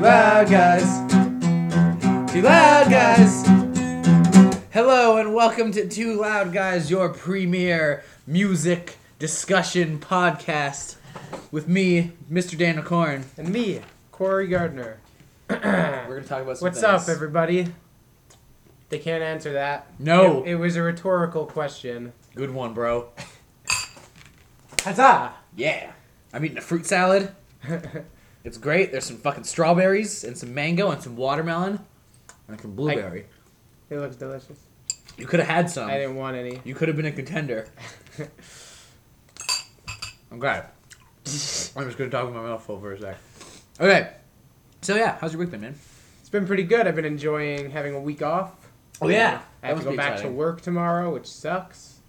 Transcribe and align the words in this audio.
loud 0.00 0.48
guys. 0.48 0.82
Too 2.32 2.42
loud 2.42 2.90
guys. 2.90 3.44
Hello 4.72 5.18
and 5.18 5.34
welcome 5.34 5.72
to 5.72 5.88
Too 5.88 6.20
Loud 6.20 6.52
Guys, 6.52 6.90
your 6.90 7.08
premier 7.10 8.04
music 8.26 8.96
discussion 9.18 9.98
podcast 9.98 10.96
with 11.50 11.68
me, 11.68 12.12
Mr. 12.30 12.56
Daniel 12.56 12.84
Corn. 12.84 13.24
And 13.36 13.50
me, 13.50 13.80
Corey 14.12 14.46
Gardner. 14.46 14.98
We're 15.50 15.56
gonna 15.58 16.22
talk 16.22 16.42
about 16.42 16.58
some 16.58 16.66
What's 16.66 16.80
things. 16.80 17.02
up, 17.02 17.08
everybody? 17.08 17.66
They 18.88 18.98
can't 18.98 19.22
answer 19.22 19.52
that. 19.52 19.86
No. 19.98 20.42
It, 20.44 20.52
it 20.52 20.54
was 20.56 20.76
a 20.76 20.82
rhetorical 20.82 21.46
question. 21.46 22.12
Good 22.34 22.52
one, 22.52 22.74
bro. 22.74 23.08
Huzzah! 24.80 25.34
Yeah. 25.56 25.92
I'm 26.32 26.44
eating 26.44 26.58
a 26.58 26.62
fruit 26.62 26.86
salad. 26.86 27.34
It's 28.44 28.56
great. 28.58 28.90
There's 28.92 29.04
some 29.04 29.18
fucking 29.18 29.44
strawberries 29.44 30.24
and 30.24 30.36
some 30.36 30.54
mango 30.54 30.90
and 30.90 31.02
some 31.02 31.16
watermelon 31.16 31.78
and 32.48 32.60
some 32.60 32.74
blueberry. 32.74 33.26
it 33.90 33.98
looks 33.98 34.16
delicious. 34.16 34.58
you 35.18 35.26
could 35.26 35.40
have 35.40 35.48
had 35.48 35.70
some. 35.70 35.90
I 35.90 35.98
didn't 35.98 36.16
want 36.16 36.36
any. 36.36 36.60
You 36.64 36.74
could 36.74 36.88
have 36.88 36.96
been 36.96 37.06
a 37.06 37.12
contender. 37.12 37.68
okay. 40.32 40.62
I'm 41.76 41.84
just 41.86 41.98
gonna 41.98 42.10
talk 42.10 42.26
with 42.26 42.34
my 42.34 42.42
mouth 42.42 42.64
full 42.64 42.80
for 42.80 42.92
a 42.92 42.98
sec. 43.00 43.16
Okay. 43.78 44.12
So 44.82 44.96
yeah, 44.96 45.18
how's 45.20 45.32
your 45.32 45.40
week 45.40 45.50
been, 45.50 45.60
man? 45.60 45.78
It's 46.20 46.30
been 46.30 46.46
pretty 46.46 46.64
good. 46.64 46.86
I've 46.86 46.96
been 46.96 47.04
enjoying 47.04 47.70
having 47.70 47.94
a 47.94 48.00
week 48.00 48.22
off. 48.22 48.52
Oh, 49.02 49.08
yeah. 49.08 49.40
I 49.62 49.68
have 49.68 49.78
That 49.78 49.84
to 49.84 49.90
go 49.90 49.96
back 49.96 50.12
exciting. 50.12 50.32
to 50.32 50.36
work 50.38 50.60
tomorrow, 50.60 51.12
which 51.12 51.26
sucks. 51.26 51.99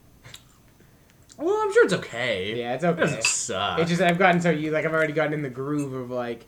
Well, 1.41 1.55
I'm 1.62 1.73
sure 1.73 1.86
it's 1.86 1.94
okay. 1.94 2.55
Yeah, 2.58 2.76
it's 2.76 2.84
It 2.84 2.88
okay. 2.88 3.00
doesn't 3.02 3.23
suck. 3.23 3.80
It's 3.80 3.90
just 3.90 4.02
I've 4.02 4.18
gotten 4.20 4.40
so 4.41 4.49
you 4.52 4.72
like 4.72 4.86
I've 4.86 4.94
already 4.94 5.13
gotten 5.13 5.34
in 5.34 5.41
the 5.41 5.49
groove 5.49 5.94
of 5.94 6.12
like 6.12 6.45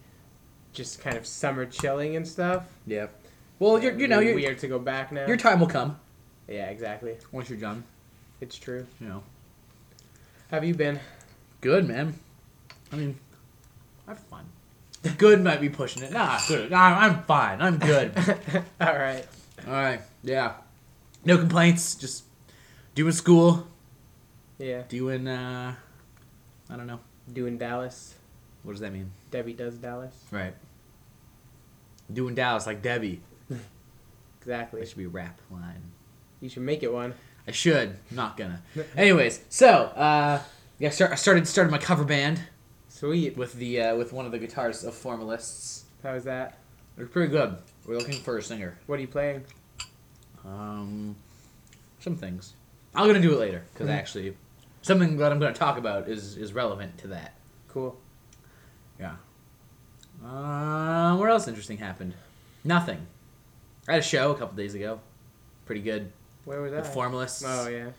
just 0.72 1.02
kind 1.02 1.18
of 1.18 1.26
summer 1.26 1.66
chilling 1.66 2.16
and 2.16 2.28
stuff. 2.28 2.66
yeah. 2.86 3.08
Well, 3.60 3.82
you're, 3.82 3.98
you 3.98 4.08
know, 4.08 4.18
Really 4.18 4.32
your 4.32 4.36
weird 4.36 4.60
to 4.60 4.68
go 4.68 4.80
back 4.80 5.12
now. 5.12 5.26
your 5.28 5.38
time 5.38 5.60
will 5.60 5.68
come 5.68 5.98
yeah, 6.50 6.66
exactly. 6.66 7.16
once 7.32 7.50
you're 7.50 7.60
done. 7.60 7.84
It's 8.42 8.58
true. 8.58 8.86
You 9.00 9.08
know. 9.08 9.24
How 10.52 10.58
have 10.58 10.66
you 10.66 10.74
been? 10.74 11.00
Good, 11.62 11.88
man. 11.88 12.14
I 12.92 12.96
mean, 12.98 13.18
I'm 14.08 14.16
fine. 14.18 14.46
Good 15.18 15.42
might 15.44 15.62
be 15.62 15.70
pushing 15.70 16.04
it. 16.04 16.12
Nah, 16.12 16.40
good. 16.48 16.72
Nah, 16.72 16.78
I'm 17.00 17.24
fine. 17.24 17.62
I'm 17.62 17.78
good. 17.78 18.12
All 18.82 18.94
right. 18.98 19.26
All 19.68 19.74
right. 19.74 20.02
Yeah. 20.24 20.54
No 21.26 21.38
complaints. 21.38 21.96
Just 21.96 22.24
doing 22.96 23.12
school. 23.14 23.68
Yeah. 24.64 24.84
Doing. 24.88 25.28
uh 25.28 25.76
I 26.70 26.76
don't 26.78 26.88
know. 26.88 27.00
Doing 27.32 27.58
Dallas. 27.58 28.16
What 28.64 28.72
does 28.74 28.82
that 28.82 28.94
mean? 28.94 29.12
Debbie 29.30 29.54
does 29.54 29.76
Dallas. 29.78 30.16
Right. 30.32 30.56
Doing 32.12 32.36
Dallas 32.36 32.66
like 32.66 32.82
Debbie. 32.82 33.22
Exactly. 34.40 34.82
That 34.82 34.90
should 34.90 34.98
be 34.98 35.06
a 35.06 35.10
rap 35.10 35.40
line. 35.50 35.82
You 36.42 36.50
should 36.50 36.64
make 36.64 36.84
it 36.84 36.92
one. 36.92 37.14
I 37.48 37.52
should. 37.52 37.96
Not 38.12 38.36
gonna. 38.36 38.62
Anyways, 38.98 39.40
so 39.48 39.70
uh, 39.70 40.42
yeah, 40.80 40.90
start, 40.90 41.12
I 41.12 41.16
started 41.16 41.48
started 41.48 41.72
my 41.72 41.78
cover 41.78 42.04
band 42.04 42.42
Sweet. 42.90 43.38
with 43.38 43.54
the 43.54 43.80
uh, 43.80 43.96
with 43.96 44.12
one 44.12 44.26
of 44.26 44.34
the 44.34 44.40
guitars 44.40 44.84
of 44.84 44.94
Formalists. 44.96 45.86
How 46.04 46.14
is 46.16 46.26
that? 46.26 46.58
They're 46.98 47.06
pretty 47.06 47.32
good. 47.32 47.56
We're 47.86 47.98
looking 47.98 48.20
for 48.22 48.38
a 48.38 48.44
singer. 48.44 48.78
What 48.86 48.98
are 49.00 49.02
you 49.02 49.08
playing? 49.08 49.46
Um, 50.46 51.16
some 52.02 52.18
things. 52.18 52.54
I'm 52.94 53.08
gonna 53.08 53.22
do 53.22 53.32
it 53.34 53.40
later 53.40 53.64
because 53.74 53.88
Mhm. 53.88 53.94
actually, 53.98 54.38
something 54.84 55.18
that 55.18 55.32
I'm 55.32 55.40
gonna 55.40 55.54
talk 55.54 55.80
about 55.80 56.08
is 56.08 56.38
is 56.38 56.54
relevant 56.54 57.00
to 57.00 57.08
that. 57.08 57.34
Cool. 57.70 58.00
Yeah. 59.00 59.16
Uh, 60.24 61.18
what 61.18 61.30
else 61.30 61.48
interesting 61.48 61.80
happened? 61.80 62.14
Nothing. 62.64 63.08
I 63.88 63.94
had 63.94 64.02
a 64.02 64.06
show 64.06 64.32
a 64.32 64.36
couple 64.36 64.56
days 64.56 64.76
ago. 64.76 65.00
Pretty 65.66 65.82
good. 65.82 66.12
Where 66.46 66.62
was 66.62 66.72
With 66.72 66.84
that? 66.84 66.94
Formalists. 66.94 67.44
Oh 67.46 67.68
yeah. 67.68 67.90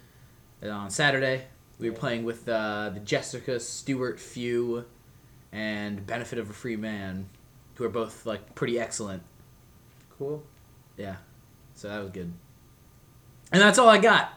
And 0.63 0.71
on 0.71 0.91
Saturday, 0.91 1.43
we 1.79 1.91
were 1.91 1.97
playing 1.97 2.25
with 2.25 2.49
uh, 2.49 2.91
the 2.91 3.01
Jessica 3.01 3.59
Stewart 3.59 4.21
Few 4.21 4.85
and 5.53 6.07
Benefit 6.07 6.39
of 6.39 6.49
a 6.49 6.53
Free 6.53 6.77
Man, 6.77 7.29
who 7.75 7.85
are 7.85 7.91
both 7.91 8.25
like 8.25 8.55
pretty 8.55 8.79
excellent. 8.79 9.23
Cool. 10.19 10.43
Yeah, 10.97 11.17
so 11.75 11.89
that 11.89 11.99
was 11.99 12.11
good. 12.11 12.33
And 13.53 13.61
that's 13.61 13.79
all 13.79 13.89
I 13.89 13.99
got. 13.99 14.33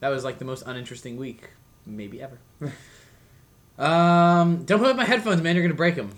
That 0.00 0.08
was 0.08 0.24
like 0.24 0.38
the 0.38 0.44
most 0.44 0.62
uninteresting 0.66 1.16
week, 1.16 1.50
maybe 1.86 2.22
ever. 2.22 2.38
um, 3.78 4.64
don't 4.64 4.80
put 4.80 4.90
up 4.90 4.96
my 4.96 5.04
headphones, 5.04 5.42
man. 5.42 5.54
You're 5.54 5.64
gonna 5.64 5.74
break 5.74 5.94
them. 5.94 6.10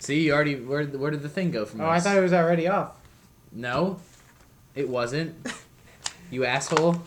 See, 0.00 0.24
you 0.24 0.32
already 0.32 0.56
where 0.56 0.84
where 0.84 1.10
did 1.10 1.22
the 1.22 1.28
thing 1.28 1.50
go 1.50 1.64
from? 1.64 1.80
Oh, 1.80 1.88
I 1.88 2.00
thought 2.00 2.16
it 2.16 2.20
was 2.20 2.32
already 2.32 2.68
off. 2.68 2.96
no, 3.52 4.00
it 4.74 4.88
wasn't. 4.88 5.34
you 6.30 6.44
asshole. 6.44 7.02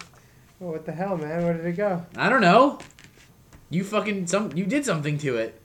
Oh, 0.62 0.72
what 0.72 0.86
the 0.86 0.92
hell, 0.92 1.18
man? 1.18 1.44
Where 1.44 1.54
did 1.54 1.66
it 1.66 1.74
go? 1.74 2.06
I 2.16 2.30
don't 2.30 2.42
know. 2.42 2.80
You 3.70 3.84
fucking 3.84 4.28
some. 4.28 4.52
You 4.56 4.66
did 4.66 4.86
something 4.86 5.18
to 5.20 5.38
it. 5.38 5.62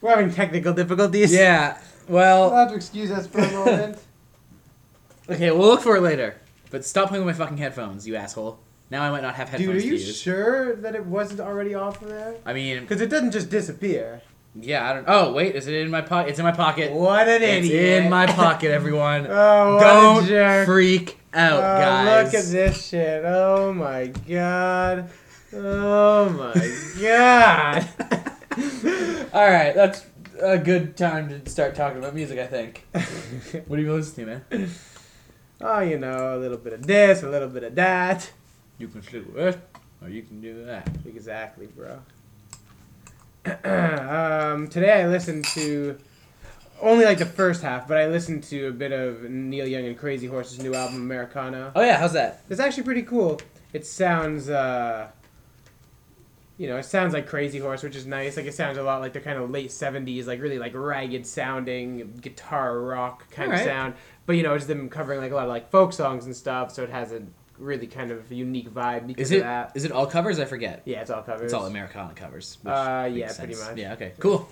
We're 0.00 0.10
having 0.10 0.32
technical 0.32 0.74
difficulties. 0.74 1.32
Yeah. 1.32 1.78
Well. 2.08 2.54
have 2.54 2.68
to 2.68 2.74
excuse 2.74 3.10
us 3.10 3.26
for 3.26 3.38
a 3.40 3.50
moment. 3.50 3.98
Okay, 5.28 5.50
we'll 5.50 5.66
look 5.68 5.80
for 5.80 5.96
it 5.96 6.00
later. 6.02 6.36
But 6.70 6.84
stop 6.84 7.08
playing 7.08 7.24
with 7.24 7.38
my 7.38 7.44
fucking 7.44 7.58
headphones, 7.58 8.06
you 8.06 8.16
asshole. 8.16 8.58
Now 8.90 9.02
I 9.02 9.10
might 9.10 9.22
not 9.22 9.34
have 9.36 9.48
headphones 9.48 9.68
Dude, 9.68 9.76
are 9.76 9.80
to 9.80 9.86
you 9.86 9.92
use. 9.94 10.20
sure 10.20 10.76
that 10.76 10.94
it 10.94 11.04
wasn't 11.06 11.40
already 11.40 11.74
off 11.74 12.02
of 12.02 12.08
there? 12.08 12.34
I 12.44 12.52
mean, 12.52 12.80
Because 12.80 13.00
it 13.00 13.08
doesn't 13.08 13.30
just 13.30 13.48
disappear. 13.48 14.20
yeah, 14.60 14.88
I 14.90 14.92
don't. 14.94 15.04
Oh 15.08 15.32
wait, 15.32 15.54
is 15.56 15.66
it 15.66 15.74
in 15.74 15.90
my 15.90 16.00
pocket? 16.02 16.30
It's 16.30 16.38
in 16.38 16.44
my 16.44 16.52
pocket. 16.52 16.92
What 16.92 17.26
an 17.28 17.42
idiot. 17.42 17.64
It's 17.64 17.72
idiot. 17.72 18.04
in 18.04 18.10
my 18.10 18.26
pocket, 18.26 18.70
everyone. 18.70 19.26
Oh, 19.30 19.74
what 19.76 20.26
Don't 20.28 20.66
freak 20.66 21.18
out, 21.32 21.58
oh, 21.58 21.60
guys. 21.60 22.32
Look 22.32 22.42
at 22.44 22.50
this 22.50 22.86
shit. 22.86 23.24
Oh 23.24 23.72
my 23.72 24.06
god. 24.28 25.08
Oh 25.54 26.28
my 26.30 27.00
god. 27.00 27.88
All 29.32 29.48
right, 29.50 29.74
that's 29.74 30.04
a 30.40 30.58
good 30.58 30.96
time 30.96 31.28
to 31.28 31.50
start 31.50 31.74
talking 31.74 31.98
about 31.98 32.14
music. 32.14 32.38
I 32.38 32.46
think. 32.46 32.86
What 33.66 33.78
are 33.78 33.82
you 33.82 33.92
listen 33.92 34.26
to, 34.26 34.40
man? 34.50 34.70
Oh, 35.60 35.80
you 35.80 35.98
know, 35.98 36.36
a 36.36 36.38
little 36.38 36.58
bit 36.58 36.72
of 36.72 36.86
this, 36.86 37.22
a 37.22 37.28
little 37.28 37.48
bit 37.48 37.62
of 37.64 37.74
that. 37.74 38.30
You 38.78 38.88
can 38.88 39.00
do 39.00 39.24
this, 39.34 39.56
or 40.02 40.08
you 40.08 40.22
can 40.22 40.40
do 40.40 40.64
that. 40.64 40.88
Exactly, 41.06 41.66
bro. 41.66 42.00
um, 43.64 44.68
today 44.68 45.02
I 45.02 45.06
listened 45.06 45.44
to 45.54 45.98
only 46.80 47.04
like 47.04 47.18
the 47.18 47.26
first 47.26 47.62
half, 47.62 47.86
but 47.86 47.96
I 47.96 48.06
listened 48.08 48.42
to 48.44 48.68
a 48.68 48.72
bit 48.72 48.92
of 48.92 49.22
Neil 49.22 49.66
Young 49.66 49.86
and 49.86 49.98
Crazy 49.98 50.26
Horse's 50.26 50.58
new 50.60 50.74
album 50.74 50.96
Americana. 50.96 51.72
Oh 51.74 51.82
yeah, 51.82 51.98
how's 51.98 52.12
that? 52.14 52.42
It's 52.48 52.60
actually 52.60 52.84
pretty 52.84 53.02
cool. 53.02 53.40
It 53.72 53.86
sounds, 53.86 54.48
uh, 54.48 55.08
you 56.56 56.68
know, 56.68 56.76
it 56.76 56.84
sounds 56.84 57.12
like 57.12 57.26
Crazy 57.26 57.58
Horse, 57.58 57.82
which 57.82 57.96
is 57.96 58.06
nice. 58.06 58.36
Like 58.36 58.46
it 58.46 58.54
sounds 58.54 58.78
a 58.78 58.82
lot 58.82 59.00
like 59.00 59.12
the 59.12 59.20
kind 59.20 59.38
of 59.38 59.50
late 59.50 59.70
'70s, 59.70 60.26
like 60.26 60.40
really 60.40 60.58
like 60.58 60.72
ragged 60.74 61.26
sounding 61.26 62.12
guitar 62.20 62.78
rock 62.80 63.28
kind 63.30 63.52
of 63.52 63.58
sound. 63.60 63.94
But 64.26 64.36
you 64.36 64.42
know, 64.42 64.54
it's 64.54 64.66
them 64.66 64.88
covering 64.88 65.20
like 65.20 65.32
a 65.32 65.34
lot 65.34 65.44
of 65.44 65.50
like 65.50 65.70
folk 65.70 65.92
songs 65.92 66.26
and 66.26 66.36
stuff, 66.36 66.72
so 66.72 66.82
it 66.82 66.90
has 66.90 67.12
a 67.12 67.22
really 67.58 67.86
kind 67.86 68.10
of 68.10 68.30
unique 68.30 68.70
vibe 68.70 69.06
because 69.06 69.28
Is 69.28 69.32
it? 69.32 69.36
of 69.38 69.42
that. 69.44 69.72
Is 69.74 69.84
it 69.84 69.92
all 69.92 70.06
covers? 70.06 70.38
I 70.38 70.44
forget. 70.44 70.82
Yeah, 70.84 71.00
it's 71.00 71.10
all 71.10 71.22
covers. 71.22 71.46
It's 71.46 71.54
all 71.54 71.66
Americana 71.66 72.14
covers. 72.14 72.58
Uh, 72.64 73.08
yeah, 73.12 73.32
pretty 73.32 73.56
much. 73.56 73.76
Yeah. 73.76 73.94
Okay. 73.94 74.12
Cool. 74.18 74.48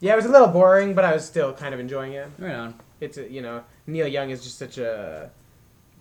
Yeah, 0.00 0.12
it 0.12 0.16
was 0.16 0.26
a 0.26 0.30
little 0.30 0.48
boring, 0.48 0.94
but 0.94 1.04
I 1.04 1.12
was 1.12 1.24
still 1.24 1.52
kind 1.52 1.74
of 1.74 1.80
enjoying 1.80 2.12
it. 2.12 2.28
Right 2.38 2.54
on. 2.54 2.74
It's 3.00 3.16
a, 3.16 3.30
you 3.30 3.42
know 3.42 3.64
Neil 3.86 4.06
Young 4.06 4.30
is 4.30 4.44
just 4.44 4.58
such 4.58 4.78
a 4.78 5.30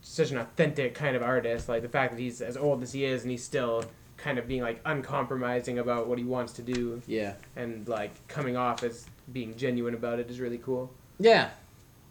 such 0.01 0.31
an 0.31 0.37
authentic 0.37 0.93
kind 0.93 1.15
of 1.15 1.23
artist. 1.23 1.69
Like 1.69 1.81
the 1.81 1.89
fact 1.89 2.13
that 2.13 2.19
he's 2.19 2.41
as 2.41 2.57
old 2.57 2.83
as 2.83 2.91
he 2.91 3.05
is 3.05 3.23
and 3.23 3.31
he's 3.31 3.43
still 3.43 3.83
kind 4.17 4.37
of 4.39 4.47
being 4.47 4.61
like 4.61 4.81
uncompromising 4.85 5.79
about 5.79 6.07
what 6.07 6.17
he 6.17 6.23
wants 6.23 6.53
to 6.53 6.61
do 6.61 7.01
Yeah. 7.07 7.33
and 7.55 7.87
like 7.87 8.27
coming 8.27 8.57
off 8.57 8.83
as 8.83 9.05
being 9.31 9.55
genuine 9.55 9.93
about 9.93 10.19
it 10.19 10.29
is 10.29 10.39
really 10.39 10.57
cool. 10.57 10.91
Yeah. 11.19 11.49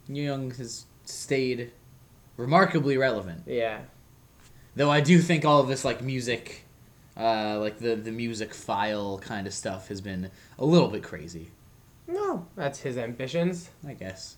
Neil 0.08 0.24
Young 0.36 0.50
has 0.52 0.86
stayed 1.04 1.72
remarkably 2.36 2.96
relevant. 2.96 3.42
Yeah, 3.46 3.80
Though 4.76 4.90
I 4.90 5.00
do 5.00 5.18
think 5.20 5.44
all 5.44 5.60
of 5.60 5.68
this 5.68 5.84
like 5.84 6.02
music, 6.02 6.64
uh, 7.16 7.58
like 7.58 7.78
the 7.78 7.96
the 7.96 8.12
music 8.12 8.52
file 8.54 9.18
kind 9.18 9.46
of 9.46 9.54
stuff 9.54 9.88
has 9.88 10.00
been 10.02 10.30
a 10.58 10.64
little 10.66 10.88
bit 10.88 11.02
crazy. 11.02 11.50
no, 12.06 12.46
that's 12.54 12.80
his 12.80 12.96
ambitions. 12.98 13.70
I 13.86 13.94
guess. 13.94 14.36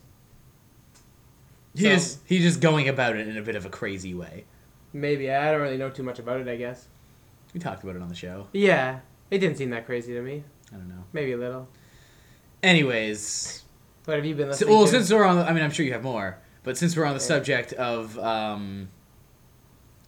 He 1.75 1.83
So- 1.83 1.89
just 1.91 2.21
he's 2.25 2.43
just 2.45 2.61
going 2.61 2.89
about 2.89 3.17
it 3.17 3.27
in 3.29 3.37
a 3.37 3.43
bit 3.43 3.57
of 3.57 3.67
a 3.67 3.71
crazy 3.71 4.15
way. 4.15 4.45
Maybe 4.93 5.31
I 5.31 5.51
don't 5.53 5.61
really 5.61 5.77
know 5.77 5.91
too 5.91 6.03
much 6.05 6.19
about 6.19 6.41
it. 6.41 6.49
I 6.49 6.57
guess. 6.57 6.87
We 7.55 7.61
talked 7.61 7.83
about 7.83 7.97
it 7.97 8.03
on 8.03 8.09
the 8.09 8.15
show. 8.15 8.47
Yeah, 8.53 9.01
it 9.31 9.39
didn't 9.39 9.57
seem 9.59 9.71
that 9.71 9.87
crazy 9.87 10.13
to 10.15 10.21
me. 10.23 10.45
I 10.73 10.77
don't 10.77 10.89
know. 10.89 11.05
Maybe 11.13 11.33
a 11.33 11.37
little. 11.39 11.69
Anyways, 12.63 13.65
What 14.05 14.17
have 14.17 14.27
you 14.27 14.35
been 14.35 14.47
so, 14.47 14.51
listening 14.51 14.71
well, 14.75 14.85
to? 14.85 14.91
since 14.91 15.13
we're 15.13 15.25
on, 15.25 15.37
the, 15.39 15.45
I 15.45 15.53
mean, 15.53 15.63
I'm 15.63 15.71
sure 15.71 15.87
you 15.87 15.93
have 15.93 16.03
more, 16.03 16.39
but 16.65 16.77
since 16.77 16.97
we're 16.97 17.05
on 17.05 17.15
the 17.17 17.23
Yeah. 17.23 17.27
subject 17.29 17.73
of 17.75 18.19
um, 18.19 18.89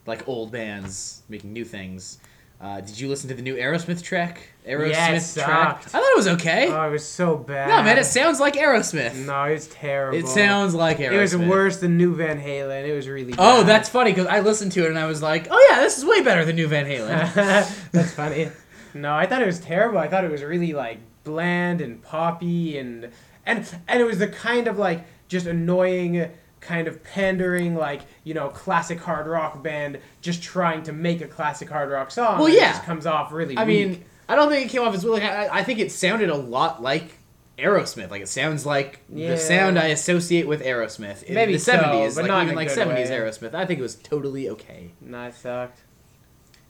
like 0.06 0.26
old 0.28 0.50
bands 0.52 1.22
making 1.28 1.52
new 1.52 1.64
things, 1.64 2.18
Uh, 2.60 2.78
did 2.82 3.00
you 3.00 3.08
listen 3.08 3.26
to 3.28 3.34
the 3.34 3.40
new 3.40 3.56
Aerosmith 3.56 4.02
track? 4.02 4.50
Aerosmith 4.66 5.36
it 5.38 5.40
track. 5.42 5.78
I 5.78 5.88
thought 5.88 6.02
it 6.02 6.16
was 6.16 6.28
okay. 6.28 6.68
Oh, 6.70 6.88
it 6.88 6.90
was 6.90 7.06
so 7.06 7.36
bad. 7.36 7.68
no, 7.68 7.82
man, 7.82 7.96
it 7.96 8.04
sounds 8.04 8.38
like 8.38 8.54
Aerosmith. 8.54 9.14
No, 9.24 9.44
it's 9.44 9.66
terrible. 9.72 10.18
It 10.18 10.28
sounds 10.28 10.74
like 10.74 10.98
Aerosmith. 10.98 11.12
It 11.12 11.20
was 11.20 11.36
worse 11.36 11.76
than 11.78 11.96
New 11.96 12.14
Van 12.14 12.38
Halen. 12.38 12.86
It 12.86 12.92
was 12.94 13.08
really. 13.08 13.34
Oh, 13.38 13.62
that's 13.62 13.88
funny 13.88 14.12
because 14.12 14.26
I 14.26 14.40
listened 14.40 14.72
to 14.72 14.84
it 14.84 14.88
and 14.90 14.98
I 14.98 15.06
was 15.06 15.22
like, 15.22 15.48
oh 15.50 15.68
yeah, 15.70 15.80
this 15.80 15.96
is 15.96 16.04
way 16.04 16.20
better 16.20 16.44
than 16.44 16.56
New 16.56 16.68
Van 16.68 16.84
Halen. 16.84 17.34
that's 17.92 18.12
funny. 18.12 18.50
No, 18.92 19.14
I 19.14 19.24
thought 19.24 19.40
it 19.40 19.46
was 19.46 19.60
terrible. 19.60 19.98
I 19.98 20.08
thought 20.08 20.24
it 20.24 20.30
was 20.30 20.42
really 20.42 20.74
like 20.74 20.98
bland 21.24 21.80
and 21.80 22.02
poppy 22.02 22.76
and 22.76 23.10
and 23.46 23.74
and 23.88 24.00
it 24.00 24.04
was 24.04 24.18
the 24.18 24.28
kind 24.28 24.68
of 24.68 24.78
like 24.78 25.06
just 25.28 25.46
annoying 25.46 26.30
kind 26.60 26.86
of 26.88 27.02
pandering 27.02 27.74
like 27.74 28.02
you 28.24 28.34
know 28.34 28.48
classic 28.48 29.00
hard 29.00 29.26
rock 29.26 29.62
band 29.62 29.98
just 30.20 30.42
trying 30.42 30.82
to 30.82 30.92
make 30.92 31.20
a 31.22 31.26
classic 31.26 31.68
hard 31.70 31.90
rock 31.90 32.10
song. 32.10 32.38
Well, 32.38 32.48
yeah. 32.48 32.70
it 32.70 32.72
just 32.74 32.84
comes 32.84 33.06
off 33.06 33.32
really. 33.32 33.56
I 33.56 33.64
weak. 33.64 33.88
mean, 33.88 34.04
I 34.28 34.36
don't 34.36 34.50
think 34.50 34.66
it 34.66 34.68
came 34.70 34.82
off 34.82 34.94
as 34.94 35.04
like 35.04 35.22
I, 35.22 35.48
I 35.60 35.64
think 35.64 35.78
it 35.78 35.90
sounded 35.90 36.28
a 36.30 36.36
lot 36.36 36.82
like 36.82 37.18
Aerosmith. 37.58 38.10
Like 38.10 38.22
it 38.22 38.28
sounds 38.28 38.64
like 38.64 39.00
Yeah. 39.08 39.30
the 39.30 39.36
sound 39.38 39.78
I 39.78 39.86
associate 39.88 40.46
with 40.46 40.62
Aerosmith 40.62 41.22
in 41.24 41.34
Maybe 41.34 41.54
the 41.54 41.58
so, 41.58 41.72
seventies, 41.72 42.14
but 42.14 42.22
like 42.22 42.28
not 42.28 42.42
even 42.44 42.54
like 42.56 42.70
seventies. 42.70 43.10
Aerosmith. 43.10 43.54
I 43.54 43.66
think 43.66 43.80
it 43.80 43.82
was 43.82 43.96
totally 43.96 44.48
okay. 44.50 44.92
it 45.04 45.34
sucked. 45.34 45.80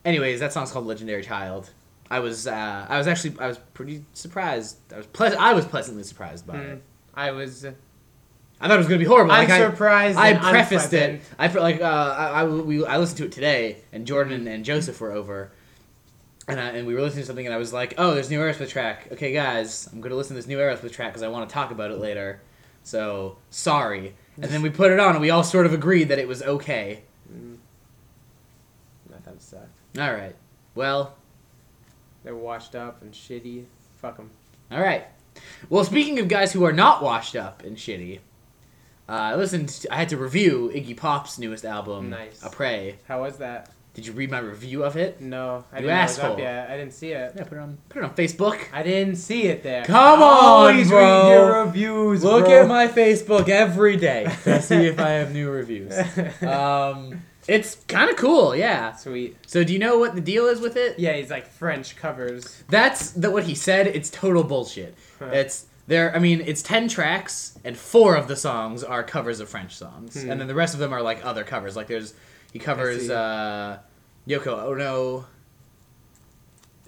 Anyways, 0.03 0.39
that 0.39 0.51
song's 0.53 0.71
called 0.71 0.87
"Legendary 0.87 1.23
Child." 1.23 1.69
I 2.09 2.19
was 2.19 2.47
uh, 2.47 2.85
I 2.89 2.97
was 2.97 3.07
actually 3.07 3.35
I 3.39 3.47
was 3.47 3.57
pretty 3.73 4.03
surprised. 4.13 4.77
I 4.93 4.97
was 4.97 5.05
ple- 5.07 5.37
I 5.39 5.53
was 5.53 5.65
pleasantly 5.65 6.03
surprised 6.03 6.45
by 6.47 6.55
Mm. 6.55 6.73
it. 6.73 6.83
I 7.13 7.31
was. 7.31 7.65
I 8.61 8.67
thought 8.67 8.75
it 8.75 8.77
was 8.77 8.87
gonna 8.87 8.99
be 8.99 9.05
horrible. 9.05 9.31
I'm 9.31 9.47
Like, 9.49 9.59
surprised. 9.71 10.17
I 10.17 10.29
and 10.29 10.39
prefaced 10.39 10.93
it. 10.93 11.21
I 11.39 11.47
pre- 11.47 11.61
like 11.61 11.81
uh, 11.81 11.85
I, 11.85 12.41
I 12.41 12.43
we 12.45 12.85
I 12.85 12.97
listened 12.97 13.17
to 13.17 13.25
it 13.25 13.31
today, 13.31 13.77
and 13.91 14.05
Jordan 14.05 14.47
and 14.47 14.63
Joseph 14.63 15.01
were 15.01 15.11
over, 15.11 15.51
and 16.47 16.59
I, 16.59 16.69
and 16.69 16.85
we 16.87 16.93
were 16.93 17.01
listening 17.01 17.23
to 17.23 17.27
something, 17.27 17.45
and 17.45 17.53
I 17.55 17.57
was 17.57 17.73
like, 17.73 17.95
"Oh, 17.97 18.13
there's 18.13 18.29
new 18.29 18.39
Aerosmith 18.39 18.69
track. 18.69 19.07
Okay, 19.13 19.33
guys, 19.33 19.89
I'm 19.91 19.99
gonna 19.99 20.15
listen 20.15 20.35
to 20.35 20.41
this 20.41 20.47
new 20.47 20.57
Aerosmith 20.59 20.91
track 20.91 21.11
because 21.11 21.23
I 21.23 21.27
want 21.27 21.49
to 21.49 21.53
talk 21.53 21.71
about 21.71 21.91
it 21.91 21.97
later. 21.99 22.39
So 22.83 23.37
sorry." 23.49 24.15
And 24.35 24.45
then 24.51 24.61
we 24.61 24.69
put 24.69 24.91
it 24.91 24.99
on, 24.99 25.11
and 25.11 25.21
we 25.21 25.29
all 25.29 25.43
sort 25.43 25.65
of 25.65 25.73
agreed 25.73 26.05
that 26.09 26.17
it 26.19 26.27
was 26.27 26.41
okay. 26.41 27.01
I 29.13 29.19
thought 29.19 29.33
it 29.35 29.41
sucked. 29.41 29.77
All 29.99 30.13
right. 30.13 30.35
Well, 30.75 31.15
They're 32.23 32.35
washed 32.35 32.75
up 32.75 33.01
and 33.01 33.11
shitty. 33.13 33.65
Fuck 33.97 34.17
them. 34.17 34.29
all 34.71 34.79
right. 34.81 35.05
Well, 35.69 35.83
speaking 35.83 36.17
of 36.19 36.27
guys 36.27 36.53
who 36.53 36.63
are 36.65 36.71
not 36.73 37.03
washed 37.03 37.35
up 37.35 37.63
and 37.63 37.77
shitty, 37.77 38.19
uh, 39.11 39.33
I 39.33 39.35
listened. 39.35 39.69
To, 39.69 39.93
I 39.93 39.97
had 39.97 40.09
to 40.09 40.17
review 40.17 40.71
Iggy 40.73 40.95
Pop's 40.95 41.37
newest 41.37 41.65
album, 41.65 42.09
Nice. 42.09 42.41
"Après." 42.43 42.95
How 43.07 43.21
was 43.21 43.37
that? 43.37 43.69
Did 43.93 44.07
you 44.07 44.13
read 44.13 44.31
my 44.31 44.39
review 44.39 44.85
of 44.85 44.95
it? 44.95 45.19
No, 45.19 45.65
I 45.73 45.79
You 45.79 45.81
didn't 45.81 45.87
know 45.87 45.99
it 45.99 46.03
was 46.03 46.17
asshole. 46.19 46.39
yet. 46.39 46.69
I 46.71 46.77
didn't 46.77 46.93
see 46.93 47.11
it. 47.11 47.33
Yeah, 47.35 47.43
put 47.43 47.57
it 47.57 47.61
on. 47.61 47.77
Put 47.89 47.97
it 48.01 48.05
on 48.05 48.15
Facebook. 48.15 48.57
I 48.71 48.83
didn't 48.83 49.17
see 49.17 49.43
it 49.47 49.63
there. 49.63 49.83
Come 49.83 50.23
on, 50.23 50.77
he's 50.77 50.87
bro. 50.87 51.29
your 51.29 51.65
reviews. 51.65 52.23
Look 52.23 52.45
bro. 52.45 52.61
at 52.61 52.67
my 52.69 52.87
Facebook 52.87 53.49
every 53.49 53.97
day 53.97 54.33
to 54.45 54.61
see 54.69 54.85
if 54.87 54.97
I 54.97 55.09
have 55.09 55.33
new 55.33 55.49
reviews. 55.49 55.93
Um, 56.41 57.21
it's 57.49 57.75
kind 57.89 58.09
of 58.09 58.15
cool, 58.15 58.55
yeah. 58.55 58.95
Sweet. 58.95 59.35
So, 59.45 59.63
do 59.65 59.73
you 59.73 59.79
know 59.79 59.97
what 59.97 60.15
the 60.15 60.21
deal 60.21 60.45
is 60.45 60.61
with 60.61 60.77
it? 60.77 60.97
Yeah, 60.97 61.13
he's 61.13 61.29
like 61.29 61.47
French 61.47 61.95
covers. 61.97 62.63
That's 62.69 63.11
the, 63.11 63.29
what 63.29 63.43
he 63.43 63.55
said. 63.55 63.87
It's 63.87 64.09
total 64.09 64.43
bullshit. 64.45 64.95
Huh. 65.19 65.25
It's 65.33 65.65
there. 65.87 66.15
I 66.15 66.19
mean, 66.19 66.41
it's 66.41 66.61
ten 66.61 66.87
tracks, 66.87 67.57
and 67.63 67.77
four 67.77 68.15
of 68.15 68.27
the 68.27 68.35
songs 68.35 68.83
are 68.83 69.03
covers 69.03 69.39
of 69.39 69.49
French 69.49 69.75
songs, 69.75 70.21
Hmm. 70.21 70.29
and 70.31 70.39
then 70.41 70.47
the 70.47 70.55
rest 70.55 70.73
of 70.73 70.79
them 70.79 70.93
are 70.93 71.01
like 71.01 71.23
other 71.25 71.43
covers. 71.43 71.75
Like 71.75 71.87
there's 71.87 72.13
he 72.53 72.59
covers 72.59 73.09
uh, 73.09 73.79
Yoko 74.27 74.63
Ono 74.63 75.25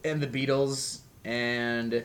and 0.04 0.22
the 0.22 0.28
Beatles 0.28 1.00
and 1.26 2.04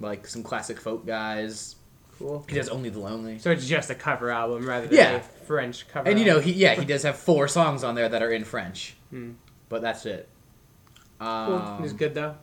like 0.00 0.26
some 0.26 0.42
classic 0.42 0.80
folk 0.80 1.06
guys. 1.06 1.76
Cool. 2.18 2.44
He 2.48 2.54
does 2.54 2.68
only 2.68 2.90
the 2.90 3.00
lonely. 3.00 3.38
So 3.38 3.50
it's 3.50 3.66
just 3.66 3.90
a 3.90 3.94
cover 3.94 4.30
album 4.30 4.66
rather 4.66 4.86
than 4.86 4.96
Yeah. 4.96 5.12
a 5.16 5.20
French 5.20 5.88
cover. 5.88 6.08
And 6.08 6.18
you 6.18 6.24
know, 6.24 6.36
album. 6.36 6.44
he 6.44 6.52
yeah, 6.54 6.74
he 6.74 6.84
does 6.94 7.02
have 7.02 7.16
four 7.16 7.48
songs 7.48 7.82
on 7.84 7.94
there 7.94 8.08
that 8.08 8.22
are 8.22 8.30
in 8.30 8.44
French, 8.44 8.94
Hmm. 9.10 9.32
but 9.68 9.82
that's 9.82 10.06
it. 10.06 10.28
cool. 11.20 11.28
Um, 11.28 11.82
It's 11.84 11.92
good 11.92 12.14
though. 12.14 12.36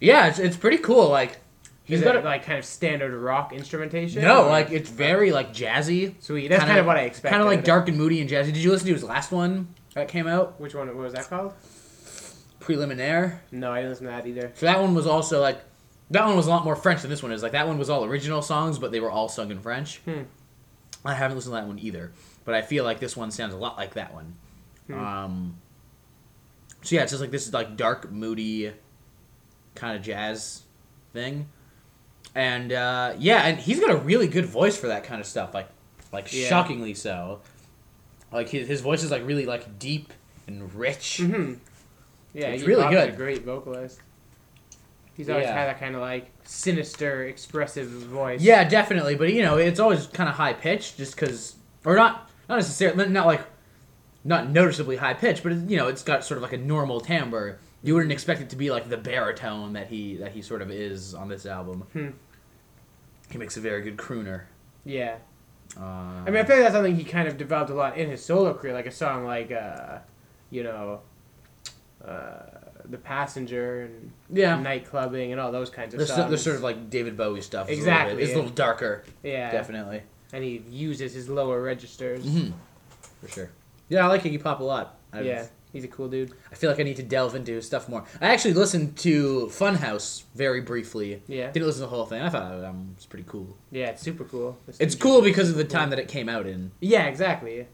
Yeah, 0.00 0.26
it's, 0.28 0.38
it's 0.38 0.56
pretty 0.56 0.78
cool. 0.78 1.08
Like 1.08 1.38
he's 1.86 2.00
Is 2.00 2.04
got 2.04 2.22
like 2.24 2.44
kind 2.44 2.58
of 2.58 2.64
standard 2.66 3.14
rock 3.18 3.52
instrumentation? 3.54 4.20
no, 4.22 4.46
like 4.48 4.70
it's 4.70 4.90
very 4.90 5.32
like 5.32 5.54
jazzy, 5.54 6.14
sweet. 6.22 6.48
That's 6.48 6.60
kinda- 6.60 6.66
kind 6.74 6.80
of 6.80 6.86
what 6.86 6.96
I 6.96 7.02
expected. 7.02 7.30
kind 7.30 7.42
of 7.42 7.48
like 7.48 7.64
dark 7.64 7.88
and 7.88 7.96
moody 7.96 8.20
and 8.20 8.28
jazzy. 8.28 8.46
Did 8.46 8.58
you 8.58 8.70
listen 8.70 8.86
to 8.88 8.92
his 8.92 9.02
last 9.04 9.32
one 9.32 9.68
that 9.94 10.08
came 10.08 10.26
out, 10.26 10.60
Which 10.60 10.74
one? 10.74 10.88
What 10.88 10.96
was 10.96 11.14
that 11.14 11.28
called? 11.30 11.54
Préliminaires? 12.60 13.38
No, 13.52 13.70
I 13.72 13.76
didn't 13.78 13.90
listen 13.90 14.06
to 14.06 14.10
that 14.12 14.26
either. 14.26 14.52
So 14.54 14.66
that 14.66 14.80
one 14.80 14.94
was 14.94 15.06
also 15.06 15.40
like 15.40 15.60
that 16.10 16.24
one 16.26 16.36
was 16.36 16.46
a 16.46 16.50
lot 16.50 16.64
more 16.64 16.76
French 16.76 17.02
than 17.02 17.10
this 17.10 17.22
one 17.22 17.32
is. 17.32 17.42
Like 17.42 17.52
that 17.52 17.66
one 17.66 17.78
was 17.78 17.90
all 17.90 18.04
original 18.04 18.42
songs, 18.42 18.78
but 18.78 18.92
they 18.92 19.00
were 19.00 19.10
all 19.10 19.28
sung 19.28 19.50
in 19.50 19.60
French. 19.60 19.98
Hmm. 20.04 20.22
I 21.04 21.14
haven't 21.14 21.36
listened 21.36 21.54
to 21.54 21.60
that 21.60 21.66
one 21.66 21.78
either, 21.78 22.12
but 22.44 22.54
I 22.54 22.62
feel 22.62 22.82
like 22.84 22.98
this 23.00 23.16
one 23.16 23.30
sounds 23.30 23.54
a 23.54 23.56
lot 23.56 23.76
like 23.76 23.94
that 23.94 24.12
one. 24.12 24.34
Hmm. 24.88 24.98
Um, 24.98 25.56
so 26.82 26.96
yeah, 26.96 27.02
it's 27.02 27.12
just 27.12 27.20
like 27.20 27.30
this 27.30 27.46
is 27.46 27.52
like 27.52 27.76
dark, 27.76 28.10
moody, 28.10 28.72
kind 29.74 29.96
of 29.96 30.02
jazz 30.02 30.62
thing, 31.12 31.48
and 32.36 32.72
uh, 32.72 33.14
yeah, 33.18 33.46
and 33.46 33.58
he's 33.58 33.80
got 33.80 33.90
a 33.90 33.96
really 33.96 34.28
good 34.28 34.44
voice 34.46 34.76
for 34.76 34.86
that 34.88 35.04
kind 35.04 35.20
of 35.20 35.26
stuff. 35.26 35.54
Like, 35.54 35.68
like 36.12 36.32
Yeah. 36.32 36.48
shockingly 36.48 36.94
so. 36.94 37.40
Like 38.30 38.48
his 38.50 38.68
his 38.68 38.80
voice 38.82 39.02
is 39.02 39.10
like 39.10 39.26
really 39.26 39.46
like 39.46 39.78
deep 39.78 40.12
and 40.46 40.72
rich. 40.74 41.16
hmm 41.18 41.54
Yeah, 42.34 42.48
It's 42.48 42.62
Iggy 42.62 42.66
really 42.66 42.88
good. 42.90 43.08
A 43.08 43.12
great 43.16 43.42
vocalist. 43.44 44.00
He's 45.16 45.30
always 45.30 45.46
Yeah. 45.46 45.54
had 45.54 45.66
that 45.68 45.80
kind 45.80 45.94
of 45.94 46.02
like 46.02 46.30
sinister, 46.44 47.24
expressive 47.24 47.88
voice. 47.88 48.42
Yeah, 48.42 48.68
definitely. 48.68 49.14
But 49.14 49.32
you 49.32 49.42
know, 49.42 49.56
it's 49.56 49.80
always 49.80 50.06
kind 50.08 50.28
of 50.28 50.34
high 50.34 50.52
pitched, 50.52 50.98
just 50.98 51.16
because, 51.16 51.56
or 51.86 51.96
not, 51.96 52.30
not 52.50 52.56
necessarily, 52.56 53.08
not 53.08 53.24
like, 53.26 53.40
not 54.24 54.50
noticeably 54.50 54.96
high 54.96 55.14
pitched, 55.14 55.42
but 55.42 55.52
you 55.70 55.78
know, 55.78 55.88
it's 55.88 56.02
got 56.02 56.22
sort 56.22 56.36
of 56.36 56.42
like 56.42 56.52
a 56.52 56.58
normal 56.58 57.00
timbre. 57.00 57.58
You 57.82 57.94
wouldn't 57.94 58.12
expect 58.12 58.40
it 58.42 58.50
to 58.50 58.56
be 58.56 58.70
like 58.70 58.90
the 58.90 58.96
baritone 58.98 59.72
that 59.74 59.86
he 59.86 60.16
that 60.16 60.32
he 60.32 60.42
sort 60.42 60.60
of 60.60 60.70
is 60.70 61.14
on 61.14 61.28
this 61.28 61.46
album. 61.46 61.82
Hmm. 61.94 62.08
He 63.30 63.38
makes 63.38 63.56
a 63.56 63.60
very 63.60 63.82
good 63.82 63.96
crooner. 63.96 64.42
Yeah. 64.84 65.16
Uh, 65.76 65.82
I 65.82 66.24
mean, 66.26 66.36
I 66.36 66.44
feel 66.44 66.56
like 66.56 66.64
that's 66.64 66.74
something 66.74 66.94
he 66.96 67.04
kind 67.04 67.28
of 67.28 67.36
developed 67.36 67.70
a 67.70 67.74
lot 67.74 67.96
in 67.98 68.08
his 68.08 68.24
solo 68.24 68.54
career, 68.54 68.72
like 68.72 68.86
a 68.86 68.90
song 68.92 69.24
like, 69.24 69.50
uh, 69.52 69.98
you 70.50 70.62
know, 70.62 71.00
uh, 72.04 72.36
"The 72.84 72.98
Passenger" 72.98 73.82
and 73.82 74.12
yeah, 74.30 74.58
"Night 74.60 74.86
Clubbing" 74.88 75.32
and 75.32 75.40
all 75.40 75.50
those 75.52 75.70
kinds 75.70 75.92
of 75.94 76.00
songs. 76.06 76.28
there's 76.28 76.42
sort 76.42 76.56
of 76.56 76.62
like 76.62 76.88
David 76.88 77.16
Bowie 77.16 77.40
stuff. 77.40 77.68
It's 77.68 77.78
a 77.80 77.82
little 77.82 77.92
Exactly, 77.94 78.16
bit- 78.16 78.24
it's 78.24 78.32
a 78.32 78.36
little 78.36 78.50
darker, 78.52 79.04
yeah, 79.22 79.50
definitely, 79.50 80.02
and 80.32 80.44
he 80.44 80.62
uses 80.70 81.12
his 81.14 81.28
lower 81.28 81.60
registers. 81.60 82.24
hmm 82.24 82.50
for 83.20 83.28
sure. 83.28 83.50
Yeah, 83.88 84.04
I 84.04 84.08
like 84.08 84.22
Iggy 84.22 84.42
Pop 84.42 84.60
a 84.60 84.64
lot. 84.64 84.98
I've- 85.12 85.26
Yeah, 85.26 85.46
he's 85.76 85.84
a 85.84 85.88
cool 85.88 86.08
dude. 86.08 86.32
I 86.50 86.54
feel 86.56 86.70
like 86.70 86.80
I 86.80 86.82
need 86.82 86.96
to 86.96 87.02
delve 87.02 87.34
into 87.34 87.52
his 87.52 87.66
stuff 87.66 87.88
more. 87.88 88.04
I 88.20 88.32
actually 88.32 88.54
listened 88.54 88.96
to 88.98 89.46
Funhouse 89.52 90.24
very 90.34 90.60
briefly. 90.60 91.22
Yeah, 91.28 91.50
Didn't 91.52 91.66
listen 91.66 91.82
to 91.82 91.86
the 91.88 91.94
whole 91.94 92.06
thing. 92.06 92.20
I 92.22 92.28
thought 92.28 92.52
it 92.52 92.64
um, 92.64 92.94
was 92.96 93.06
pretty 93.06 93.24
cool. 93.28 93.56
yeah, 93.70 93.86
it's 93.90 94.02
super 94.02 94.24
cool. 94.24 94.58
The 94.66 94.76
It's 94.80 94.94
cool 94.94 95.22
because 95.22 95.48
of 95.50 95.56
the 95.56 95.64
time 95.64 95.90
that 95.90 95.98
it 95.98 96.08
came 96.08 96.28
out 96.28 96.46
in. 96.46 96.72
Yeah, 96.80 97.04
exactly. 97.06 97.66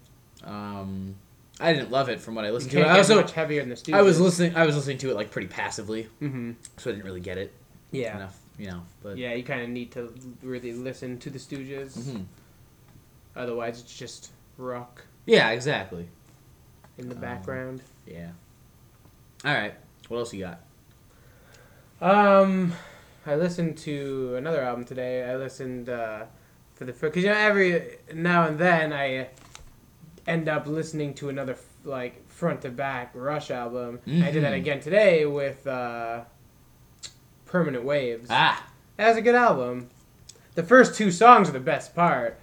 Um, 0.44 1.14
I 1.60 1.72
didn't 1.72 1.90
love 1.90 2.08
it 2.08 2.20
from 2.20 2.34
what 2.34 2.44
I 2.44 2.50
listened 2.50 2.72
to. 2.72 2.82
I 2.82 2.98
also 2.98 3.16
much 3.16 3.32
heavier 3.32 3.60
than 3.60 3.68
the 3.68 3.76
Stooges. 3.76 3.94
I 3.94 4.02
was 4.02 4.20
listening. 4.20 4.56
I 4.56 4.66
was 4.66 4.74
listening 4.76 4.98
to 4.98 5.10
it 5.10 5.14
like 5.14 5.30
pretty 5.30 5.48
passively, 5.48 6.08
hmm 6.18 6.52
so 6.76 6.90
I 6.90 6.94
didn't 6.94 7.04
really 7.06 7.20
get 7.20 7.38
it 7.38 7.52
Yeah, 7.92 8.16
enough. 8.16 8.38
You 8.58 8.70
know, 8.70 8.82
but 9.02 9.16
yeah. 9.16 9.32
You 9.34 9.42
kind 9.44 9.62
of 9.62 9.68
need 9.68 9.92
to 9.92 10.12
really 10.42 10.72
listen 10.72 11.18
to 11.20 11.30
the 11.30 11.38
Stooges. 11.38 11.96
Mhm. 11.98 12.24
Otherwise, 13.36 13.80
it's 13.80 13.96
just 13.96 14.30
rock 14.58 15.04
yeah, 15.24 15.50
exactly. 15.50 16.08
in 16.98 17.08
the 17.08 17.14
Um, 17.14 17.20
background. 17.20 17.82
Yeah. 18.06 18.30
All 19.44 19.54
right. 19.54 19.74
What 20.08 20.18
else 20.18 20.34
you 20.34 20.40
got? 20.40 20.60
Um, 22.00 22.72
I 23.26 23.36
listened 23.36 23.78
to 23.78 24.34
another 24.36 24.62
album 24.62 24.84
today. 24.84 25.24
I 25.28 25.36
listened 25.36 25.88
uh, 25.88 26.24
for 26.74 26.84
the 26.84 26.92
because 26.92 27.22
you 27.22 27.28
know 27.30 27.36
every 27.36 27.98
now 28.12 28.46
and 28.46 28.58
then 28.58 28.92
I 28.92 29.28
end 30.26 30.48
up 30.48 30.66
listening 30.66 31.14
to 31.14 31.28
another 31.28 31.56
like 31.84 32.28
front 32.28 32.62
to 32.62 32.70
back 32.70 33.10
Rush 33.14 33.50
album. 33.50 34.00
I 34.06 34.30
did 34.30 34.42
that 34.44 34.52
Mhm. 34.52 34.56
again 34.56 34.80
today 34.80 35.26
with 35.26 35.66
uh, 35.66 36.22
Permanent 37.46 37.84
Waves. 37.84 38.28
Ah. 38.30 38.66
That 38.96 39.08
was 39.08 39.16
a 39.16 39.22
good 39.22 39.34
album. 39.34 39.88
The 40.54 40.62
first 40.62 40.94
two 40.94 41.10
songs 41.10 41.48
are 41.48 41.52
the 41.52 41.60
best 41.60 41.94
part, 41.94 42.38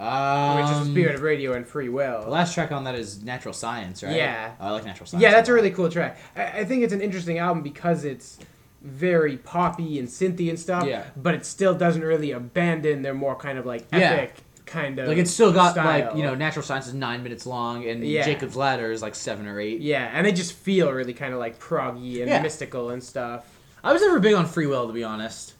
Um, 0.00 0.56
which 0.62 0.70
is 0.70 0.88
Spirit 0.90 1.14
of 1.16 1.22
Radio 1.22 1.52
and 1.52 1.66
Free 1.66 1.88
Will. 1.90 2.22
The 2.22 2.30
last 2.30 2.54
track 2.54 2.72
on 2.72 2.84
that 2.84 2.94
is 2.94 3.22
Natural 3.22 3.52
Science, 3.52 4.02
right? 4.02 4.16
Yeah. 4.16 4.52
Oh, 4.58 4.68
I 4.68 4.70
like 4.70 4.84
Natural 4.84 5.06
Science. 5.06 5.22
Yeah, 5.22 5.30
that's 5.32 5.48
a 5.48 5.52
really 5.52 5.70
cool 5.70 5.90
track. 5.90 6.18
I, 6.34 6.60
I 6.60 6.64
think 6.64 6.82
it's 6.84 6.92
an 6.94 7.02
interesting 7.02 7.38
album 7.38 7.62
because 7.62 8.04
it's 8.04 8.38
very 8.82 9.36
poppy 9.36 9.98
and 9.98 10.08
synthy 10.08 10.48
and 10.48 10.58
stuff. 10.58 10.86
Yeah. 10.86 11.04
But 11.16 11.34
it 11.34 11.44
still 11.44 11.74
doesn't 11.74 12.00
really 12.02 12.30
abandon 12.30 13.02
their 13.02 13.12
more 13.12 13.36
kind 13.36 13.58
of 13.58 13.66
like 13.66 13.86
Yeah. 13.92 13.98
epic 13.98 14.36
kind 14.64 14.98
of 15.00 15.08
Like 15.08 15.18
it's 15.18 15.30
still 15.32 15.52
got 15.52 15.72
style. 15.72 15.84
like 16.08 16.16
you 16.16 16.22
know 16.22 16.34
Natural 16.34 16.62
Science 16.62 16.86
is 16.86 16.94
nine 16.94 17.22
minutes 17.22 17.44
long 17.44 17.86
and 17.86 18.02
Yeah. 18.02 18.24
Jacob's 18.24 18.56
Ladder 18.56 18.90
is 18.92 19.02
like 19.02 19.14
seven 19.14 19.46
or 19.46 19.60
eight. 19.60 19.80
Yeah, 19.80 20.08
and 20.14 20.24
they 20.26 20.32
just 20.32 20.54
feel 20.54 20.90
really 20.92 21.12
kind 21.12 21.34
of 21.34 21.40
like 21.40 21.58
proggy 21.58 22.20
and 22.20 22.28
Yeah. 22.30 22.40
mystical 22.40 22.88
and 22.90 23.02
stuff. 23.04 23.44
I 23.84 23.92
was 23.92 24.00
never 24.00 24.18
big 24.18 24.34
on 24.34 24.46
Free 24.46 24.66
Will 24.66 24.86
to 24.86 24.92
be 24.94 25.04
honest. 25.04 25.54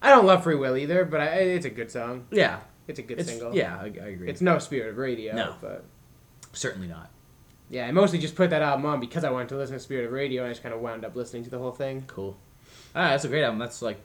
I 0.00 0.10
don't 0.10 0.26
love 0.26 0.44
Free 0.44 0.54
Will 0.56 0.76
either, 0.76 1.04
but 1.04 1.20
I, 1.20 1.26
it's 1.26 1.64
a 1.66 1.70
good 1.70 1.90
song. 1.90 2.26
Yeah, 2.30 2.58
It's 2.92 2.98
a 2.98 3.02
good 3.02 3.18
it's 3.18 3.28
single. 3.28 3.54
yeah 3.54 3.76
I, 3.80 3.84
I 3.84 4.08
agree. 4.08 4.28
It's 4.28 4.40
no 4.40 4.58
Spirit 4.58 4.90
of 4.90 4.98
Radio. 4.98 5.34
No. 5.34 5.54
But 5.60 5.84
certainly 6.52 6.86
not. 6.88 7.10
yeah, 7.70 7.86
I 7.86 7.92
mostly 7.92 8.18
just 8.18 8.34
put 8.36 8.50
that 8.50 8.62
album 8.62 8.86
on 8.86 9.00
because 9.00 9.24
I 9.24 9.30
wanted 9.30 9.48
to 9.50 9.56
listen 9.56 9.74
to 9.74 9.80
Spirit 9.80 10.06
of 10.06 10.12
Radio, 10.12 10.42
and 10.42 10.50
I 10.50 10.52
just 10.52 10.62
kind 10.62 10.74
of 10.74 10.80
wound 10.80 11.04
up 11.04 11.16
listening 11.16 11.42
to 11.44 11.50
the 11.50 11.58
whole 11.58 11.72
thing. 11.72 12.04
Cool. 12.06 12.36
Ah, 12.94 13.08
that's 13.10 13.24
a 13.24 13.28
great 13.28 13.42
album. 13.42 13.58
That's 13.58 13.80
like 13.82 13.98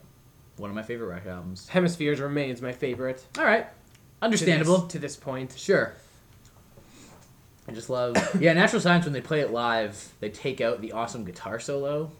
one 0.56 0.70
of 0.70 0.74
my 0.76 0.82
favorite 0.82 1.08
rock 1.08 1.26
albums. 1.26 1.68
Hemispheres 1.68 2.18
remains 2.20 2.60
my 2.62 2.72
favorite. 2.72 3.24
All 3.38 3.44
right, 3.44 3.64
to 3.68 4.24
understandable. 4.24 4.78
this- 4.78 4.92
to 4.92 4.98
this 4.98 5.16
point. 5.16 5.54
Sure. 5.56 5.92
I 7.68 7.72
just 7.72 7.90
love 7.90 8.16
yeah 8.40 8.54
Natural 8.54 8.80
Science 8.80 9.04
when 9.04 9.12
they 9.12 9.20
play 9.20 9.40
it 9.40 9.50
live 9.52 10.12
they 10.20 10.30
take 10.30 10.60
out 10.62 10.80
the 10.80 10.92
awesome 10.92 11.24
guitar 11.24 11.60
solo. 11.60 12.10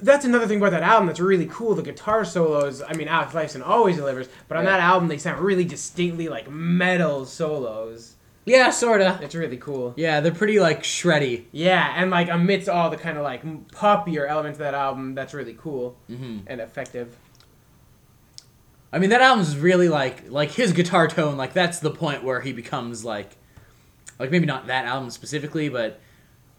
That's 0.00 0.24
another 0.24 0.46
thing 0.46 0.58
about 0.58 0.70
that 0.72 0.82
album 0.82 1.06
that's 1.06 1.20
really 1.20 1.46
cool. 1.46 1.74
The 1.74 1.82
guitar 1.82 2.24
solos. 2.24 2.82
I 2.82 2.92
mean, 2.94 3.08
Alex 3.08 3.32
Lifeson 3.32 3.66
always 3.66 3.96
delivers, 3.96 4.28
but 4.48 4.58
on 4.58 4.64
Yeah. 4.64 4.72
that 4.72 4.80
album 4.80 5.08
they 5.08 5.18
sound 5.18 5.40
really 5.40 5.64
distinctly 5.64 6.28
like 6.28 6.50
metal 6.50 7.24
solos. 7.24 8.14
Yeah, 8.44 8.70
sorta. 8.70 9.18
It's 9.22 9.34
really 9.34 9.56
cool. 9.56 9.92
Yeah, 9.96 10.20
they're 10.20 10.30
pretty 10.32 10.60
like 10.60 10.82
shreddy. 10.84 11.44
Yeah, 11.50 11.92
and 11.96 12.10
like 12.10 12.28
amidst 12.28 12.68
all 12.68 12.90
the 12.90 12.96
kind 12.96 13.16
of 13.18 13.24
like 13.24 13.42
poppier 13.72 14.28
elements 14.28 14.56
of 14.56 14.60
that 14.64 14.74
album, 14.74 15.14
that's 15.14 15.34
really 15.34 15.54
cool 15.58 15.96
hmm 16.08 16.38
and 16.46 16.60
effective. 16.60 17.16
I 18.92 18.98
mean 18.98 19.10
that 19.10 19.20
album's 19.20 19.56
really 19.58 19.88
like 19.88 20.30
like 20.30 20.50
his 20.52 20.72
guitar 20.72 21.08
tone 21.08 21.36
like 21.36 21.52
that's 21.52 21.80
the 21.80 21.90
point 21.90 22.22
where 22.22 22.40
he 22.40 22.52
becomes 22.52 23.04
like 23.04 23.36
like 24.18 24.30
maybe 24.30 24.46
not 24.46 24.68
that 24.68 24.84
album 24.86 25.10
specifically 25.10 25.68
but 25.68 26.00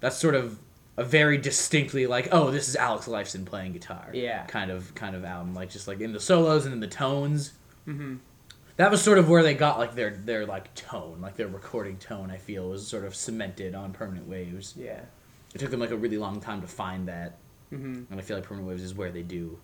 that's 0.02 0.18
sort 0.18 0.36
of 0.36 0.60
a 0.98 1.04
very 1.04 1.38
distinctly 1.38 2.08
like 2.08 2.28
oh 2.32 2.50
this 2.52 2.68
is 2.68 2.76
Alex 2.76 3.08
Lifeson 3.08 3.46
playing 3.46 3.74
guitar. 3.74 4.10
Yeah. 4.14 4.46
kind 4.46 4.72
of 4.72 4.94
kind 4.96 5.16
of 5.16 5.24
album 5.24 5.54
like 5.54 5.70
just 5.70 5.88
like 5.88 6.02
in 6.02 6.12
the 6.12 6.20
solos 6.20 6.66
and 6.66 6.74
in 6.74 6.80
the 6.80 6.88
tones. 6.88 7.54
Hmm 7.86 8.16
that 8.78 8.92
was 8.92 9.02
sort 9.02 9.18
of 9.18 9.28
where 9.28 9.42
they 9.42 9.56
got 9.56 9.80
like 9.80 9.96
their 9.96 10.12
their 10.12 10.46
like 10.46 10.74
tone 10.76 11.20
like 11.20 11.36
their 11.36 11.48
recording 11.48 11.98
tone 11.98 12.30
I 12.30 12.38
feel 12.38 12.70
was 12.70 12.86
sort 12.88 13.06
of 13.06 13.16
cemented 13.16 13.74
on 13.76 13.92
Permanent 13.94 14.28
Waves. 14.28 14.74
Yeah. 14.78 15.02
it 15.56 15.58
took 15.60 15.72
them 15.72 15.80
like 15.80 15.92
a 15.92 15.98
really 15.98 16.18
long 16.18 16.40
time 16.40 16.62
to 16.62 16.68
find 16.68 17.08
that. 17.08 17.38
Hmm 17.70 18.04
and 18.10 18.20
I 18.20 18.22
feel 18.22 18.38
like 18.38 18.46
Permanent 18.46 18.70
Waves 18.70 18.84
is 18.84 18.94
where 18.96 19.12
they 19.12 19.24
do 19.24 19.60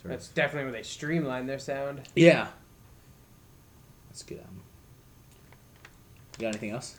sort 0.00 0.10
That's 0.10 0.28
of 0.28 0.34
definitely 0.34 0.64
where 0.70 0.72
they 0.80 0.82
streamline 0.82 1.46
their 1.46 1.58
sound. 1.58 2.02
yeah. 2.14 2.48
That's 4.08 4.22
a 4.22 4.26
good 4.26 4.38
album. 4.38 4.62
You 6.38 6.42
got 6.42 6.48
anything 6.48 6.70
else 6.70 6.96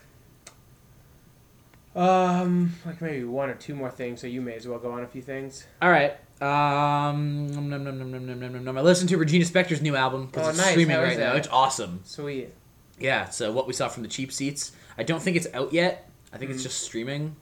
Um, 1.97 2.73
like 2.85 3.01
maybe 3.01 3.23
one 3.23 3.49
or 3.49 3.55
two 3.55 3.73
more 3.75 3.89
things, 3.89 4.21
so 4.21 4.27
you 4.27 4.41
may 4.41 4.55
as 4.55 4.67
well 4.67 4.79
go 4.79 4.91
on 4.91 5.03
a 5.03 5.07
few 5.07 5.21
things. 5.21 5.65
All 5.81 5.89
right. 5.89 6.11
Um, 6.41 7.47
num, 7.47 7.69
num, 7.69 7.83
num, 7.83 7.97
num, 7.97 8.11
num, 8.11 8.39
num, 8.39 8.51
num, 8.53 8.63
num. 8.63 8.77
I 8.77 8.81
listened 8.81 9.09
to 9.09 9.17
Regina 9.17 9.43
Spektor's 9.45 9.81
new 9.81 9.95
album 9.95 10.27
because 10.27 10.45
Oh, 10.45 10.49
it's 10.49 10.57
nice. 10.59 10.71
streaming 10.71 10.95
How 10.95 11.01
is 11.03 11.09
right 11.09 11.17
now. 11.17 11.29
that? 11.33 11.37
It's 11.37 11.47
awesome. 11.47 12.01
Sweet. 12.03 12.53
Yeah. 12.99 13.29
So 13.29 13.51
what 13.51 13.65
we 13.67 13.73
saw 13.73 13.87
from 13.87 14.03
the 14.03 14.09
cheap 14.09 14.31
seats. 14.31 14.71
I 14.97 15.03
don't 15.03 15.21
think 15.21 15.35
it's 15.37 15.47
out 15.53 15.73
yet. 15.73 16.07
I 16.31 16.37
think 16.37 16.51
it's 16.51 16.59
Mhm. 16.61 16.63
just 16.63 16.81
streaming. 16.83 17.35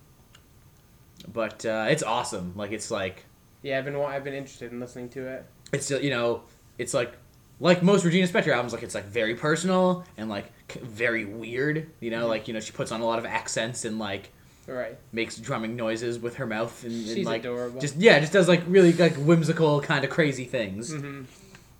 But 1.32 1.66
uh, 1.66 1.88
it's 1.90 2.04
awesome. 2.04 2.54
Like 2.56 2.72
it's 2.72 2.90
like 2.92 3.26
Yeah, 3.62 3.80
I've 3.80 3.86
been 3.86 3.98
wa- 3.98 4.08
I've 4.08 4.24
been 4.24 4.34
interested 4.34 4.72
in 4.72 4.80
listening 4.80 5.10
to 5.10 5.28
it. 5.28 5.46
it's 5.74 5.90
you 5.92 6.10
know 6.12 6.44
it's 6.78 6.94
like 6.94 7.14
like 7.60 7.82
most 7.84 8.06
Regina 8.06 8.28
Spektor 8.28 8.54
albums. 8.54 8.74
Like 8.74 8.84
it's 8.84 8.96
like 8.96 9.06
very 9.06 9.36
personal 9.36 10.06
and 10.18 10.30
like 10.30 10.46
c- 10.70 10.80
very 10.82 11.26
weird. 11.26 11.90
You 12.00 12.12
know, 12.12 12.26
Mhm. 12.26 12.30
like 12.30 12.48
you 12.48 12.54
know 12.54 12.60
she 12.60 12.72
puts 12.72 12.92
on 12.92 13.02
a 13.02 13.06
lot 13.06 13.18
of 13.20 13.26
accents 13.26 13.84
and 13.86 13.98
like 14.00 14.32
Right. 14.68 14.98
makes 15.12 15.38
drumming 15.38 15.76
noises 15.76 16.18
with 16.20 16.36
her 16.38 16.48
mouth 16.48 16.84
and, 16.84 16.92
and 16.92 17.06
She's 17.08 17.26
like 17.26 17.42
adorable. 17.42 17.80
just 17.80 17.96
yeah 17.98 18.20
just 18.20 18.34
does 18.34 18.48
like 18.48 18.64
really 18.68 18.94
like 18.94 19.16
whimsical 19.16 19.80
kind 19.82 20.04
of 20.04 20.10
crazy 20.10 20.46
things. 20.46 20.92
hmm 20.94 21.24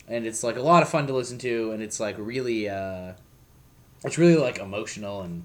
and 0.08 0.28
it's 0.28 0.44
like 0.44 0.56
a 0.56 0.62
lot 0.62 0.84
of 0.84 0.90
fun 0.90 1.08
to 1.08 1.14
listen 1.14 1.40
to 1.40 1.72
and 1.72 1.82
it's 1.82 2.00
like 2.00 2.16
really 2.20 2.70
uh 2.70 3.14
it's 4.04 4.20
really 4.20 4.36
like 4.38 4.60
emotional 4.60 5.22
and 5.24 5.44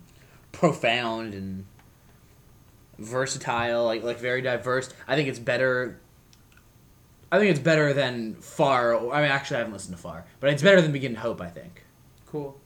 profound 0.52 1.32
and 1.32 1.64
versatile 2.98 3.84
like 3.86 4.02
like 4.02 4.18
very 4.18 4.42
diverse 4.42 4.90
i 5.08 5.16
think 5.16 5.28
it's 5.28 5.38
better 5.38 5.98
i 7.32 7.38
think 7.38 7.50
it's 7.50 7.60
better 7.60 7.94
than 7.94 8.34
far 8.34 8.94
i 9.12 9.22
mean 9.22 9.30
actually 9.30 9.56
i 9.56 9.58
haven't 9.60 9.72
listened 9.72 9.96
to 9.96 10.02
far 10.02 10.26
but 10.40 10.50
it's 10.50 10.62
better 10.62 10.82
than 10.82 10.92
begin 10.92 11.14
hope 11.14 11.40
i 11.40 11.48
think 11.48 11.84
Cool. 12.26 12.60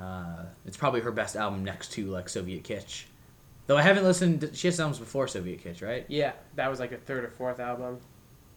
uh 0.00 0.44
it's 0.64 0.76
probably 0.78 1.00
her 1.02 1.12
best 1.12 1.36
album 1.36 1.62
next 1.64 1.92
to 1.92 2.06
like 2.06 2.28
soviet 2.30 2.62
kitsch 2.64 3.04
though 3.66 3.76
i 3.76 3.82
haven't 3.82 4.04
listened 4.04 4.40
to, 4.42 4.54
she 4.54 4.66
has 4.68 4.78
albums 4.80 4.98
before 4.98 5.26
soviet 5.28 5.62
kitsch 5.62 5.82
right 5.82 6.04
Yeah, 6.08 6.32
that 6.56 6.68
was 6.70 6.80
like 6.80 6.92
a 6.92 6.96
third 6.96 7.24
or 7.24 7.30
fourth 7.30 7.60
album. 7.60 7.98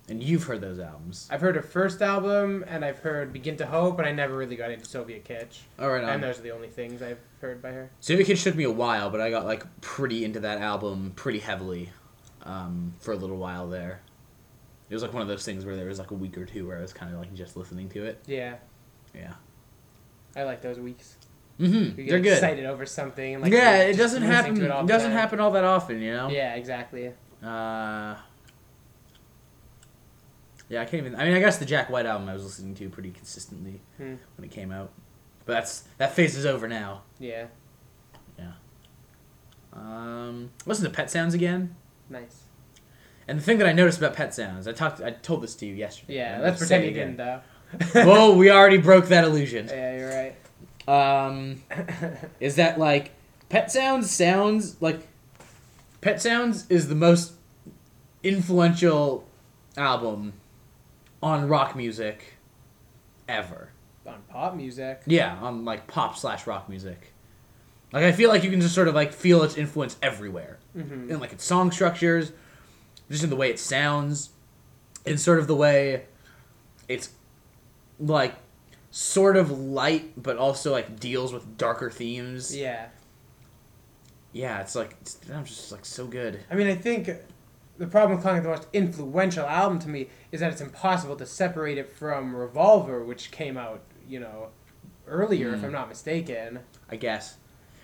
and 0.10 0.22
you've 0.24 0.44
heard 0.44 0.62
those 0.62 0.80
albums 0.80 1.28
I've 1.30 1.42
heard 1.42 1.56
her 1.56 1.62
first 1.62 2.02
album, 2.02 2.64
and 2.68 2.84
I've 2.86 3.00
heard 3.00 3.34
Begin 3.34 3.58
to 3.58 3.66
Hope, 3.66 3.98
but 3.98 4.06
I 4.06 4.12
never 4.12 4.36
really 4.38 4.56
got 4.56 4.72
into 4.72 4.86
Soviet 4.86 5.26
Kitsch. 5.26 5.60
all 5.80 5.90
right 5.90 6.02
and 6.02 6.10
on. 6.12 6.22
those 6.22 6.40
are 6.40 6.44
the 6.44 6.52
only 6.52 6.70
things 6.70 7.02
I've 7.02 7.20
heard 7.42 7.62
by 7.62 7.72
her. 7.72 7.90
Soviet 8.00 8.26
Kitsch 8.28 8.44
took 8.44 8.56
me 8.56 8.64
a 8.64 8.72
while, 8.72 9.10
but 9.10 9.20
I 9.22 9.30
got 9.30 9.46
like 9.46 9.64
pretty 9.82 10.24
into 10.26 10.40
that 10.42 10.60
album 10.62 11.12
pretty 11.16 11.40
heavily 11.40 11.90
um, 12.44 12.94
for 13.00 13.12
a 13.12 13.18
little 13.18 13.38
while 13.38 13.68
there. 13.68 14.00
It 14.90 14.94
was 14.94 15.04
like 15.04 15.12
one 15.12 15.22
of 15.22 15.28
those 15.28 15.44
things 15.44 15.66
where 15.66 15.76
there 15.76 15.86
was 15.88 16.00
like 16.00 16.12
a 16.12 16.16
week 16.16 16.38
or 16.38 16.46
two 16.46 16.66
where 16.66 16.78
I 16.78 16.82
was 16.82 16.94
kind 16.94 17.14
of 17.14 17.20
like 17.20 17.34
just 17.34 17.58
listening 17.58 17.90
to 17.90 18.06
it. 18.06 18.24
Yeah, 18.26 18.56
Yeah. 19.14 19.34
I 20.36 20.44
like 20.44 20.62
those 20.62 20.80
weeks. 20.80 21.17
Mm-hmm. 21.60 21.74
You 22.00 22.06
get 22.06 22.10
They're 22.10 22.20
good. 22.20 22.34
excited 22.34 22.66
over 22.66 22.86
something. 22.86 23.34
And 23.36 23.44
like 23.44 23.52
yeah, 23.52 23.82
it 23.84 23.98
doesn't 23.98 24.22
happen. 24.22 24.62
it 24.62 24.88
doesn't 24.88 25.12
happen 25.12 25.40
all 25.40 25.52
that 25.52 25.64
often, 25.64 26.02
you 26.02 26.14
know. 26.14 26.30
Yeah, 26.30 26.54
exactly. 26.56 27.08
Uh, 27.44 28.16
yeah, 30.70 30.82
I 30.82 30.86
can't 30.86 30.96
even. 31.06 31.16
I 31.16 31.26
mean, 31.26 31.34
I 31.36 31.40
guess 31.40 31.58
the 31.58 31.66
Jack 31.66 31.90
White 31.90 32.06
album 32.06 32.28
I 32.30 32.34
was 32.34 32.44
listening 32.44 32.76
to 32.76 32.90
pretty 32.90 33.12
consistently 33.12 33.82
Hmm. 33.98 34.16
when 34.38 34.44
it 34.46 34.52
came 34.52 34.72
out, 34.72 34.92
but 35.46 35.54
that's 35.54 35.84
that 35.98 36.14
phase 36.14 36.36
is 36.36 36.46
over 36.46 36.68
now. 36.68 37.04
Yeah, 37.20 37.46
Um, 39.74 40.52
listen 40.66 40.86
to 40.86 40.90
Pet 40.92 41.10
Sounds 41.12 41.34
again. 41.34 41.76
nice. 42.10 42.44
And 43.28 43.38
the 43.38 43.44
thing 43.44 43.58
that 43.58 43.68
I 43.68 43.74
noticed 43.74 43.98
about 43.98 44.14
Pet 44.16 44.34
Sounds, 44.34 44.68
I 44.68 44.72
talked, 44.72 45.02
I 45.02 45.12
told 45.12 45.42
this 45.44 45.54
to 45.56 45.66
you 45.66 45.74
yesterday. 45.76 46.16
Yeah, 46.16 46.40
let's 46.42 46.60
pretend 46.60 46.86
you 46.86 46.92
didn't 46.92 47.18
though. 47.18 47.42
Whoa, 47.94 48.36
we 48.36 48.50
already 48.50 48.78
broke 48.78 49.08
that 49.08 49.24
illusion. 49.26 49.68
yeah, 49.72 49.98
you're 49.98 50.10
right. 50.10 50.36
Um, 50.88 51.64
is 52.40 52.56
that 52.56 52.80
like 52.80 53.12
Pet 53.50 53.72
Sounds 53.72 54.10
sounds 54.10 54.82
like 54.82 55.08
Pet 56.02 56.22
Sounds 56.22 56.66
is 56.70 56.88
the 56.88 56.96
most 56.96 57.34
influential 58.24 59.28
album 59.76 60.34
on 61.22 61.48
rock 61.48 61.76
music 61.76 62.36
ever. 63.28 63.70
On 64.06 64.22
pop 64.30 64.56
music. 64.56 65.02
Yeah, 65.06 65.38
on 65.42 65.66
like 65.66 65.88
pop 65.88 66.18
slash 66.18 66.48
rock 66.48 66.70
music. 66.70 67.14
Like 67.92 68.04
I 68.04 68.12
feel 68.12 68.30
like 68.30 68.44
you 68.44 68.50
can 68.50 68.62
just 68.62 68.76
sort 68.76 68.88
of 68.88 68.96
like 68.96 69.12
feel 69.14 69.44
its 69.44 69.58
influence 69.58 69.98
everywhere. 70.02 70.60
hmm 70.74 71.10
in 71.12 71.20
like 71.20 71.34
its 71.34 71.44
song 71.44 71.72
structures, 71.72 72.32
just 73.12 73.24
in 73.24 73.30
the 73.30 73.36
way 73.36 73.50
it 73.50 73.60
sounds, 73.60 74.30
in 75.06 75.18
sort 75.18 75.40
of 75.40 75.48
the 75.48 75.56
way 75.56 76.06
it's 76.88 77.10
like 78.00 78.36
sort 78.98 79.38
of 79.38 79.52
light 79.52 80.12
but 80.18 80.38
also 80.38 80.72
like 80.72 81.00
deals 81.00 81.32
with 81.32 81.56
darker 81.56 81.92
themes. 81.92 82.56
Yeah. 82.56 82.88
Yeah, 84.34 84.60
it's 84.62 84.76
like 84.76 84.96
it's, 85.02 85.20
I'm 85.32 85.46
just 85.46 85.72
like 85.72 85.86
so 85.86 86.08
good. 86.08 86.40
I 86.50 86.56
mean, 86.56 86.66
I 86.66 86.74
think 86.74 87.08
the 87.78 87.86
problem 87.86 88.16
with 88.18 88.24
calling 88.24 88.40
it 88.40 88.42
the 88.42 88.50
most 88.50 88.68
influential 88.74 89.46
album 89.46 89.78
to 89.80 89.90
me 89.90 90.10
is 90.32 90.40
that 90.40 90.52
it's 90.52 90.62
impossible 90.62 91.16
to 91.18 91.28
separate 91.28 91.78
it 91.78 91.92
from 91.94 92.36
Revolver, 92.36 93.04
which 93.04 93.30
came 93.30 93.56
out, 93.56 93.82
you 94.10 94.20
know, 94.20 94.48
earlier, 95.08 95.54
if 95.54 95.62
Mm. 95.62 95.66
I'm 95.66 95.72
not 95.74 95.90
mistaken. 95.90 96.60
I 96.90 96.96
guess. 96.96 97.38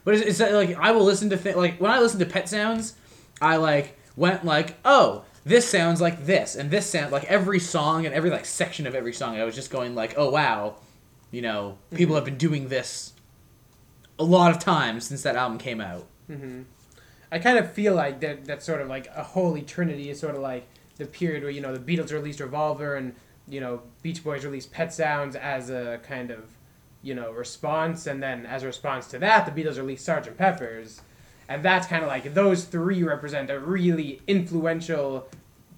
But 0.04 0.16
it's, 0.16 0.26
it's 0.26 0.42
uh, 0.42 0.56
like 0.56 0.76
I 0.80 0.92
will 0.94 1.04
listen 1.06 1.30
to 1.30 1.38
th- 1.38 1.56
like 1.56 1.80
when 1.80 1.92
I 1.92 2.00
listen 2.00 2.18
to 2.22 2.26
Pet 2.26 2.50
Sounds, 2.50 2.96
I 3.40 3.58
like 3.58 4.00
went 4.16 4.44
like, 4.44 4.78
oh, 4.84 5.26
this 5.46 5.68
sounds 5.70 6.02
like 6.02 6.26
this, 6.26 6.56
and 6.56 6.72
this 6.72 6.88
sound 6.88 7.12
like 7.12 7.26
every 7.26 7.60
song 7.60 8.08
and 8.08 8.16
every 8.16 8.32
like 8.32 8.46
section 8.46 8.88
of 8.88 8.96
every 8.96 9.14
song. 9.14 9.36
I 9.38 9.44
was 9.44 9.54
just 9.54 9.70
going 9.70 9.94
like, 9.94 10.16
oh 10.18 10.32
wow, 10.32 10.78
you 11.34 11.42
know, 11.42 11.78
people 11.94 12.14
Mhm. 12.14 12.18
have 12.20 12.26
been 12.26 12.38
doing 12.38 12.70
this 12.70 13.12
a 14.20 14.24
lot 14.24 14.52
of 14.52 14.60
times 14.60 15.08
since 15.08 15.24
that 15.24 15.36
album 15.36 15.58
came 15.58 15.82
out. 15.82 16.08
hmm 16.28 16.62
I 17.32 17.40
kind 17.40 17.58
of 17.58 17.72
feel 17.72 17.96
like 17.96 18.20
that 18.22 18.46
that's 18.46 18.64
sort 18.64 18.80
of 18.80 18.88
like 18.88 19.08
a 19.16 19.24
holy 19.24 19.64
trinity 19.64 20.12
is 20.12 20.20
sort 20.20 20.36
of 20.36 20.42
like 20.42 20.68
the 20.98 21.06
period 21.08 21.42
where 21.42 21.52
you 21.52 21.62
know 21.62 21.76
the 21.76 21.80
Beatles 21.98 22.12
released 22.14 22.40
Revolver 22.40 22.96
and 22.96 23.16
you 23.48 23.60
know 23.60 23.82
Beach 24.04 24.24
Boys 24.24 24.46
released 24.46 24.72
Pet 24.72 24.94
Sounds 24.94 25.36
as 25.36 25.72
a 25.72 26.00
kind 26.08 26.30
of 26.30 26.44
you 27.02 27.16
know 27.16 27.32
response, 27.32 28.06
and 28.06 28.22
then 28.22 28.46
as 28.46 28.62
a 28.62 28.68
response 28.68 29.08
to 29.08 29.18
that, 29.20 29.48
the 29.48 29.52
Beatles 29.64 29.78
released 29.78 30.08
Sgt. 30.08 30.38
Pepper's, 30.38 31.02
and 31.50 31.64
that's 31.66 31.88
kind 31.88 32.04
of 32.04 32.08
like 32.08 32.36
those 32.36 32.66
three 32.66 33.02
represent 33.04 33.50
a 33.50 33.60
really 33.60 34.22
influential 34.28 35.28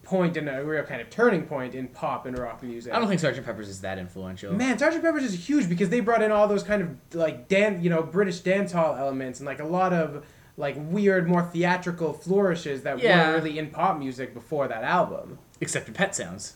point 0.06 0.38
and 0.38 0.48
a 0.48 0.64
real 0.64 0.84
kind 0.84 1.02
of 1.02 1.10
turning 1.10 1.44
point 1.44 1.76
in 1.76 1.88
pop 1.90 2.26
and 2.26 2.38
rock 2.38 2.64
music. 2.64 2.94
I 2.94 3.00
don't 3.00 3.08
think 3.10 3.20
Sgt. 3.20 3.44
Pepper's 3.44 3.68
is 3.68 3.82
that 3.82 3.98
influential. 3.98 4.54
Man, 4.54 4.78
Sgt. 4.78 5.02
Pepper's 5.02 5.24
is 5.24 5.50
huge 5.50 5.68
because 5.68 5.90
they 5.90 6.00
brought 6.00 6.22
in 6.22 6.32
all 6.32 6.48
those 6.48 6.64
kind 6.64 6.82
of 6.82 6.90
like 7.14 7.48
dan, 7.50 7.84
you 7.84 7.90
know, 7.90 8.02
British 8.04 8.40
dance 8.40 8.72
hall 8.72 8.96
elements 8.96 9.40
and 9.40 9.46
like 9.48 9.60
a 9.60 9.66
lot 9.66 9.92
of 9.92 10.26
like 10.58 10.76
weird, 10.78 11.28
more 11.28 11.44
theatrical 11.44 12.14
flourishes 12.14 12.84
that 12.84 13.00
Yeah. 13.00 13.32
weren't 13.32 13.44
really 13.44 13.60
in 13.60 13.70
pop 13.72 14.00
music 14.00 14.34
before 14.34 14.68
that 14.70 14.84
album. 14.86 15.38
Except 15.60 15.88
in 15.88 15.94
Pet 15.94 16.16
Sounds. 16.16 16.56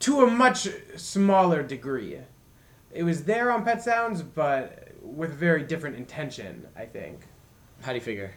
To 0.00 0.20
a 0.22 0.26
much 0.30 0.68
smaller 0.96 1.62
degree, 1.62 2.18
it 2.92 3.02
was 3.04 3.24
there 3.24 3.50
on 3.50 3.64
Pet 3.64 3.82
Sounds, 3.82 4.20
but 4.22 4.88
with 5.00 5.32
very 5.32 5.62
different 5.62 5.96
intention. 5.96 6.66
I 6.76 6.84
think. 6.84 7.20
How 7.82 7.92
do 7.92 7.96
you 7.98 8.04
figure? 8.04 8.32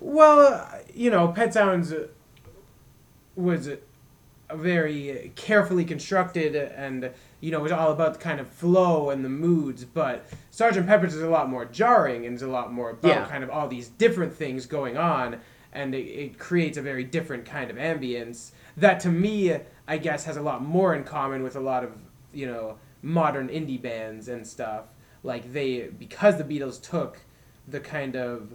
Well, 0.00 0.40
uh, 0.54 0.78
you 0.94 1.10
know, 1.10 1.28
Pet 1.28 1.52
Sounds 1.52 1.92
was 3.38 3.70
very 4.54 5.30
carefully 5.36 5.84
constructed 5.84 6.56
and 6.56 7.10
you 7.40 7.50
know 7.50 7.58
it 7.58 7.62
was 7.62 7.72
all 7.72 7.92
about 7.92 8.14
the 8.14 8.18
kind 8.18 8.40
of 8.40 8.48
flow 8.48 9.10
and 9.10 9.22
the 9.22 9.28
moods 9.28 9.84
but 9.84 10.26
sergeant 10.50 10.86
pepper's 10.86 11.14
is 11.14 11.22
a 11.22 11.28
lot 11.28 11.50
more 11.50 11.66
jarring 11.66 12.24
and 12.24 12.34
is 12.34 12.40
a 12.42 12.48
lot 12.48 12.72
more 12.72 12.90
about 12.90 13.08
Yeah. 13.08 13.24
kind 13.26 13.44
of 13.44 13.50
all 13.50 13.68
these 13.68 13.88
different 13.88 14.32
things 14.34 14.64
going 14.64 14.96
on 14.96 15.40
and 15.74 15.94
it, 15.94 16.06
it 16.06 16.38
creates 16.38 16.78
a 16.78 16.82
very 16.82 17.04
different 17.04 17.44
kind 17.44 17.70
of 17.70 17.76
ambience 17.76 18.52
that 18.78 19.00
to 19.00 19.10
me 19.10 19.54
i 19.86 19.98
guess 19.98 20.24
has 20.24 20.38
a 20.38 20.42
lot 20.42 20.62
more 20.64 20.94
in 20.94 21.04
common 21.04 21.42
with 21.42 21.54
a 21.56 21.60
lot 21.60 21.84
of 21.84 21.92
you 22.32 22.46
know 22.46 22.78
modern 23.02 23.48
indie 23.48 23.80
bands 23.80 24.28
and 24.28 24.46
stuff 24.46 24.86
like 25.22 25.52
they 25.52 25.88
because 25.98 26.38
the 26.38 26.44
beatles 26.44 26.80
took 26.82 27.20
the 27.68 27.80
kind 27.80 28.16
of 28.16 28.54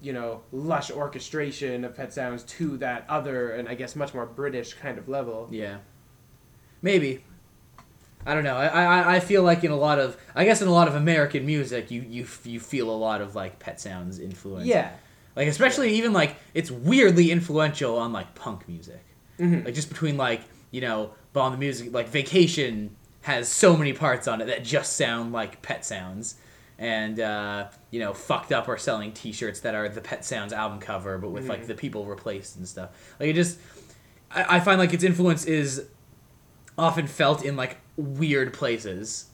you 0.00 0.12
know, 0.12 0.42
lush 0.52 0.90
orchestration 0.90 1.84
of 1.84 1.96
Pet 1.96 2.12
Sounds 2.12 2.42
to 2.44 2.76
that 2.78 3.04
other 3.08 3.50
and 3.50 3.68
I 3.68 3.74
guess 3.74 3.96
much 3.96 4.14
more 4.14 4.26
British 4.26 4.74
kind 4.74 4.98
of 4.98 5.08
level. 5.08 5.48
Yeah. 5.50 5.78
Maybe. 6.82 7.24
I 8.26 8.34
don't 8.34 8.44
know. 8.44 8.56
I, 8.56 8.66
I 8.66 9.16
I 9.16 9.20
feel 9.20 9.42
like 9.42 9.64
in 9.64 9.70
a 9.70 9.76
lot 9.76 9.98
of 9.98 10.16
I 10.34 10.44
guess 10.44 10.60
in 10.60 10.68
a 10.68 10.72
lot 10.72 10.88
of 10.88 10.94
American 10.94 11.46
music 11.46 11.90
you 11.90 12.02
you 12.02 12.26
you 12.44 12.60
feel 12.60 12.90
a 12.90 12.96
lot 12.96 13.20
of 13.20 13.34
like 13.34 13.58
Pet 13.58 13.80
Sounds 13.80 14.18
influence. 14.18 14.66
Yeah. 14.66 14.90
Like 15.34 15.48
especially 15.48 15.94
even 15.94 16.12
like 16.12 16.36
it's 16.54 16.70
weirdly 16.70 17.30
influential 17.30 17.96
on 17.98 18.12
like 18.12 18.34
punk 18.34 18.68
music. 18.68 19.04
Mhm. 19.38 19.64
Like 19.64 19.74
just 19.74 19.88
between 19.88 20.16
like 20.16 20.42
you 20.70 20.80
know 20.80 21.12
Bomb 21.32 21.52
the 21.52 21.58
Music 21.58 21.92
like 21.92 22.08
Vacation 22.08 22.94
has 23.22 23.48
so 23.48 23.76
many 23.76 23.92
parts 23.92 24.26
on 24.28 24.40
it 24.40 24.46
that 24.46 24.64
just 24.64 24.96
sound 24.96 25.32
like 25.32 25.62
Pet 25.62 25.84
Sounds. 25.84 26.36
And 26.78 27.18
uh, 27.18 27.68
you 27.90 27.98
know, 28.00 28.12
fucked 28.14 28.52
up 28.52 28.68
are 28.68 28.78
selling 28.78 29.12
T-shirts 29.12 29.60
that 29.60 29.74
are 29.74 29.88
the 29.88 30.00
Pet 30.00 30.24
Sounds 30.24 30.52
album 30.52 30.78
cover, 30.78 31.18
but 31.18 31.30
with 31.30 31.48
like 31.48 31.66
the 31.66 31.74
people 31.74 32.04
replaced 32.06 32.56
and 32.56 32.68
stuff. 32.68 32.90
Like 33.18 33.30
it 33.30 33.32
just, 33.34 33.58
I, 34.30 34.56
I 34.56 34.60
find 34.60 34.78
like 34.78 34.94
its 34.94 35.02
influence 35.02 35.44
is 35.44 35.86
often 36.76 37.08
felt 37.08 37.44
in 37.44 37.56
like 37.56 37.78
weird 37.96 38.52
places, 38.52 39.26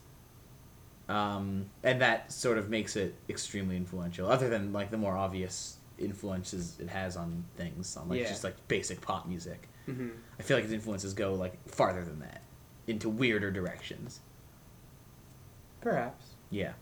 um, 1.09 1.67
and 1.83 2.01
that 2.01 2.33
sort 2.33 2.57
of 2.57 2.71
makes 2.71 2.97
it 2.97 3.15
extremely 3.29 3.77
influential. 3.77 4.27
Other 4.31 4.49
than 4.49 4.73
like 4.73 4.91
the 4.91 4.97
more 4.97 5.15
obvious 5.17 5.77
influences 5.99 6.79
it 6.81 6.89
has 6.89 7.15
on 7.15 7.45
things, 7.57 7.95
on 7.99 8.09
like 8.09 8.21
Yeah. 8.23 8.29
just 8.29 8.43
like 8.43 8.57
basic 8.69 9.03
pop 9.03 9.29
music. 9.29 9.69
hmm 9.85 10.09
I 10.41 10.43
feel 10.43 10.57
like 10.57 10.65
its 10.65 10.73
influences 10.73 11.13
go 11.13 11.35
like 11.35 11.69
farther 11.69 12.03
than 12.05 12.21
that, 12.21 12.41
into 12.87 13.11
weirder 13.11 13.51
directions. 13.51 14.21
Perhaps. 15.83 16.25
Yeah. 16.51 16.73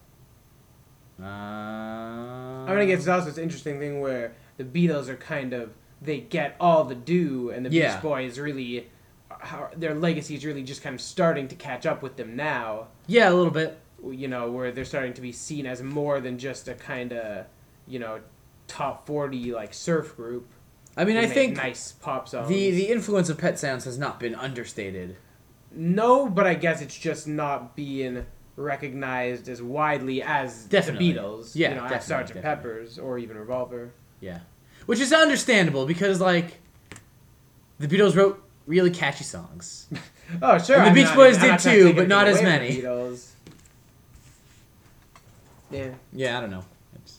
Uh, 1.20 1.24
I 1.24 2.66
mean, 2.70 2.78
I 2.78 2.86
guess 2.86 3.00
it's 3.00 3.08
also 3.08 3.26
this 3.26 3.38
interesting 3.38 3.78
thing 3.78 4.00
where 4.00 4.34
the 4.56 4.64
Beatles 4.64 5.08
are 5.08 5.16
kind 5.16 5.52
of 5.52 5.74
they 6.00 6.18
get 6.20 6.56
all 6.58 6.84
the 6.84 6.94
due, 6.94 7.50
and 7.50 7.64
the 7.64 7.70
Yeah. 7.70 7.94
Beach 7.94 8.02
Boys 8.02 8.38
really, 8.38 8.88
how, 9.30 9.68
their 9.76 9.94
legacy 9.94 10.34
is 10.34 10.44
really 10.44 10.62
just 10.64 10.82
kind 10.82 10.94
of 10.94 11.00
starting 11.00 11.46
to 11.48 11.54
catch 11.54 11.86
up 11.86 12.02
with 12.02 12.16
them 12.16 12.34
now. 12.36 12.88
yeah, 13.06 13.30
a 13.30 13.34
little 13.34 13.52
bit. 13.52 13.78
You 14.04 14.26
know, 14.26 14.50
where 14.50 14.72
they're 14.72 14.84
starting 14.84 15.14
to 15.14 15.20
be 15.20 15.30
seen 15.30 15.64
as 15.64 15.80
more 15.80 16.20
than 16.20 16.36
just 16.38 16.66
a 16.66 16.74
kind 16.74 17.12
of, 17.12 17.46
you 17.86 18.00
know, 18.00 18.20
top 18.66 19.06
forty 19.06 19.52
like 19.52 19.72
surf 19.72 20.16
group. 20.16 20.48
I 20.96 21.04
mean, 21.04 21.16
who 21.16 21.22
I 21.22 21.26
think 21.26 21.56
nice 21.56 21.92
pop 21.92 22.28
songs. 22.28 22.48
the 22.48 22.70
the 22.72 22.88
influence 22.88 23.28
of 23.28 23.38
Pet 23.38 23.58
Sounds 23.60 23.84
has 23.84 23.98
not 23.98 24.18
been 24.18 24.34
understated. 24.34 25.16
No, 25.70 26.28
but 26.28 26.46
I 26.46 26.54
guess 26.54 26.82
it's 26.82 26.98
just 26.98 27.26
not 27.28 27.76
being 27.76 28.26
recognized 28.56 29.48
as 29.48 29.62
widely 29.62 30.22
as 30.22 30.64
Definitely. 30.64 31.12
the 31.12 31.18
Beatles. 31.18 31.52
Yeah, 31.54 31.70
you 31.70 31.74
know, 31.76 31.84
as 31.84 31.90
definitely, 31.90 32.14
Sgt. 32.14 32.26
definitely. 32.26 32.42
Peppers 32.42 32.98
or 32.98 33.18
even 33.18 33.36
Revolver. 33.36 33.92
Yeah, 34.20 34.40
which 34.86 35.00
is 35.00 35.12
understandable 35.12 35.86
because 35.86 36.20
like 36.20 36.58
the 37.78 37.88
Beatles 37.88 38.14
wrote 38.16 38.42
really 38.66 38.90
catchy 38.90 39.24
songs. 39.24 39.88
Oh, 40.40 40.56
sure. 40.56 40.76
And 40.76 40.84
the 40.84 40.88
I'm 40.88 40.94
Beach 40.94 41.04
not- 41.06 41.16
Boys 41.16 41.34
I'm 41.36 41.42
did 41.42 41.48
not 41.48 41.60
to 41.60 41.70
too, 41.70 41.92
but 41.92 42.08
not 42.08 42.26
as 42.26 42.40
many. 42.42 42.80
Beatles. 42.80 43.32
Yeah. 45.70 45.90
Yeah, 46.12 46.38
I 46.38 46.40
don't 46.40 46.50
know. 46.50 46.64
It's, 46.96 47.18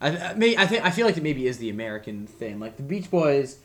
I 0.00 0.08
I, 0.08 0.34
may, 0.34 0.56
I 0.56 0.66
think 0.66 0.84
I 0.84 0.90
feel 0.90 1.06
like 1.06 1.16
it 1.16 1.22
maybe 1.22 1.46
is 1.46 1.58
the 1.58 1.70
American 1.70 2.26
thing. 2.26 2.58
Like 2.58 2.76
the 2.78 2.82
Beach 2.82 3.10
Boys, 3.12 3.58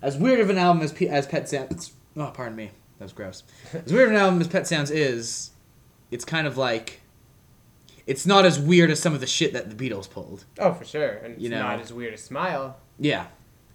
as 0.00 0.16
weird 0.16 0.40
of 0.40 0.50
an 0.50 0.58
album 0.58 0.82
as 0.82 0.92
P, 0.92 1.08
as 1.08 1.26
Pet 1.28 1.48
Sounds. 1.48 1.92
Oh, 2.16 2.32
pardon 2.34 2.56
me, 2.56 2.70
that 2.98 3.04
was 3.04 3.12
gross. 3.12 3.44
As 3.72 3.92
weird 3.92 4.08
of 4.08 4.14
an 4.14 4.20
album 4.20 4.40
as 4.40 4.48
Pet 4.48 4.66
Sounds 4.66 4.90
is, 4.90 5.50
it's 6.12 6.24
kind 6.24 6.46
of 6.46 6.56
like. 6.56 7.00
It's 8.04 8.26
not 8.26 8.44
as 8.44 8.58
weird 8.58 8.90
as 8.90 8.98
some 9.00 9.14
of 9.14 9.20
the 9.20 9.28
shit 9.28 9.52
that 9.52 9.70
the 9.70 9.76
Beatles 9.90 10.10
pulled. 10.10 10.44
Oh, 10.58 10.72
for 10.74 10.84
sure. 10.84 11.08
And 11.22 11.34
it's 11.34 11.42
You 11.42 11.48
know. 11.50 11.60
not 11.62 11.78
as 11.80 11.92
weird 11.92 12.12
as 12.14 12.20
Smile. 12.20 12.76
Yeah, 12.98 13.26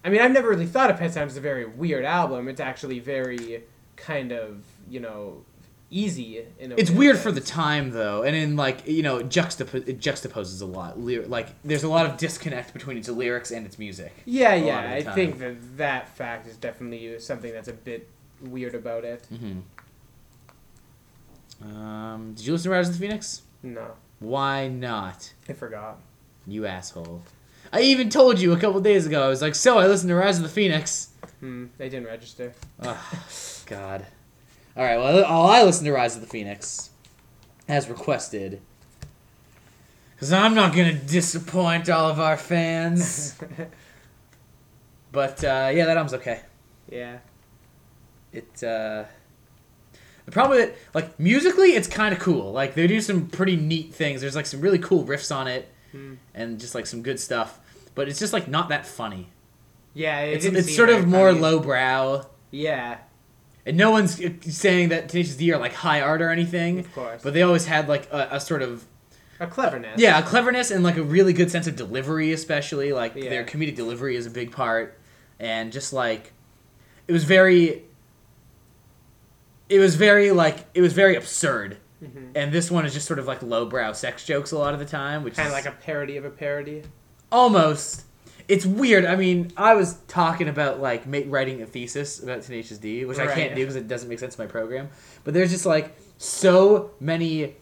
I 0.04 0.10
mean, 0.10 0.21
I've 0.21 0.32
never 0.34 0.50
really 0.50 0.65
thought 0.65 0.89
of 0.91 0.97
Pet 0.97 1.13
Sounds 1.13 1.32
as 1.34 1.38
a 1.38 1.41
very 1.41 1.65
weird 1.65 2.04
album. 2.06 2.47
It's 2.50 2.60
actually 2.60 3.00
very 3.00 3.63
kind 3.95 4.32
of, 4.34 4.63
you 4.89 5.00
know, 5.00 5.43
easy 5.89 6.43
in 6.60 6.73
a 6.73 6.76
It's 6.76 6.91
weird 6.91 7.17
for 7.17 7.32
the 7.32 7.39
time 7.41 7.91
though, 7.91 8.23
and 8.23 8.36
in 8.36 8.58
like 8.58 8.86
you 8.86 9.02
know, 9.02 9.17
it, 9.17 9.30
juxtap- 9.30 9.88
it 9.88 10.00
juxtaposes 10.02 10.62
a 10.62 10.65
lot. 10.65 11.00
Like 11.00 11.47
there's 11.63 11.84
a 11.84 11.89
lot 11.89 12.06
of 12.06 12.17
disconnect 12.17 12.73
between 12.73 12.97
its 12.97 13.08
lyrics 13.08 13.52
and 13.52 13.65
its 13.65 13.80
music. 13.80 14.13
Yeah, 14.26 14.56
yeah. 14.56 14.91
I 14.91 15.04
think 15.04 15.39
that 15.39 15.78
that 15.78 16.10
fact 16.17 16.47
is 16.47 16.58
definitely 16.58 17.17
something 17.19 17.54
that's 17.54 17.69
a 17.69 17.73
bit 17.73 18.10
weird 18.41 18.76
about 18.76 19.06
it. 19.06 19.26
Mm-hmm. 19.34 19.60
Um, 21.61 22.33
did 22.35 22.45
you 22.45 22.53
listen 22.53 22.69
to 22.71 22.75
Rise 22.75 22.87
of 22.89 22.93
the 22.95 22.99
Phoenix? 22.99 23.41
No, 23.63 23.91
Why 24.19 24.67
not, 24.67 25.33
I 25.49 25.53
forgot. 25.53 25.99
you 26.45 26.65
asshole? 26.65 27.23
I 27.73 27.81
even 27.81 28.09
told 28.09 28.39
you 28.39 28.53
a 28.53 28.57
couple 28.59 28.79
days 28.79 29.05
ago. 29.05 29.23
I 29.25 29.27
was 29.27 29.41
like, 29.41 29.55
so 29.55 29.77
I 29.77 29.87
listened 29.87 30.09
to 30.09 30.15
Rise 30.15 30.37
of 30.37 30.43
the 30.43 30.49
Phoenix. 30.49 31.09
Hmm, 31.41 31.65
they 31.77 31.89
didn't 31.89 32.07
register. 32.07 32.53
Ugh, 32.79 32.97
God. 33.65 34.05
All 34.77 34.83
right. 34.83 34.97
Well, 34.97 35.25
I'll 35.25 35.47
I 35.47 35.63
listen 35.63 35.83
to 35.85 35.91
Rise 35.91 36.15
of 36.15 36.21
the 36.21 36.27
Phoenix, 36.27 36.91
as 37.67 37.89
requested. 37.89 38.61
Because 40.15 40.31
I'm 40.31 40.53
not 40.55 40.73
gonna 40.75 40.93
disappoint 40.93 41.89
all 41.89 42.09
of 42.09 42.19
our 42.19 42.37
fans. 42.37 43.35
But 45.11 45.43
uh, 45.43 45.71
yeah, 45.73 45.85
that 45.85 45.97
album's 45.97 46.13
okay. 46.15 46.41
yeah. 46.91 47.19
It 48.33 48.63
uh, 48.63 49.05
the 50.27 50.31
problem 50.31 50.59
with 50.59 50.69
it, 50.69 50.77
like 50.93 51.19
musically, 51.19 51.69
it's 51.69 51.87
kind 51.87 52.13
of 52.13 52.19
cool. 52.19 52.51
Like 52.51 52.75
they 52.75 52.85
do 52.85 53.01
some 53.01 53.25
pretty 53.27 53.55
neat 53.55 53.95
things. 53.95 54.21
There's 54.21 54.35
like 54.35 54.45
some 54.45 54.61
really 54.61 54.77
cool 54.79 55.03
riffs 55.05 55.35
on 55.35 55.47
it, 55.47 55.73
Hmm. 55.91 56.15
and 56.35 56.59
just 56.59 56.75
like 56.75 56.85
some 56.85 57.01
good 57.01 57.19
stuff. 57.19 57.59
But 57.95 58.07
it's 58.09 58.19
just 58.19 58.33
like 58.33 58.47
not 58.47 58.69
that 58.69 58.85
funny. 58.85 59.29
Yeah, 59.95 60.19
it 60.19 60.35
It's 60.35 60.45
it's 60.45 60.75
sort 60.75 60.89
of 60.89 61.07
more 61.07 61.29
funny. 61.29 61.39
lowbrow, 61.41 62.27
Yeah, 62.51 62.97
and 63.65 63.75
no 63.77 63.89
one's 63.89 64.21
uh, 64.23 64.29
saying 64.41 64.89
that 64.89 65.09
Tenacious 65.09 65.35
D 65.37 65.51
are 65.53 65.59
like 65.59 65.73
high 65.73 66.01
art 66.01 66.21
or 66.21 66.29
anything. 66.29 66.79
of 66.79 66.93
course. 66.93 67.21
But 67.23 67.33
they 67.33 67.41
always 67.41 67.65
had 67.65 67.87
like 67.89 68.07
a, 68.11 68.27
a 68.33 68.39
sort 68.39 68.61
of 68.61 68.85
a 69.39 69.47
cleverness. 69.47 69.99
yeah, 69.99 70.19
a 70.19 70.23
cleverness 70.23 70.71
and 70.71 70.83
like 70.83 70.97
a 70.97 71.03
really 71.03 71.31
good 71.33 71.49
sense 71.49 71.67
of 71.67 71.75
delivery, 71.75 72.31
especially 72.33 72.91
like 72.93 73.15
Yeah. 73.15 73.29
their 73.29 73.43
comedic 73.45 73.75
delivery 73.75 74.15
is 74.17 74.25
a 74.27 74.29
big 74.29 74.51
part, 74.51 74.99
and 75.39 75.71
just 75.71 75.93
like 75.93 76.33
it 77.07 77.13
was 77.13 77.23
very, 77.23 77.83
it 79.69 79.80
was 79.80 79.95
very 79.95 80.32
like 80.32 80.65
it 80.73 80.82
was 80.82 80.93
very 80.93 81.15
absurd, 81.15 81.77
Mhm. 82.03 82.30
and 82.36 82.51
this 82.51 82.69
one 82.71 82.86
is 82.86 82.93
just 82.93 83.06
sort 83.08 83.19
of 83.19 83.25
like 83.27 83.41
lowbrow 83.43 83.93
sex 83.93 84.23
jokes 84.25 84.51
a 84.51 84.58
lot 84.58 84.73
of 84.73 84.80
the 84.80 84.86
time, 84.86 85.23
which 85.23 85.36
Kind 85.36 85.47
is 85.47 85.53
of 85.53 85.58
like 85.65 85.73
a 85.73 85.75
parody 85.77 86.17
of 86.17 86.25
a 86.25 86.30
parody. 86.30 86.84
almost. 87.32 88.03
It's 88.47 88.65
weird. 88.65 89.03
I 89.03 89.17
mean, 89.17 89.51
I 89.58 89.73
was 89.75 89.95
talking 90.08 90.47
about 90.47 90.80
like 90.80 91.03
writing 91.06 91.62
a 91.62 91.65
thesis 91.65 92.23
about 92.23 92.43
Tenacious 92.43 92.77
D, 92.77 93.03
which 93.03 93.19
I 93.19 93.27
can't 93.27 93.56
do 93.56 93.62
because 93.62 93.75
it 93.75 93.89
doesn't 93.89 94.08
make 94.08 94.19
sense 94.19 94.36
to 94.36 94.41
my 94.41 94.47
program. 94.47 94.88
But 95.25 95.34
there's 95.34 95.51
just 95.51 95.65
like 95.65 95.97
so 96.17 96.91
many. 97.01 97.56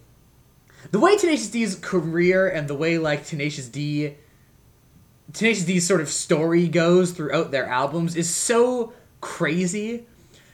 The 0.91 1.00
way 1.00 1.18
Tenacious 1.18 1.48
D's 1.50 1.74
career 1.74 2.48
and 2.48 2.68
the 2.68 2.76
way 2.76 3.00
like 3.00 3.26
Tenacious 3.26 3.68
D, 3.68 4.13
Tenacious 5.34 5.63
D's 5.65 5.88
sort 5.88 6.02
of 6.02 6.10
story 6.10 6.68
goes 6.68 7.12
throughout 7.13 7.50
their 7.50 7.65
albums 7.65 8.15
is 8.15 8.30
so 8.30 8.94
crazy. 9.22 10.06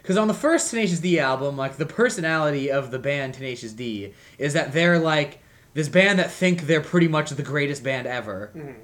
Because 0.01 0.17
on 0.17 0.27
the 0.27 0.33
first 0.33 0.69
Tenacious 0.71 0.99
D 0.99 1.19
album, 1.19 1.57
like 1.57 1.77
the 1.77 1.85
personality 1.85 2.71
of 2.71 2.91
the 2.91 2.99
band 2.99 3.33
Tenacious 3.35 3.71
D 3.73 4.13
is 4.37 4.53
that 4.53 4.73
they're 4.73 4.99
like 4.99 5.39
this 5.73 5.87
band 5.89 6.19
that 6.19 6.31
think 6.31 6.61
they're 6.63 6.81
pretty 6.81 7.07
much 7.07 7.29
the 7.29 7.43
greatest 7.43 7.83
band 7.83 8.05
ever 8.07 8.51
Mhm. 8.55 8.75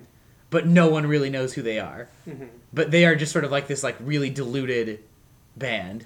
but 0.49 0.65
no 0.67 0.87
one 0.87 1.05
really 1.07 1.29
knows 1.29 1.53
who 1.53 1.61
they 1.61 1.79
are. 1.79 2.07
Mhm. 2.27 2.47
But 2.73 2.91
they 2.91 3.05
are 3.05 3.15
just 3.15 3.31
sort 3.33 3.43
of 3.45 3.51
like 3.51 3.67
this 3.67 3.83
like 3.83 3.95
really 3.99 4.29
diluted 4.29 4.99
band, 5.57 6.05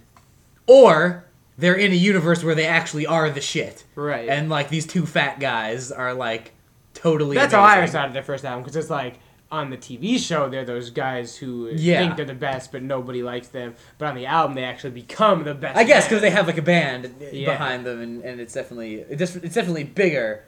or 0.65 1.25
they're 1.57 1.75
in 1.75 1.91
a 1.91 1.95
universe 1.95 2.43
where 2.43 2.55
they 2.55 2.65
actually 2.65 3.05
are 3.05 3.29
the 3.29 3.41
shit, 3.41 3.83
Right. 3.95 4.27
and 4.29 4.49
like 4.49 4.69
these 4.69 4.87
two 4.87 5.05
fat 5.05 5.39
guys 5.39 5.91
are 5.91 6.13
like 6.13 6.53
totally. 6.93 7.35
That's 7.35 7.53
how 7.53 7.61
I 7.61 7.77
amazing. 7.77 7.91
started 7.91 8.15
their 8.15 8.23
first 8.23 8.45
album 8.45 8.63
because 8.63 8.75
it's 8.75 8.89
like 8.89 9.15
on 9.51 9.69
the 9.69 9.77
TV 9.77 10.17
show 10.17 10.47
they're 10.49 10.63
those 10.63 10.89
guys 10.89 11.35
who 11.35 11.69
Yeah. 11.73 11.99
think 11.99 12.15
they're 12.15 12.25
the 12.25 12.33
best, 12.33 12.71
but 12.71 12.81
nobody 12.81 13.21
likes 13.21 13.49
them. 13.49 13.75
But 13.97 14.07
on 14.07 14.15
the 14.15 14.25
album 14.25 14.55
they 14.55 14.63
actually 14.63 14.91
become 14.91 15.43
the 15.43 15.53
best. 15.53 15.77
I 15.77 15.83
guess 15.83 16.05
because 16.07 16.21
they 16.21 16.29
have 16.29 16.47
like 16.47 16.57
a 16.57 16.61
band 16.61 17.13
Yeah. 17.31 17.51
behind 17.51 17.85
them, 17.85 18.01
and, 18.01 18.23
and 18.23 18.39
it's 18.39 18.53
definitely 18.53 18.95
it's 19.09 19.33
definitely 19.53 19.83
bigger. 19.83 20.43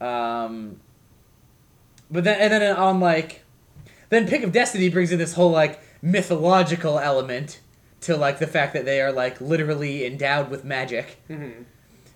Um, 0.00 0.80
but 2.10 2.24
then 2.24 2.38
and 2.40 2.52
then 2.52 2.76
on 2.76 3.00
like, 3.00 3.44
then 4.10 4.26
Pick 4.28 4.42
of 4.42 4.52
Destiny 4.52 4.88
brings 4.88 5.12
in 5.12 5.18
this 5.18 5.34
whole 5.34 5.50
like 5.50 5.80
mythological 6.02 6.98
element 6.98 7.60
to 8.02 8.16
like 8.16 8.38
the 8.38 8.46
fact 8.46 8.72
that 8.74 8.84
they 8.84 9.00
are 9.00 9.12
like 9.12 9.40
literally 9.40 10.04
endowed 10.06 10.50
with 10.50 10.64
magic, 10.64 11.18
Mhm. 11.28 11.64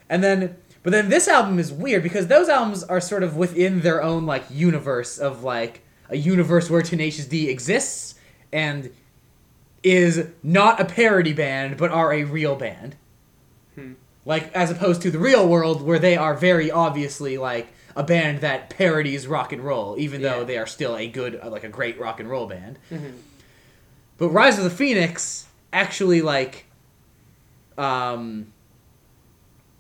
and 0.09 0.25
then 0.25 0.57
but 0.83 0.91
then 0.93 1.09
this 1.09 1.29
album 1.29 1.59
is 1.59 1.73
weird 1.73 2.03
because 2.03 2.27
those 2.27 2.49
albums 2.51 2.85
are 2.85 3.01
sort 3.01 3.23
of 3.23 3.37
within 3.37 3.81
their 3.81 4.03
own 4.03 4.27
like 4.27 4.45
universe 4.51 5.19
of 5.19 5.43
like 5.45 5.81
a 6.09 6.17
universe 6.17 6.71
where 6.71 6.83
Tenacious 6.83 7.27
D 7.27 7.49
exists 7.49 8.15
and 8.53 8.91
is 9.83 10.29
not 10.43 10.81
a 10.81 10.85
parody 10.85 11.33
band 11.33 11.77
but 11.77 11.91
are 11.91 12.13
a 12.13 12.25
real 12.25 12.57
band. 12.57 12.97
Hmm. 13.75 13.93
Like 14.25 14.53
as 14.55 14.71
opposed 14.71 15.03
to 15.03 15.11
the 15.11 15.19
real 15.19 15.47
world 15.47 15.83
where 15.83 15.99
they 15.99 16.17
are 16.17 16.35
very 16.35 16.71
obviously 16.71 17.37
like 17.37 17.69
a 17.97 18.03
band 18.03 18.41
that 18.41 18.71
parodies 18.71 19.27
rock 19.27 19.53
and 19.53 19.63
roll 19.63 19.97
even 19.99 20.23
though 20.23 20.45
they 20.45 20.59
are 20.59 20.67
still 20.67 20.97
a 20.97 21.07
good 21.07 21.39
uh, 21.43 21.51
like 21.51 21.65
a 21.65 21.69
great 21.69 21.99
rock 21.99 22.19
and 22.21 22.29
roll 22.29 22.47
band. 22.47 22.79
Mhm. 22.91 23.13
But 24.19 24.29
Rise 24.31 24.59
of 24.59 24.65
the 24.65 24.71
Phoenix 24.71 25.47
actually 25.73 26.23
like 26.23 26.67
um 27.77 28.47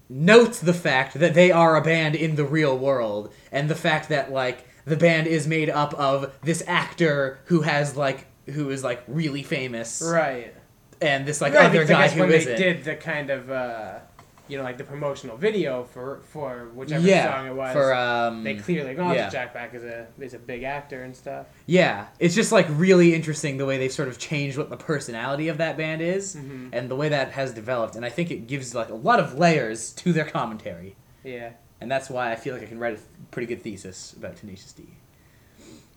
notes 0.08 0.60
the 0.60 0.74
fact 0.74 1.14
that 1.14 1.34
they 1.34 1.50
are 1.50 1.76
a 1.76 1.80
band 1.82 2.14
in 2.14 2.36
the 2.36 2.44
real 2.44 2.76
world 2.76 3.32
and 3.50 3.70
the 3.70 3.74
fact 3.74 4.08
that 4.10 4.30
like 4.32 4.66
the 4.84 4.96
band 4.96 5.26
is 5.26 5.46
made 5.46 5.70
up 5.70 5.94
of 5.94 6.32
this 6.42 6.62
actor 6.66 7.38
who 7.46 7.62
has 7.62 7.96
like 7.96 8.26
who 8.46 8.70
is 8.70 8.84
like 8.84 9.02
really 9.08 9.42
famous 9.42 10.02
right. 10.04 10.54
and 11.00 11.24
this 11.26 11.40
like 11.40 11.54
Right, 11.54 11.66
other 11.66 11.84
guy 11.84 12.02
guess 12.06 12.12
who 12.14 12.20
when 12.20 12.28
they 12.28 12.38
isn't. 12.38 12.56
did 12.56 12.84
the 12.84 12.94
kind 12.96 13.30
of 13.30 13.50
uh, 13.50 14.00
you 14.46 14.58
know 14.58 14.62
like 14.62 14.76
the 14.76 14.84
promotional 14.84 15.38
video 15.38 15.84
for 15.84 16.20
for 16.30 16.68
whichever 16.74 17.06
yeah, 17.06 17.32
song 17.34 17.46
it 17.46 17.54
was. 17.54 17.72
for 17.72 17.94
um, 17.94 18.44
they 18.44 18.56
clearly 18.56 18.90
acknowledged 18.90 19.16
yeah. 19.16 19.30
Jack 19.30 19.54
Black 19.54 19.72
is 19.74 19.82
a 19.84 20.06
is 20.20 20.34
a 20.34 20.38
big 20.38 20.62
actor 20.64 21.02
and 21.02 21.16
stuff. 21.16 21.46
yeah, 21.64 22.08
it's 22.18 22.34
just 22.34 22.52
like 22.52 22.66
really 22.70 23.14
interesting 23.14 23.56
the 23.56 23.64
way 23.64 23.78
they've 23.78 23.90
sort 23.90 24.08
of 24.08 24.18
changed 24.18 24.58
what 24.58 24.68
the 24.68 24.76
personality 24.76 25.48
of 25.48 25.56
that 25.56 25.78
band 25.78 26.02
is 26.02 26.36
Mhm. 26.36 26.68
and 26.74 26.90
the 26.90 26.96
way 26.96 27.08
that 27.08 27.32
has 27.32 27.54
developed, 27.54 27.96
and 27.96 28.04
I 28.04 28.10
think 28.10 28.30
it 28.30 28.46
gives 28.46 28.74
like 28.74 28.90
a 28.90 28.94
lot 28.94 29.18
of 29.18 29.38
layers 29.38 29.92
to 29.94 30.12
their 30.12 30.26
commentary, 30.26 30.94
Yeah. 31.22 31.52
And 31.84 31.90
that's 31.92 32.08
why 32.08 32.32
I 32.32 32.36
feel 32.36 32.54
like 32.54 32.62
I 32.62 32.66
can 32.66 32.78
write 32.78 32.96
a 32.96 33.00
pretty 33.30 33.46
good 33.46 33.62
thesis 33.62 34.14
about 34.14 34.36
Tenacious 34.36 34.72
D. 34.72 34.84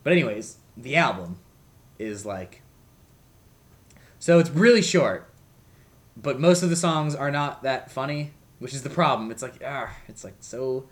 But 0.04 0.12
anyways, 0.12 0.58
the 0.76 0.96
album 0.96 1.38
is 1.98 2.26
like 2.26 2.60
so 4.18 4.38
it's 4.38 4.50
really 4.50 4.82
short, 4.82 5.32
but 6.14 6.38
most 6.38 6.62
of 6.62 6.68
the 6.70 6.76
songs 6.76 7.14
are 7.14 7.30
not 7.30 7.62
that 7.62 7.90
funny, 7.90 8.32
which 8.58 8.74
is 8.74 8.82
the 8.82 8.90
problem. 8.90 9.30
It's 9.30 9.42
like 9.42 9.62
ah, 9.66 9.90
it's 10.08 10.24
like 10.24 10.34
so 10.40 10.88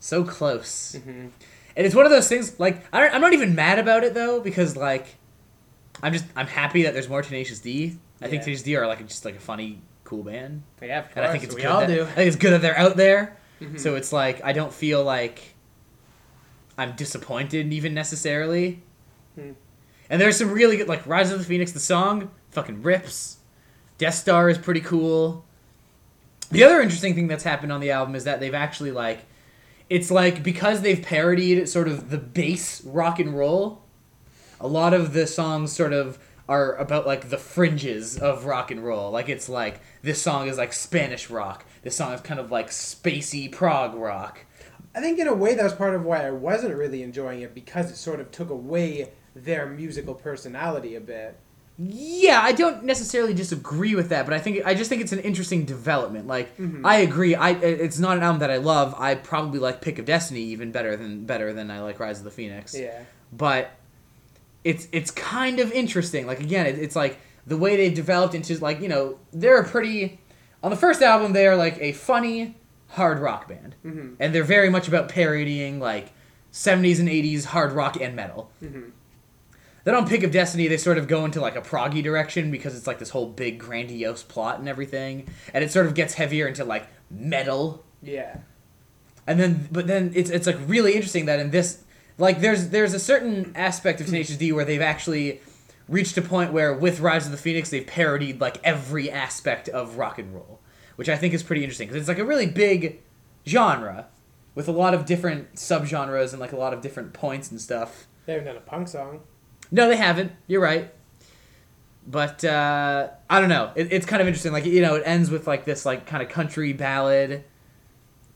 so 0.00 0.24
close. 0.24 0.96
hmm 0.96 1.28
And 1.76 1.86
it's 1.86 1.94
one 1.94 2.04
of 2.04 2.10
those 2.10 2.28
things 2.28 2.58
like 2.58 2.84
I 2.92 2.98
don't, 3.00 3.14
I'm 3.14 3.20
not 3.20 3.32
even 3.32 3.54
mad 3.54 3.78
about 3.78 4.02
it 4.02 4.14
though 4.14 4.40
because 4.40 4.76
like 4.76 5.06
I'm 6.02 6.12
just 6.12 6.24
I'm 6.34 6.48
happy 6.48 6.82
that 6.82 6.92
there's 6.94 7.08
more 7.08 7.22
Tenacious 7.22 7.60
D. 7.60 7.98
I 8.20 8.26
think 8.28 8.42
Tenacious 8.42 8.64
D 8.64 8.74
are 8.74 8.86
like 8.88 9.06
just 9.06 9.24
like 9.24 9.36
a 9.36 9.40
funny, 9.40 9.80
cool 10.04 10.24
band, 10.24 10.62
Yeah, 10.82 10.98
of 10.98 11.04
course. 11.04 11.12
and 11.16 11.24
I 11.24 11.30
think 11.32 11.44
it's 11.44 11.54
we 11.54 11.62
good. 11.62 11.70
all 11.70 11.80
that, 11.80 11.86
do. 11.86 12.02
I 12.02 12.06
think 12.06 12.26
it's 12.26 12.36
good 12.36 12.52
that 12.52 12.60
they're 12.62 12.76
out 12.76 12.96
there. 12.96 13.36
Mhm. 13.60 13.78
So 13.78 13.94
it's 13.96 14.12
like 14.12 14.42
I 14.44 14.52
don't 14.52 14.72
feel 14.72 15.02
like 15.04 15.54
I'm 16.78 16.96
disappointed 16.96 17.72
even 17.72 17.94
necessarily. 17.94 18.82
Hmm. 19.34 19.52
And 20.08 20.20
there's 20.20 20.36
some 20.38 20.50
really 20.50 20.76
good 20.76 20.88
like 20.88 21.06
Rise 21.06 21.30
of 21.30 21.38
the 21.38 21.44
Phoenix. 21.44 21.72
The 21.72 21.80
song 21.80 22.30
fucking 22.50 22.82
rips. 22.82 23.36
Deth 23.98 24.14
Starr 24.14 24.48
is 24.48 24.58
pretty 24.58 24.80
cool. 24.80 25.44
The 26.50 26.64
other 26.64 26.80
interesting 26.80 27.14
thing 27.14 27.28
that's 27.28 27.44
happened 27.44 27.70
on 27.70 27.80
the 27.80 27.90
album 27.90 28.14
is 28.14 28.24
that 28.24 28.40
they've 28.40 28.54
actually 28.54 28.90
like 28.90 29.20
it's 29.88 30.10
like 30.10 30.42
because 30.42 30.80
they've 30.82 31.02
parodied 31.02 31.68
sort 31.68 31.86
of 31.88 32.10
the 32.10 32.18
bass 32.18 32.82
rock 32.84 33.18
and 33.18 33.36
roll, 33.36 33.82
a 34.60 34.66
lot 34.66 34.94
of 34.94 35.12
the 35.12 35.26
songs 35.26 35.72
sort 35.72 35.92
of 35.92 36.18
are 36.48 36.74
about 36.76 37.06
like 37.06 37.28
the 37.30 37.38
fringes 37.38 38.18
of 38.18 38.44
rock 38.46 38.70
and 38.70 38.84
roll. 38.84 39.10
Like 39.10 39.28
it's 39.28 39.48
like 39.48 39.80
this 40.02 40.20
song 40.20 40.48
is 40.48 40.58
like 40.58 40.72
Spanish 40.72 41.28
rock. 41.30 41.64
This 41.82 41.96
song 41.96 42.12
is 42.12 42.20
kind 42.20 42.38
of 42.40 42.50
like 42.50 42.68
spacey 42.68 43.50
prog 43.50 43.94
rock. 43.94 44.44
I 44.94 45.00
think 45.00 45.18
in 45.18 45.28
a 45.28 45.34
way 45.34 45.54
that 45.54 45.62
was 45.62 45.72
part 45.72 45.94
of 45.94 46.04
why 46.04 46.26
I 46.26 46.30
wasn't 46.30 46.74
really 46.76 47.02
enjoying 47.02 47.40
it 47.42 47.54
because 47.54 47.90
it 47.90 47.96
sort 47.96 48.20
of 48.20 48.30
took 48.32 48.50
away 48.50 49.10
their 49.34 49.66
musical 49.66 50.14
personality 50.14 50.96
a 50.96 51.00
bit. 51.00 51.36
Yeah, 51.78 52.40
I 52.42 52.52
don't 52.52 52.84
necessarily 52.84 53.32
disagree 53.32 53.94
with 53.94 54.10
that, 54.10 54.26
but 54.26 54.34
I 54.34 54.38
think 54.38 54.66
I 54.66 54.74
just 54.74 54.90
think 54.90 55.00
it's 55.00 55.12
an 55.12 55.20
interesting 55.20 55.64
development. 55.64 56.26
Like 56.26 56.54
Mhm. 56.58 56.82
I 56.84 56.96
agree, 56.96 57.34
I 57.34 57.52
it's 57.52 57.98
not 57.98 58.18
an 58.18 58.22
album 58.22 58.40
that 58.40 58.50
I 58.50 58.58
love. 58.58 58.94
I 58.98 59.14
probably 59.14 59.60
like 59.60 59.80
Pick 59.80 59.98
of 59.98 60.04
Destiny 60.04 60.40
even 60.42 60.72
better 60.72 60.94
than 60.96 61.24
better 61.24 61.54
than 61.54 61.70
I 61.70 61.80
like 61.80 61.98
Rise 61.98 62.18
of 62.18 62.24
the 62.24 62.30
Phoenix. 62.30 62.76
Yeah. 62.78 62.98
But 63.32 63.70
it's 64.64 64.88
it's 64.92 65.10
kind 65.10 65.58
of 65.58 65.72
interesting. 65.72 66.26
Like 66.26 66.40
again, 66.40 66.66
it, 66.66 66.78
it's 66.78 66.96
like 66.96 67.18
the 67.46 67.56
way 67.56 67.76
they've 67.78 67.94
developed 67.94 68.34
into 68.34 68.58
like 68.58 68.82
you 68.82 68.88
know 68.88 69.18
they're 69.32 69.58
a 69.60 69.64
pretty 69.66 70.19
on 70.62 70.70
the 70.70 70.76
first 70.76 71.02
album 71.02 71.32
they 71.32 71.46
are 71.46 71.56
like 71.56 71.78
a 71.80 71.92
funny 71.92 72.56
hard 72.88 73.18
rock 73.18 73.48
band, 73.48 73.74
hmm 73.82 74.14
and 74.18 74.34
they're 74.34 74.44
very 74.44 74.68
much 74.70 74.88
about 74.88 75.08
parodying 75.08 75.78
like 75.80 76.12
70s 76.52 76.98
and 76.98 77.08
80s 77.08 77.44
hard 77.46 77.72
rock 77.72 77.96
and 78.00 78.16
metal. 78.16 78.50
hmm 78.60 78.90
Then 79.84 79.94
on 79.94 80.08
Pick 80.08 80.22
of 80.24 80.30
Destiny, 80.32 80.66
they 80.68 80.76
sort 80.76 80.98
of 80.98 81.06
go 81.08 81.24
into 81.24 81.40
like 81.40 81.56
a 81.56 81.62
proggy 81.62 82.02
direction 82.02 82.50
because 82.50 82.76
it's 82.76 82.86
like 82.86 82.98
this 82.98 83.10
whole 83.10 83.26
big 83.26 83.58
grandiose 83.58 84.22
plot 84.22 84.58
and 84.58 84.68
everything, 84.68 85.28
and 85.54 85.64
it 85.64 85.70
sort 85.70 85.86
of 85.86 85.94
gets 85.94 86.14
heavier 86.14 86.46
into 86.48 86.64
like 86.64 86.86
metal. 87.10 87.84
Yeah. 88.02 88.38
And 89.26 89.38
then, 89.38 89.68
but 89.70 89.86
then 89.86 90.12
it's 90.14 90.30
it's 90.30 90.46
like 90.46 90.58
really 90.66 90.94
interesting 90.94 91.26
that 91.26 91.38
in 91.38 91.50
this, 91.50 91.82
like 92.18 92.40
there's 92.40 92.70
there's 92.70 92.94
a 92.94 92.98
certain 92.98 93.52
aspect 93.54 94.00
of 94.00 94.06
Tenacious 94.06 94.36
D 94.36 94.50
where 94.52 94.64
they've 94.64 94.80
actually 94.82 95.40
reached 95.90 96.16
a 96.16 96.22
point 96.22 96.52
where 96.52 96.72
with 96.72 97.00
Rise 97.00 97.26
of 97.26 97.32
the 97.32 97.38
Phoenix 97.38 97.68
they've 97.68 97.86
parodied 97.86 98.40
like 98.40 98.58
every 98.64 99.10
aspect 99.10 99.68
of 99.68 99.98
rock 99.98 100.18
and 100.18 100.32
roll, 100.32 100.60
which 100.96 101.08
I 101.08 101.16
think 101.16 101.34
is 101.34 101.42
pretty 101.42 101.62
interesting 101.62 101.88
because 101.88 102.00
it's 102.00 102.08
like 102.08 102.18
a 102.18 102.24
really 102.24 102.46
big 102.46 103.02
genre 103.46 104.06
with 104.54 104.68
a 104.68 104.72
lot 104.72 104.94
of 104.94 105.04
different 105.04 105.56
subgenres 105.56 106.30
and 106.30 106.40
like 106.40 106.52
a 106.52 106.56
lot 106.56 106.72
of 106.72 106.80
different 106.80 107.12
points 107.12 107.50
and 107.50 107.60
stuff. 107.60 108.06
They 108.24 108.32
haven't 108.32 108.46
done 108.46 108.56
a 108.56 108.60
punk 108.60 108.88
song. 108.88 109.20
No, 109.72 109.88
they 109.88 109.96
haven't. 109.96 110.32
You're 110.46 110.62
right. 110.62 110.94
But 112.06 112.44
uh, 112.44 113.08
I 113.28 113.40
don't 113.40 113.48
know. 113.48 113.72
It, 113.74 113.92
it's 113.92 114.06
kind 114.06 114.22
of 114.22 114.28
interesting. 114.28 114.52
Like 114.52 114.64
you 114.64 114.82
know, 114.82 114.94
it 114.94 115.02
ends 115.04 115.30
with 115.30 115.46
like 115.46 115.64
this 115.64 115.84
like 115.84 116.06
kind 116.06 116.22
of 116.22 116.28
country 116.28 116.72
ballad. 116.72 117.44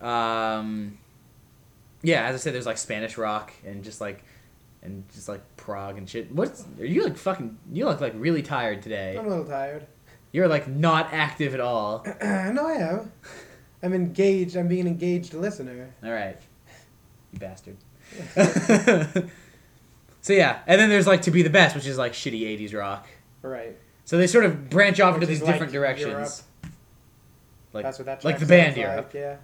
Um, 0.00 0.98
yeah, 2.02 2.26
as 2.26 2.34
I 2.34 2.38
said, 2.38 2.54
there's 2.54 2.66
like 2.66 2.78
Spanish 2.78 3.16
rock 3.16 3.52
and 3.64 3.82
just 3.82 4.00
like 4.00 4.24
and 4.85 5.09
just 5.12 5.29
like 5.29 5.42
prog 5.57 5.99
and 5.99 6.09
shit. 6.09 6.31
What's 6.33 6.64
are 6.79 6.85
you 6.85 7.05
like 7.05 7.16
fucking? 7.16 7.59
You 7.73 7.87
look 7.87 8.01
like 8.01 8.12
really 8.16 8.42
tired 8.42 8.83
today. 8.83 9.16
I'm 9.18 9.27
a 9.27 9.29
little 9.29 9.44
tired. 9.44 9.87
You're 10.33 10.49
like 10.49 10.68
not 10.68 11.12
active 11.12 11.55
at 11.55 11.61
all. 11.61 12.05
no, 12.23 12.66
I 12.66 12.73
am. 12.75 13.12
I'm 13.83 13.94
engaged. 13.94 14.57
I'm 14.57 14.68
being 14.68 14.83
an 14.83 14.88
engaged 14.88 15.35
listener. 15.35 15.94
All 16.03 16.12
right, 16.12 16.38
you 17.33 17.38
bastard. 17.38 17.77
so 20.20 20.33
yeah, 20.33 20.61
and 20.66 20.81
then 20.81 20.90
there's 20.90 21.07
like 21.07 21.23
to 21.23 21.31
be 21.31 21.42
the 21.42 21.51
best, 21.51 21.75
which 21.75 21.87
is 21.87 21.99
like 21.99 22.12
shitty 22.12 22.42
'80s 22.42 22.75
rock. 22.79 23.09
Right. 23.42 23.77
So 24.05 24.18
they 24.18 24.27
sort 24.27 24.44
of 24.44 24.68
branch 24.68 25.01
off 25.01 25.14
Which 25.14 25.23
into 25.23 25.33
these 25.33 25.42
like 25.42 25.55
different 25.55 25.73
directions. 25.73 26.11
Europe. 26.11 26.31
Like, 27.73 27.85
That's 27.85 27.99
what 27.99 28.07
that 28.07 28.25
like 28.25 28.38
the 28.38 28.47
band 28.47 28.77
Europe. 28.77 29.07
like, 29.07 29.14
Yeah. 29.14 29.37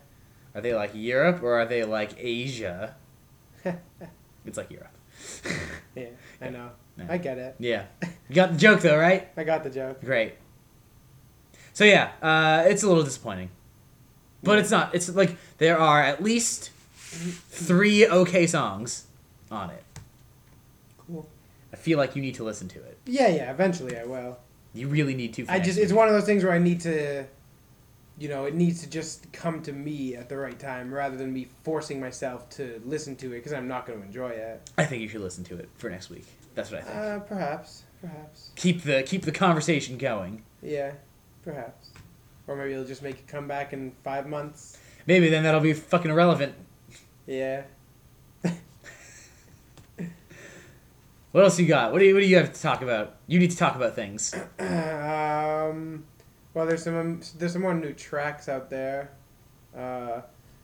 Are 0.55 0.61
they 0.61 0.74
like 0.74 0.90
Europe 0.94 1.42
or 1.42 1.61
are 1.61 1.66
they 1.66 1.85
like 1.85 2.14
Asia? 2.18 2.94
It's 4.46 4.57
like 4.57 4.70
Europe. 4.70 4.89
Yeah. 5.96 6.06
I 6.40 6.50
know. 6.50 6.70
Yeah. 6.96 7.06
I 7.09 7.18
get 7.18 7.37
it. 7.38 7.56
Yeah. 7.59 7.85
You 8.28 8.35
got 8.35 8.52
the 8.52 8.59
joke 8.59 8.80
though, 8.80 8.96
right? 8.96 9.28
I 9.37 9.42
got 9.42 9.64
the 9.64 9.70
joke. 9.70 10.00
Great. 10.00 10.35
So 11.72 11.85
yeah, 11.85 12.12
uh, 12.22 12.64
it's 12.68 12.85
a 12.85 12.88
little 12.88 13.02
disappointing. 13.02 13.50
But 14.42 14.59
it's 14.59 14.70
not. 14.70 14.94
It's 14.94 15.09
like 15.09 15.37
there 15.59 15.78
are 15.78 16.00
at 16.00 16.22
least 16.22 16.70
three 16.94 18.06
okay 18.06 18.46
songs 18.46 19.06
on 19.50 19.70
it. 19.70 19.85
Cool. 20.96 21.28
I 21.72 21.76
feel 21.76 21.98
like 21.98 22.16
you 22.16 22.22
need 22.22 22.37
to 22.37 22.44
listen 22.44 22.68
to 22.68 22.78
it. 22.78 22.98
Yeah, 23.06 23.28
yeah. 23.28 23.50
Eventually, 23.50 23.98
I 23.98 24.04
will. 24.04 24.38
You 24.72 24.88
really 24.88 25.14
need 25.14 25.35
to. 25.35 25.46
I 25.48 25.59
just—it's 25.59 25.92
one 25.92 26.06
of 26.06 26.14
those 26.14 26.24
things 26.24 26.44
where 26.44 26.52
I 26.52 26.59
need 26.59 26.80
to 26.83 27.24
you 28.20 28.28
know, 28.28 28.44
it 28.44 28.54
needs 28.54 28.83
to 28.83 28.90
just 28.90 29.33
come 29.33 29.62
to 29.62 29.72
me 29.72 30.14
at 30.14 30.28
the 30.28 30.37
right 30.37 30.59
time 30.59 30.92
rather 30.92 31.16
than 31.16 31.33
me 31.33 31.48
forcing 31.64 31.98
myself 31.98 32.50
to 32.50 32.80
listen 32.85 33.16
to 33.16 33.28
it 33.28 33.37
because 33.37 33.54
I'm 33.54 33.66
not 33.66 33.87
going 33.87 33.98
to 33.98 34.04
enjoy 34.04 34.28
it. 34.28 34.70
I 34.76 34.85
think 34.85 35.00
you 35.00 35.09
should 35.09 35.22
listen 35.22 35.42
to 35.44 35.56
it 35.56 35.70
for 35.78 35.88
next 35.88 36.11
week. 36.11 36.26
That's 36.54 36.70
what 36.70 36.83
I 36.83 36.85
think. 36.85 36.96
Uh, 36.96 37.18
perhaps. 37.20 37.85
Perhaps. 38.02 38.50
Keep 38.56 38.83
the 38.83 39.02
keep 39.04 39.22
the 39.22 39.33
conversation 39.33 39.96
going. 39.96 40.42
Yeah, 40.62 40.92
perhaps. 41.42 41.90
Or 42.46 42.56
maybe 42.56 42.72
he'll 42.72 42.85
just 42.85 43.02
make 43.02 43.20
a 43.20 43.22
comeback 43.22 43.72
in 43.72 43.92
five 44.04 44.26
months. 44.26 44.78
Maybe 45.06 45.30
then 45.30 45.42
that'll 45.42 45.61
be 45.61 45.72
fucking 45.72 46.11
irrelevant. 46.11 46.54
Yeah. 47.26 47.62
What 51.33 51.44
else 51.44 51.61
you 51.61 51.66
got? 51.68 51.92
What 51.92 52.00
do 52.00 52.06
you 52.06 52.14
what 52.14 52.20
do 52.20 52.26
you 52.26 52.37
have 52.38 52.52
to 52.52 52.61
talk 52.61 52.83
about? 52.83 53.14
You 53.28 53.38
need 53.38 53.52
to 53.52 53.56
talk 53.56 53.76
about 53.76 53.94
things. 53.94 54.35
um, 54.59 56.02
well, 56.54 56.66
there's 56.66 56.82
some 56.84 56.96
um, 56.96 57.20
there's 57.38 57.52
some 57.52 57.62
more 57.62 57.74
new 57.74 57.92
tracks 57.92 58.48
out 58.48 58.70
there. 58.70 59.10
Uh, 59.76 60.22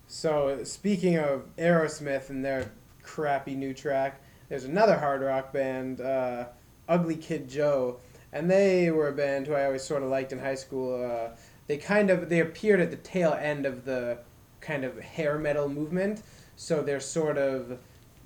so 0.08 0.62
speaking 0.64 1.16
of 1.18 1.44
Aerosmith 1.56 2.30
and 2.30 2.44
their 2.44 2.72
crappy 3.02 3.54
new 3.54 3.72
track, 3.74 4.20
there's 4.48 4.64
another 4.64 4.96
hard 4.98 5.20
rock 5.22 5.52
band, 5.52 6.00
uh, 6.00 6.46
Ugly 6.88 7.16
Kid 7.16 7.48
Joe, 7.48 7.98
and 8.32 8.50
they 8.50 8.90
were 8.90 9.08
a 9.08 9.12
band 9.12 9.46
who 9.46 9.54
I 9.54 9.64
always 9.66 9.82
sort 9.82 10.02
of 10.02 10.08
liked 10.08 10.32
in 10.32 10.38
high 10.38 10.54
school. 10.54 11.04
Uh, 11.04 11.36
they 11.66 11.76
kind 11.76 12.10
of 12.10 12.28
they 12.28 12.40
appeared 12.40 12.80
at 12.80 12.90
the 12.90 12.96
tail 12.96 13.32
end 13.34 13.66
of 13.66 13.84
the 13.84 14.18
kind 14.60 14.84
of 14.84 14.98
hair 14.98 15.38
metal 15.38 15.68
movement, 15.68 16.22
so 16.56 16.82
they're 16.82 17.00
sort 17.00 17.38
of 17.38 17.78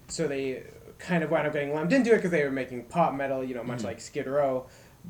so 0.09 0.27
they 0.27 0.62
kind 0.99 1.23
of 1.25 1.31
wound 1.31 1.46
up 1.46 1.53
getting 1.55 1.73
lumped 1.75 1.92
into 1.94 2.12
it 2.12 2.16
because 2.16 2.31
they 2.31 2.44
were 2.44 2.51
making 2.51 2.85
pop 2.85 3.14
metal, 3.14 3.42
you 3.42 3.55
know, 3.55 3.62
much 3.64 3.79
Mhm. 3.81 3.85
like 3.85 4.01
Skid 4.01 4.27
Row. 4.27 4.66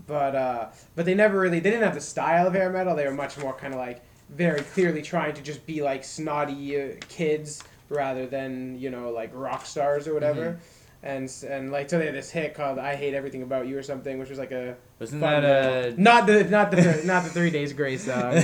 But 0.06 0.34
uh, 0.34 0.68
but 0.94 1.04
they 1.04 1.14
never 1.14 1.38
really 1.38 1.60
they 1.60 1.70
didn't 1.70 1.84
have 1.84 1.94
the 1.94 2.00
style 2.00 2.46
of 2.46 2.54
hair 2.54 2.70
metal. 2.70 2.94
They 2.96 3.06
were 3.06 3.12
much 3.14 3.38
more 3.38 3.52
kind 3.52 3.74
of 3.74 3.80
like 3.80 4.02
very 4.28 4.60
clearly 4.60 5.02
trying 5.02 5.34
to 5.34 5.42
just 5.42 5.66
be 5.66 5.82
like 5.82 6.04
snotty 6.04 6.80
uh, 6.80 6.94
kids 7.08 7.62
rather 7.88 8.26
than 8.26 8.78
you 8.78 8.90
know 8.90 9.10
like 9.10 9.30
rock 9.34 9.66
stars 9.66 10.06
or 10.06 10.14
whatever. 10.14 10.58
And 11.02 11.32
and 11.48 11.72
like 11.72 11.88
so 11.88 11.98
they 11.98 12.04
had 12.04 12.14
this 12.14 12.30
hit 12.30 12.52
called 12.54 12.78
"I 12.78 12.94
Hate 12.94 13.14
Everything 13.14 13.42
About 13.42 13.66
You" 13.66 13.78
or 13.78 13.82
something, 13.82 14.18
which 14.18 14.28
was 14.28 14.38
like 14.38 14.52
a 14.52 14.76
Wasn't 14.98 15.22
that 15.22 15.44
a 15.44 15.94
not 16.00 16.26
the 16.26 16.44
not 16.44 16.70
the 16.70 17.00
not 17.06 17.24
the 17.24 17.30
Three 17.30 17.48
Days 17.48 17.72
Grace 17.72 18.04
song, 18.06 18.34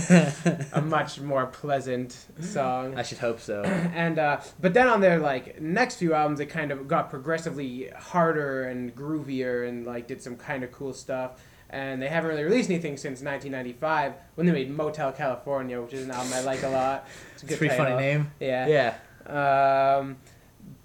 a 0.73 0.81
much 0.81 1.21
more 1.21 1.45
pleasant 1.47 2.16
song. 2.40 2.97
I 2.97 3.03
should 3.03 3.19
hope 3.19 3.40
so. 3.40 3.62
and 3.95 4.19
uh, 4.19 4.40
but 4.59 4.73
then 4.73 4.88
on 4.88 5.03
their 5.03 5.19
like 5.19 5.61
next 5.61 5.97
few 5.97 6.14
albums 6.14 6.40
it 6.40 6.47
kind 6.47 6.71
of 6.73 6.88
got 6.88 7.11
progressively 7.11 7.90
harder 7.95 8.64
and 8.64 8.95
groovier 8.97 9.69
and 9.69 9.85
like 9.85 10.07
did 10.07 10.23
some 10.23 10.37
kind 10.37 10.64
of 10.64 10.73
cool 10.73 10.95
stuff. 10.95 11.42
And 11.69 12.01
they 12.01 12.09
haven't 12.09 12.31
really 12.31 12.45
released 12.45 12.71
anything 12.71 12.97
since 12.97 13.21
1995 13.21 14.14
when 14.37 14.47
they 14.47 14.53
made 14.53 14.71
motel 14.71 15.11
california 15.12 15.83
which 15.83 15.92
is 15.95 16.05
an 16.05 16.11
album 16.12 16.33
i 16.33 16.40
like 16.40 16.62
a 16.62 16.69
lot. 16.69 17.07
It's 17.35 17.42
a 17.42 17.47
It's 17.47 17.51
good 17.51 17.59
pretty 17.59 17.77
funny 17.77 17.97
name. 17.97 18.31
yeah. 18.40 18.95
Yeah. 19.27 19.97
um, 19.99 20.16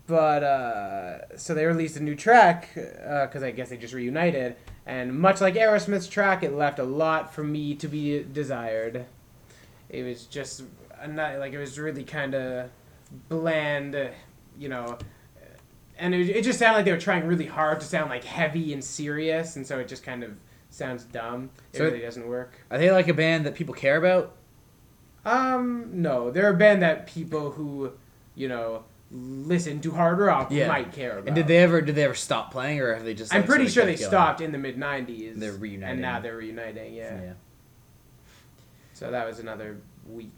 but 0.08 0.44
uh, 0.44 1.38
so 1.38 1.54
they 1.54 1.66
released 1.66 1.96
a 1.98 2.04
new 2.04 2.16
track 2.16 2.70
because 2.76 3.44
I 3.44 3.52
guess 3.52 3.70
they 3.70 3.78
just 3.78 3.94
reunited, 3.94 4.56
and 4.86 5.18
much 5.18 5.42
like 5.42 5.56
Aerosmith's 5.56 6.08
track, 6.08 6.44
it 6.44 6.54
left 6.54 6.80
a 6.80 6.84
lot 6.84 7.34
for 7.34 7.44
me 7.44 7.76
to 7.76 7.88
be 7.88 8.24
desired. 8.24 9.06
It 9.90 10.04
was 10.04 10.26
just 10.26 10.64
a 11.00 11.08
ni- 11.08 11.38
like 11.38 11.54
it 11.54 11.60
was 11.60 11.78
really 11.80 12.04
kind 12.04 12.34
of 12.36 12.70
bland, 13.30 13.96
uh, 13.96 14.08
you 14.58 14.70
know, 14.70 14.98
and 15.98 16.16
it, 16.16 16.30
it 16.30 16.44
just 16.44 16.60
sounded 16.60 16.78
like 16.78 16.86
they 16.86 16.92
were 16.92 16.98
trying 16.98 17.28
really 17.28 17.46
hard 17.46 17.80
to 17.82 17.86
sound 17.86 18.10
like 18.10 18.24
heavy 18.24 18.74
and 18.74 18.84
serious, 18.84 19.56
and 19.56 19.66
so 19.68 19.80
it 19.80 19.88
just 19.88 20.04
kind 20.04 20.24
of 20.24 20.32
sounds 20.70 21.04
dumb. 21.06 21.50
It 21.74 21.78
So- 21.78 21.84
really 21.86 22.00
doesn't 22.00 22.28
work. 22.28 22.54
Are 22.72 22.78
they 22.78 22.92
like 22.92 23.08
a 23.08 23.14
band 23.14 23.46
that 23.46 23.56
people 23.56 23.74
care 23.74 23.98
about? 23.98 24.36
Um, 25.26 25.90
no, 25.94 26.32
they're 26.32 26.50
a 26.50 26.58
band 26.58 26.82
that 26.82 27.06
people 27.06 27.52
who, 27.52 27.92
you 28.34 28.48
know, 28.48 28.84
listen 29.12 29.82
to 29.82 29.92
hard 29.92 30.20
rock 30.20 30.52
Yeah. 30.52 30.68
might 30.68 30.92
care 30.94 31.18
about. 31.20 31.28
And 31.28 31.36
did 31.36 31.48
they 31.48 31.58
ever 31.58 31.82
did 31.82 31.96
they 31.96 32.04
ever 32.04 32.14
stop 32.16 32.52
playing 32.52 32.80
or 32.80 32.94
have 32.96 33.04
they 33.04 33.14
just? 33.14 33.34
I'm 33.34 33.44
pretty 33.44 33.68
sure 33.68 33.86
they 33.86 33.96
stopped 33.98 34.42
in 34.42 34.52
the 34.52 34.58
mid 34.58 34.78
'90s. 34.78 35.36
They're 35.40 35.52
reuniting. 35.54 35.94
and 35.94 36.02
now 36.02 36.20
they're 36.20 36.38
reuniting. 36.38 36.94
Yeah. 36.94 37.22
Yeah. 37.22 37.34
So 38.94 39.12
that 39.12 39.26
was 39.28 39.40
another 39.40 39.78
weak 40.08 40.32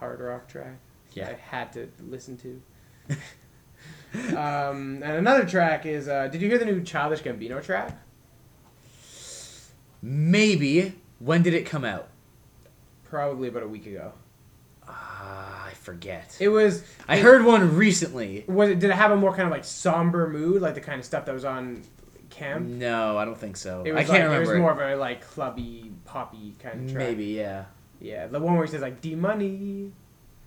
hard 0.00 0.20
rock 0.20 0.48
track. 0.48 0.76
Yeah. 1.12 1.28
I 1.30 1.34
had 1.34 1.72
to 1.74 1.88
listen 2.00 2.36
to. 2.38 2.62
um, 4.36 5.02
and 5.02 5.04
another 5.04 5.44
track 5.46 5.86
is. 5.86 6.08
Uh, 6.08 6.28
did 6.28 6.42
you 6.42 6.48
hear 6.48 6.58
the 6.58 6.64
new 6.64 6.82
Childish 6.82 7.22
Gambino 7.22 7.62
track? 7.62 7.96
Maybe. 10.02 10.94
When 11.18 11.42
did 11.42 11.54
it 11.54 11.64
come 11.66 11.84
out? 11.84 12.08
Probably 13.04 13.48
about 13.48 13.62
a 13.62 13.68
week 13.68 13.86
ago. 13.86 14.12
Ah, 14.88 15.65
I 15.65 15.65
forget. 15.86 16.36
It 16.40 16.48
was. 16.50 16.82
I 17.08 17.16
it- 17.16 17.22
heard 17.22 17.44
one 17.44 17.76
recently. 17.76 18.44
Was 18.46 18.68
it? 18.70 18.78
Did 18.80 18.90
it 18.90 18.96
have 18.96 19.10
a 19.12 19.16
more 19.16 19.30
kind 19.30 19.44
of 19.44 19.50
like 19.50 19.64
somber 19.64 20.28
mood, 20.28 20.60
like 20.60 20.74
the 20.74 20.80
kind 20.82 20.98
of 20.98 21.06
stuff 21.06 21.24
that 21.24 21.32
was 21.32 21.44
on 21.46 21.82
Camp? 22.28 22.66
No, 22.66 23.16
I 23.16 23.24
don't 23.24 23.38
think 23.38 23.56
so. 23.56 23.82
It 23.86 23.92
I 23.92 23.94
was 23.94 24.06
can't 24.06 24.10
like, 24.10 24.22
remember. 24.24 24.36
It 24.36 24.54
was 24.54 24.60
more 24.60 24.72
of 24.72 24.78
a 24.80 24.96
like 24.96 25.22
clubby, 25.26 25.92
poppy 26.04 26.54
kind 26.62 26.84
of 26.84 26.92
track. 26.92 27.08
Maybe, 27.08 27.24
yeah. 27.26 27.64
Yeah, 28.00 28.26
the 28.26 28.38
one 28.40 28.54
where 28.56 28.66
he 28.66 28.70
says 28.70 28.82
like 28.82 29.00
"D 29.00 29.14
money." 29.14 29.92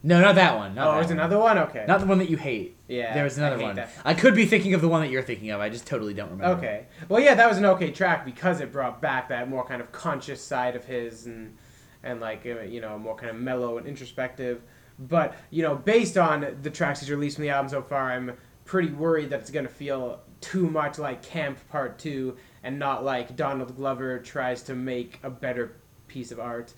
No, 0.01 0.21
not 0.21 0.35
that 0.35 0.55
one. 0.55 0.75
Not 0.75 0.87
Oh, 0.87 0.91
that 0.91 0.95
there's 0.97 1.07
one. 1.07 1.17
another 1.19 1.39
one. 1.39 1.57
Okay. 1.57 1.83
Not 1.85 1.99
the 1.99 2.05
one 2.05 2.19
that 2.19 2.29
you 2.29 2.37
hate. 2.37 2.77
yeah. 2.87 3.13
there 3.13 3.25
was 3.25 3.37
I 3.37 3.41
another 3.41 3.57
hate 3.57 3.65
one. 3.65 3.75
that. 3.75 3.91
I 4.05 4.13
could 4.13 4.33
be 4.33 4.45
thinking 4.45 4.73
of 4.73 4.79
the 4.79 4.87
one 4.87 5.01
that 5.01 5.09
you're 5.09 5.21
thinking 5.23 5.49
of. 5.49 5.59
I 5.59 5.67
just 5.67 5.85
totally 5.85 6.13
don't 6.13 6.29
remember. 6.31 6.57
Okay. 6.57 6.85
Well, 7.09 7.19
yeah, 7.19 7.33
that 7.35 7.49
was 7.49 7.57
an 7.57 7.65
okay 7.65 7.91
track 7.91 8.23
because 8.23 8.61
it 8.61 8.71
brought 8.71 9.01
back 9.01 9.27
that 9.29 9.49
more 9.49 9.65
kind 9.65 9.81
of 9.81 9.91
conscious 9.91 10.41
side 10.41 10.75
of 10.77 10.85
his 10.85 11.25
and 11.25 11.57
and 12.01 12.21
like 12.21 12.45
uh, 12.45 12.61
you 12.61 12.79
know 12.79 12.97
more 12.97 13.15
kind 13.15 13.29
of 13.29 13.35
mellow 13.41 13.77
and 13.77 13.87
introspective. 13.87 14.61
But 14.99 15.35
you 15.49 15.63
know, 15.63 15.75
based 15.75 16.17
on 16.17 16.57
the 16.61 16.69
tracks 16.69 16.99
he's 16.99 17.09
released 17.09 17.37
from 17.37 17.43
the 17.43 17.49
album 17.51 17.69
so 17.69 17.81
far, 17.81 18.11
I'm 18.11 18.33
pretty 18.65 18.89
worried 18.91 19.29
that 19.29 19.39
it's 19.39 19.49
gonna 19.51 19.69
feel 19.69 20.19
too 20.41 20.69
much 20.69 20.99
like 20.99 21.21
Camp 21.21 21.57
Part 21.69 21.97
Two 21.97 22.35
and 22.63 22.77
not 22.77 23.03
like 23.05 23.35
Donald 23.37 23.75
Glover 23.77 24.19
tries 24.19 24.61
to 24.63 24.75
make 24.75 25.19
a 25.23 25.29
better 25.29 25.73
piece 26.07 26.31
of 26.31 26.39
art. 26.39 26.73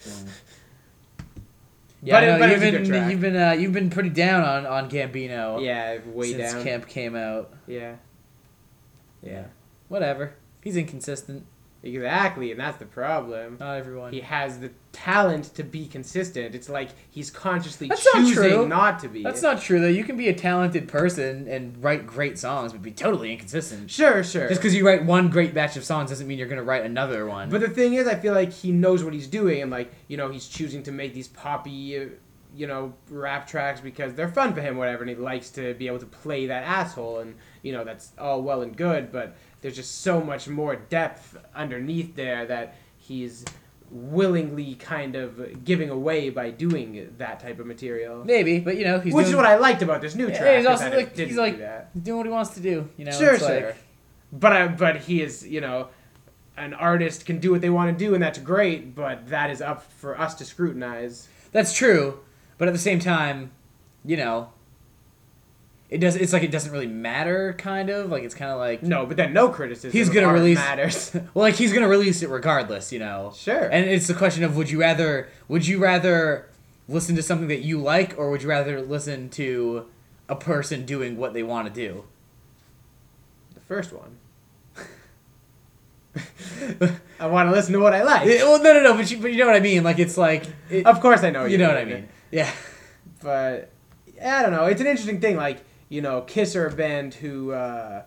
Yeah, 2.04 2.14
But 2.20 2.24
it- 2.24 2.40
but 2.40 2.50
you've 2.50 2.60
was 2.60 2.68
a 2.68 2.72
been 2.72 2.84
good 2.84 3.12
you've 3.12 3.22
been 3.22 3.36
uh, 3.36 3.52
you've 3.54 3.74
been 3.74 3.90
pretty 3.90 4.10
down 4.10 4.44
on 4.44 4.66
on 4.66 4.90
Gambino. 4.90 5.64
Yeah, 5.64 6.00
way 6.06 6.32
since 6.34 6.54
down. 6.54 6.64
Camp 6.64 6.88
came 6.88 7.16
out. 7.16 7.54
Yeah. 7.68 7.96
Yeah. 9.24 9.46
Whatever. 9.88 10.34
He's 10.64 10.78
inconsistent. 10.78 11.46
Exactly, 11.84 12.52
and 12.52 12.60
that's 12.60 12.78
the 12.78 12.86
problem. 12.86 13.58
Not 13.60 13.78
everyone. 13.78 14.14
He 14.14 14.20
has 14.22 14.60
the 14.60 14.72
talent 14.92 15.46
to 15.56 15.64
be 15.64 15.88
consistent. 15.88 16.54
It's 16.54 16.70
like 16.70 16.90
he's 17.10 17.32
consciously 17.32 17.88
That's 17.88 18.06
not 18.06 18.22
choosing 18.22 18.36
true. 18.36 18.68
not 18.68 19.00
to 19.00 19.08
be. 19.08 19.24
That's 19.24 19.42
not 19.42 19.62
true 19.62 19.80
though. 19.80 19.88
You 19.88 20.04
can 20.04 20.16
be 20.16 20.30
a 20.30 20.34
talented 20.34 20.88
person 20.88 21.48
and 21.48 21.82
write 21.84 22.06
great 22.06 22.38
songs, 22.38 22.72
but 22.72 22.84
be 22.84 22.92
totally 22.92 23.32
inconsistent. 23.32 23.90
Sure, 23.90 24.24
sure. 24.24 24.48
Just 24.48 24.62
because 24.62 24.76
you 24.76 24.86
write 24.86 25.06
one 25.06 25.30
great 25.30 25.56
batch 25.56 25.76
of 25.76 25.84
songs 25.84 26.12
doesn't 26.12 26.28
mean 26.28 26.38
you're 26.38 26.48
gonna 26.48 26.62
write 26.64 26.86
another 26.86 27.26
one. 27.26 27.50
But 27.50 27.62
the 27.62 27.70
thing 27.70 27.96
is, 27.96 28.08
I 28.08 28.16
feel 28.16 28.34
like 28.34 28.52
he 28.54 28.72
knows 28.72 29.04
what 29.04 29.14
he's 29.14 29.28
doing, 29.28 29.64
and 29.64 29.72
like 29.72 29.92
you 30.08 30.18
know, 30.18 30.30
he's 30.30 30.48
choosing 30.48 30.84
to 30.84 30.92
make 30.92 31.16
these 31.16 31.30
poppy, 31.30 31.98
uh, 31.98 32.06
you 32.56 32.68
know, 32.68 32.94
rap 33.10 33.48
tracks 33.48 33.80
because 33.82 34.14
they're 34.14 34.30
fun 34.30 34.54
for 34.54 34.62
him, 34.62 34.78
whatever, 34.78 35.02
and 35.02 35.10
he 35.10 35.16
likes 35.16 35.50
to 35.52 35.74
be 35.76 35.88
able 35.88 36.00
to 36.00 36.06
play 36.06 36.46
that 36.46 36.64
asshole, 36.64 37.20
and 37.20 37.36
you 37.64 37.72
know, 37.72 37.84
that's 37.84 38.12
all 38.20 38.44
well 38.44 38.62
and 38.62 38.78
good, 38.78 39.12
but 39.12 39.36
there's 39.62 39.76
just 39.76 40.02
so 40.02 40.22
much 40.22 40.48
more 40.48 40.76
depth 40.76 41.38
underneath 41.56 42.16
there 42.16 42.46
that 42.48 42.76
he's 42.98 43.46
willingly 43.90 44.76
kind 44.76 45.16
of 45.16 45.64
giving 45.66 45.90
away 45.90 46.30
by 46.30 46.50
doing 46.50 47.14
that 47.18 47.40
type 47.40 47.60
of 47.60 47.66
material. 47.66 48.24
maybe, 48.24 48.60
but 48.60 48.78
you 48.78 48.86
know, 48.86 49.00
he's 49.00 49.14
Which 49.14 49.26
doing, 49.26 49.34
is 49.34 49.36
what 49.36 49.46
I 49.46 49.58
liked 49.58 49.82
about 49.82 50.02
this 50.02 50.16
new 50.16 50.30
Yeah, 50.30 50.38
track. 50.40 50.58
he's 50.58 50.66
also 50.66 50.90
like- 50.96 51.18
he's 51.18 51.36
like- 51.38 51.58
do 51.58 52.00
doing 52.02 52.18
what 52.18 52.26
he 52.26 52.32
wants 52.32 52.52
to 52.56 52.62
do. 52.62 52.88
You 52.98 53.06
know, 53.06 53.12
Sure, 53.12 53.38
sure. 53.38 53.48
like- 53.68 53.76
But 54.34 54.54
I, 54.54 54.68
but 54.70 54.96
he 54.98 55.22
is, 55.22 55.46
you 55.46 55.60
know, 55.60 55.90
an 56.56 56.74
artist 56.74 57.26
can 57.26 57.40
do 57.40 57.52
what 57.52 57.60
they 57.60 57.70
want 57.70 57.98
to 57.98 58.06
do, 58.06 58.14
and 58.14 58.24
that's 58.24 58.40
great. 58.40 58.96
But 58.96 59.28
that 59.30 59.50
is 59.50 59.62
up 59.62 59.84
for 59.92 60.18
us 60.20 60.36
to 60.36 60.46
scrutinize. 60.46 61.28
That's 61.52 61.74
true, 61.76 62.20
but 62.58 62.70
at 62.70 62.74
the 62.74 62.80
same 62.80 63.00
time, 63.00 63.52
you 64.06 64.16
know, 64.16 64.50
it 65.92 66.00
does. 66.00 66.16
It's 66.16 66.32
like 66.32 66.42
it 66.44 66.52
doesn't 66.52 66.72
really 66.72 66.88
matter. 66.88 67.54
Kind 67.58 67.90
of 67.90 68.10
like 68.10 68.24
it's 68.24 68.34
kind 68.34 68.50
of 68.50 68.58
like 68.58 68.82
No, 68.82 69.06
but 69.06 69.18
then 69.18 69.34
no 69.34 69.50
criticism. 69.50 69.92
He's 69.92 70.10
gonna 70.10 70.32
release- 70.32 70.58
matters. 70.58 71.12
well, 71.34 71.44
like 71.44 71.56
he's 71.56 71.74
gonna 71.74 71.90
release 71.90 72.24
it 72.24 72.30
regardless. 72.30 72.92
You 72.94 73.00
know, 73.00 73.34
sure. 73.36 73.66
and 73.66 73.90
it's 73.90 74.08
the 74.08 74.14
question 74.14 74.44
of 74.44 74.56
would 74.56 74.72
you 74.72 74.80
rather 74.80 75.28
would 75.50 75.68
you 75.68 75.80
rather 75.80 76.50
listen 76.88 77.16
to 77.18 77.22
something 77.22 77.50
that 77.50 77.62
you 77.62 77.78
like 77.80 78.18
or 78.18 78.32
would 78.32 78.42
you 78.42 78.50
rather 78.50 78.82
listen 78.82 79.30
to 79.30 79.86
a 80.30 80.36
person 80.36 80.86
doing 80.86 81.18
what 81.18 81.34
they 81.34 81.44
want 81.44 81.68
to 81.68 81.74
do? 81.74 82.06
the 83.54 83.60
first 83.62 83.92
one. 83.94 84.18
I 87.20 87.28
want 87.28 87.50
to 87.50 87.56
listen 87.56 87.74
to 87.74 87.80
what 87.80 87.94
I 87.94 88.04
like. 88.04 88.26
Well, 88.26 88.62
no, 88.64 88.74
no, 88.74 88.84
no, 88.84 88.94
but 88.96 89.10
you, 89.12 89.18
but 89.18 89.32
you 89.32 89.38
know 89.38 89.46
what 89.48 89.56
I 89.56 89.60
mean. 89.60 89.84
Like 89.84 90.00
it's 90.00 90.18
like 90.18 90.46
it, 90.70 90.86
of 90.86 91.00
course, 91.02 91.24
I 91.24 91.30
know. 91.32 91.46
you 91.46 91.58
know 91.58 91.68
what 91.68 91.78
I 91.78 91.86
mean. 91.86 92.08
Yeah. 92.32 92.50
but 93.22 93.72
I 94.24 94.42
don't 94.42 94.52
know. 94.52 94.66
It's 94.66 94.82
an 94.82 94.88
interesting 94.88 95.20
thing. 95.22 95.36
Like 95.36 95.64
you 95.92 96.02
know, 96.02 96.22
Kiss 96.22 96.56
are 96.56 96.66
a 96.68 96.72
band 96.72 97.14
who 97.16 97.52
uh, 97.52 98.04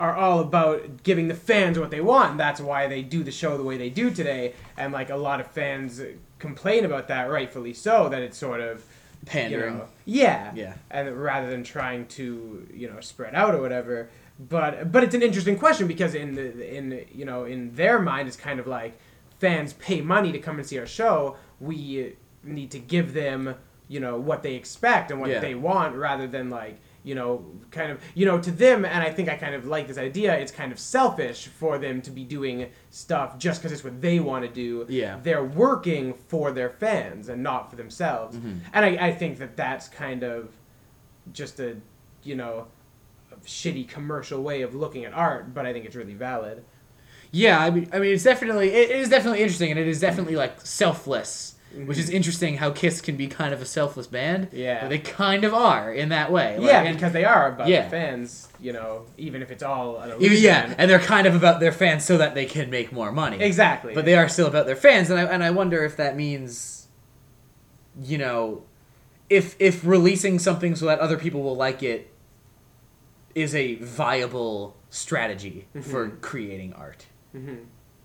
are 0.00 0.14
all 0.16 0.40
about 0.40 1.02
giving 1.04 1.28
the 1.28 1.34
fans 1.34 1.78
what 1.78 1.90
they 1.90 2.00
want. 2.00 2.32
And 2.32 2.40
that's 2.40 2.60
why 2.60 2.88
they 2.88 3.02
do 3.02 3.22
the 3.22 3.30
show 3.30 3.56
the 3.56 3.62
way 3.62 3.76
they 3.78 3.88
do 3.88 4.10
today. 4.10 4.54
And 4.76 4.92
like 4.92 5.10
a 5.10 5.16
lot 5.16 5.38
of 5.40 5.46
fans 5.46 6.02
complain 6.40 6.84
about 6.84 7.06
that, 7.08 7.30
rightfully 7.30 7.72
so. 7.72 8.08
That 8.08 8.20
it's 8.22 8.36
sort 8.36 8.60
of 8.60 8.78
you 9.22 9.26
Pandering. 9.30 9.78
know, 9.78 9.86
yeah, 10.04 10.52
Yeah. 10.54 10.74
and 10.90 11.08
rather 11.22 11.48
than 11.48 11.62
trying 11.64 12.06
to 12.18 12.66
you 12.74 12.90
know 12.90 13.00
spread 13.00 13.34
out 13.34 13.54
or 13.54 13.60
whatever. 13.62 14.08
but 14.38 14.90
but 14.90 15.04
it's 15.04 15.14
an 15.14 15.22
interesting 15.22 15.56
question 15.56 15.86
because 15.86 16.14
in 16.16 16.34
the 16.34 16.76
in 16.76 17.06
you 17.14 17.24
know 17.24 17.44
in 17.44 17.72
their 17.76 18.00
mind 18.00 18.26
it's 18.28 18.36
kind 18.36 18.58
of 18.58 18.66
like 18.66 18.98
fans 19.38 19.72
pay 19.74 20.00
money 20.00 20.32
to 20.32 20.40
come 20.40 20.58
and 20.58 20.66
see 20.66 20.78
our 20.80 20.86
show. 21.00 21.36
We 21.60 22.14
need 22.42 22.70
to 22.72 22.80
give 22.80 23.14
them 23.14 23.54
you 23.86 24.00
know 24.00 24.18
what 24.18 24.42
they 24.42 24.54
expect 24.56 25.10
and 25.12 25.20
what 25.20 25.30
Yeah. 25.30 25.40
they 25.40 25.54
want 25.54 25.94
rather 25.94 26.26
than 26.26 26.50
like 26.50 26.76
you 27.04 27.14
know 27.14 27.44
kind 27.70 27.92
of 27.92 28.00
you 28.14 28.24
know 28.26 28.40
to 28.40 28.50
them 28.50 28.84
and 28.84 29.02
i 29.02 29.10
think 29.10 29.28
i 29.28 29.36
kind 29.36 29.54
of 29.54 29.66
like 29.66 29.86
this 29.86 29.98
idea 29.98 30.34
it's 30.36 30.50
kind 30.50 30.72
of 30.72 30.78
selfish 30.78 31.46
for 31.48 31.76
them 31.78 32.00
to 32.00 32.10
be 32.10 32.24
doing 32.24 32.66
stuff 32.90 33.38
just 33.38 33.60
because 33.60 33.72
it's 33.72 33.84
what 33.84 34.00
they 34.00 34.18
want 34.20 34.42
to 34.44 34.50
do 34.50 34.86
Yeah. 34.88 35.20
they're 35.22 35.44
working 35.44 36.14
for 36.14 36.50
their 36.50 36.70
fans 36.70 37.28
and 37.28 37.42
not 37.42 37.68
for 37.70 37.76
themselves 37.76 38.36
Mm-hmm. 38.36 38.58
and 38.72 38.84
I, 38.86 39.08
I 39.08 39.12
think 39.12 39.38
that 39.38 39.56
that's 39.56 39.86
kind 39.88 40.22
of 40.22 40.48
just 41.32 41.60
a 41.60 41.76
you 42.22 42.34
know 42.36 42.66
shitty 43.44 43.86
commercial 43.88 44.42
way 44.42 44.62
of 44.62 44.74
looking 44.74 45.04
at 45.04 45.12
art 45.12 45.52
but 45.52 45.66
i 45.66 45.72
think 45.72 45.84
it's 45.84 45.96
really 45.96 46.14
valid 46.14 46.64
Yeah, 47.32 47.58
I 47.58 47.68
mean, 47.70 47.88
I 47.92 47.98
mean, 47.98 48.12
it's 48.14 48.22
definitely 48.22 48.68
it 48.70 48.90
is 48.90 49.08
definitely 49.08 49.40
interesting, 49.42 49.70
and 49.72 49.80
it 49.80 49.88
is 49.88 49.98
definitely 49.98 50.36
like 50.36 50.60
selfless, 50.62 51.53
which 51.86 51.98
is 51.98 52.08
interesting. 52.10 52.56
How 52.58 52.70
Kiss 52.70 53.00
can 53.00 53.16
be 53.16 53.26
kind 53.26 53.52
of 53.52 53.60
a 53.60 53.64
selfless 53.66 54.06
band. 54.06 54.48
Yeah. 54.52 54.86
they 54.88 54.98
kind 54.98 55.44
of 55.44 55.52
are 55.54 55.92
in 55.92 56.08
that 56.10 56.30
way. 56.30 56.56
Like, 56.58 56.66
yeah 56.68 56.82
and- 56.82 56.96
because 56.96 57.12
they 57.12 57.24
are 57.24 57.48
about 57.52 57.68
Yeah. 57.68 57.88
fans 57.88 58.48
you 58.60 58.72
know 58.72 59.04
even 59.18 59.42
if 59.42 59.50
it's 59.50 59.62
all 59.62 59.98
an 59.98 60.10
illusion. 60.10 60.42
yeah, 60.42 60.74
and 60.78 60.88
they're 60.90 60.98
kind 60.98 61.26
of 61.26 61.34
about 61.34 61.60
their 61.60 61.72
fans 61.72 62.04
so 62.04 62.16
that 62.18 62.34
they 62.34 62.46
can 62.46 62.70
make 62.70 62.92
more 62.92 63.12
money. 63.12 63.40
exactly 63.42 63.92
But 63.94 64.04
they 64.04 64.14
are 64.14 64.28
still 64.28 64.46
about 64.46 64.66
their 64.66 64.76
fans, 64.76 65.10
and 65.10 65.18
I 65.20 65.24
and 65.24 65.42
I 65.44 65.50
wonder 65.50 65.84
if 65.84 65.96
that 65.96 66.16
means, 66.16 66.88
you 68.02 68.18
know, 68.18 68.62
if 69.28 69.56
if 69.58 69.84
releasing 69.84 70.38
something 70.38 70.76
so 70.76 70.86
that 70.86 70.98
other 71.00 71.16
people 71.16 71.42
will 71.42 71.56
like 71.56 71.82
it 71.82 72.10
is 73.34 73.54
a 73.54 73.74
viable 73.76 74.76
strategy 74.90 75.66
for 75.82 76.08
creating 76.20 76.72
art. 76.74 77.06
Mhm. 77.36 77.64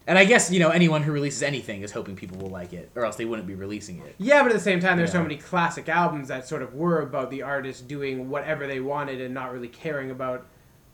And 0.09 0.17
I 0.17 0.25
guess 0.25 0.51
you 0.51 0.59
know 0.59 0.69
anyone 0.71 1.03
who 1.03 1.11
releases 1.11 1.43
anything 1.43 1.83
is 1.83 1.91
hoping 1.91 2.15
people 2.15 2.37
will 2.39 2.49
like 2.49 2.73
it, 2.73 2.89
or 2.95 3.05
else 3.05 3.15
they 3.15 3.25
wouldn't 3.25 3.47
be 3.47 3.53
releasing 3.55 3.99
it. 3.99 4.15
Yeah, 4.17 4.41
but 4.41 4.51
at 4.51 4.55
the 4.55 4.59
same 4.63 4.79
time, 4.79 4.97
there's 4.97 5.11
so 5.11 5.21
many 5.21 5.37
classic 5.37 5.87
albums 5.87 6.27
that 6.29 6.47
sort 6.47 6.63
of 6.63 6.73
were 6.73 7.01
about 7.01 7.29
the 7.29 7.43
artist 7.43 7.87
doing 7.87 8.27
whatever 8.29 8.65
they 8.65 8.79
wanted 8.79 9.21
and 9.21 9.33
not 9.35 9.53
really 9.53 9.67
caring 9.67 10.09
about 10.09 10.47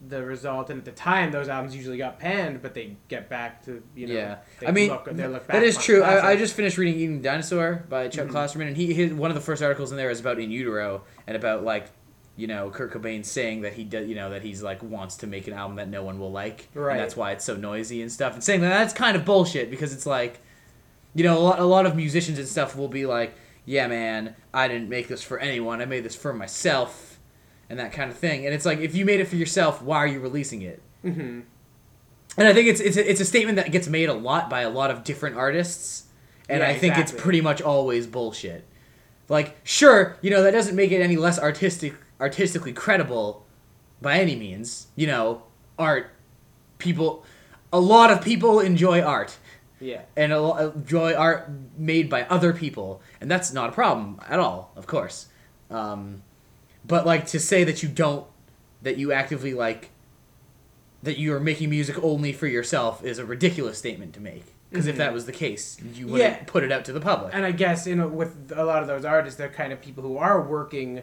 the 0.05 0.21
result. 0.23 0.69
And 0.69 0.79
at 0.79 0.85
the 0.85 0.91
time, 0.91 1.31
those 1.31 1.47
albums 1.47 1.73
usually 1.73 1.97
got 1.97 2.19
panned, 2.19 2.61
but 2.61 2.73
they 2.73 2.97
get 3.07 3.29
back 3.29 3.63
to 3.65 3.81
you 3.95 4.07
know. 4.07 4.13
yeah, 4.13 4.37
they 4.59 4.67
I 4.67 4.71
mean 4.71 4.89
look, 4.89 5.07
look 5.07 5.47
that 5.47 5.63
is 5.63 5.77
true. 5.77 6.03
I, 6.03 6.31
I 6.31 6.35
just 6.35 6.53
finished 6.53 6.77
reading 6.77 6.99
"Eating 6.99 7.21
Dinosaur" 7.21 7.85
by 7.87 8.09
Chuck 8.09 8.27
Mhm. 8.27 8.31
Klosterman, 8.31 8.67
and 8.67 8.75
he 8.77 8.93
his, 8.93 9.13
one 9.13 9.31
of 9.31 9.35
the 9.35 9.41
first 9.41 9.63
articles 9.63 9.91
in 9.91 9.97
there 9.97 10.09
is 10.09 10.19
about 10.19 10.39
In 10.39 10.51
Utero 10.51 11.03
and 11.25 11.37
about 11.37 11.63
like 11.63 11.87
you 12.37 12.47
know 12.47 12.69
Kurt 12.69 12.91
Cobain 12.93 13.23
saying 13.25 13.61
that 13.61 13.73
he 13.73 13.83
does 13.83 14.07
you 14.07 14.15
know 14.15 14.29
that 14.31 14.41
he's 14.41 14.61
like 14.61 14.83
wants 14.83 15.17
to 15.17 15.27
make 15.27 15.47
an 15.47 15.53
album 15.53 15.77
that 15.77 15.87
no 15.89 16.03
one 16.03 16.19
will 16.19 16.31
like, 16.31 16.67
Right. 16.73 16.93
and 16.93 16.99
that's 16.99 17.15
why 17.15 17.31
it's 17.31 17.45
so 17.45 17.55
noisy 17.55 18.01
and 18.01 18.11
stuff, 18.11 18.33
and 18.33 18.43
saying 18.43 18.61
that 18.61 18.69
that's 18.69 18.93
kind 18.93 19.15
of 19.15 19.23
bullshit 19.25 19.69
because 19.69 19.93
it's 19.93 20.05
like, 20.05 20.39
you 21.13 21.23
know, 21.23 21.37
a 21.37 21.39
lot, 21.39 21.59
a 21.59 21.63
lot 21.65 21.85
of 21.85 21.95
musicians 21.95 22.37
and 22.37 22.47
stuff 22.47 22.75
will 22.75 22.87
be 22.89 23.05
like, 23.05 23.33
yeah, 23.65 23.87
man, 23.87 24.35
I 24.53 24.67
didn't 24.67 24.89
make 24.89 25.07
this 25.07 25.23
for 25.23 25.39
anyone, 25.39 25.81
I 25.81 25.85
made 25.85 26.03
this 26.03 26.15
for 26.15 26.33
myself, 26.33 27.19
and 27.69 27.79
that 27.79 27.93
kind 27.93 28.11
of 28.11 28.17
thing, 28.17 28.45
and 28.45 28.53
it's 28.53 28.65
like 28.65 28.79
if 28.79 28.93
you 28.95 29.05
made 29.05 29.19
it 29.19 29.27
for 29.27 29.37
yourself, 29.37 29.81
why 29.81 29.97
are 29.97 30.07
you 30.07 30.19
releasing 30.19 30.61
it? 30.61 30.81
Mhm. 31.05 31.43
And 32.37 32.47
I 32.49 32.53
think 32.53 32.67
it's 32.67 32.81
it's 32.81 32.97
a, 32.97 33.09
it's 33.09 33.21
a 33.21 33.25
statement 33.25 33.55
that 33.55 33.71
gets 33.71 33.87
made 33.87 34.09
a 34.09 34.13
lot 34.13 34.49
by 34.49 34.61
a 34.61 34.69
lot 34.69 34.91
of 34.91 35.05
different 35.05 35.37
artists, 35.37 36.03
and 36.49 36.59
Yeah, 36.59 36.67
I 36.67 36.77
think 36.77 36.97
it's 36.97 37.11
pretty 37.13 37.39
much 37.39 37.61
always 37.61 38.07
bullshit. 38.07 38.65
Like, 39.29 39.55
sure, 39.63 40.17
you 40.21 40.29
know 40.31 40.43
that 40.43 40.51
doesn't 40.51 40.75
make 40.75 40.91
it 40.91 41.01
any 41.01 41.15
less 41.15 41.39
artistic 41.39 41.93
artistically 42.19 42.73
credible 42.73 43.45
by 44.01 44.19
any 44.19 44.35
means. 44.35 44.87
You 44.95 45.07
know, 45.07 45.43
art 45.77 46.11
people 46.77 47.25
a 47.73 47.79
lot 47.79 48.09
of 48.11 48.21
people 48.21 48.59
enjoy 48.61 49.01
art 49.01 49.37
Yeah. 49.81 50.01
and 50.15 50.31
a 50.31 50.39
lo- 50.39 50.71
enjoy 50.75 51.13
art 51.13 51.49
made 51.77 52.09
by 52.09 52.23
other 52.23 52.53
people, 52.53 53.01
and 53.19 53.29
that's 53.29 53.51
not 53.51 53.69
a 53.69 53.71
problem 53.73 54.19
at 54.29 54.39
all, 54.39 54.71
of 54.77 54.87
course. 54.87 55.27
Um, 55.69 56.21
but 56.87 57.05
like 57.05 57.25
to 57.27 57.39
say 57.39 57.63
that 57.65 57.83
you 57.83 57.89
don't, 57.89 58.25
that 58.81 58.97
you 58.97 59.11
actively 59.11 59.53
like, 59.53 59.89
that 61.03 61.17
you 61.17 61.33
are 61.33 61.39
making 61.39 61.69
music 61.69 62.01
only 62.01 62.31
for 62.31 62.47
yourself 62.47 63.03
is 63.03 63.19
a 63.19 63.25
ridiculous 63.25 63.77
statement 63.77 64.13
to 64.13 64.21
make. 64.21 64.45
Because 64.69 64.87
if 64.87 64.95
Mhm. 64.95 64.99
that 64.99 65.13
was 65.13 65.25
the 65.25 65.31
case, 65.31 65.77
you 65.93 66.07
wouldn't 66.07 66.37
Yeah. 66.39 66.43
put 66.45 66.63
it 66.63 66.71
out 66.71 66.85
to 66.85 66.93
the 66.93 66.99
public. 67.01 67.33
And 67.33 67.43
I 67.45 67.51
guess 67.51 67.85
you 67.87 67.95
know 67.95 68.07
with 68.07 68.51
a 68.55 68.63
lot 68.63 68.81
of 68.81 68.87
those 68.87 69.03
artists, 69.03 69.37
they're 69.37 69.49
kind 69.49 69.73
of 69.73 69.81
people 69.81 70.03
who 70.03 70.17
are 70.17 70.41
working 70.41 71.01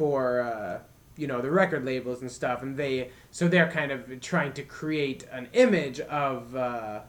for 0.00 0.40
uh, 0.40 0.78
you 1.18 1.26
know 1.26 1.42
the 1.42 1.50
record 1.50 1.84
labels 1.84 2.22
and 2.22 2.30
stuff, 2.32 2.62
and 2.62 2.78
they 2.78 3.10
so 3.30 3.48
they're 3.48 3.70
kind 3.70 3.92
of 3.92 4.18
trying 4.22 4.54
to 4.54 4.62
create 4.62 5.26
an 5.30 5.46
image 5.52 6.00
of 6.00 6.56
uh, 6.56 7.00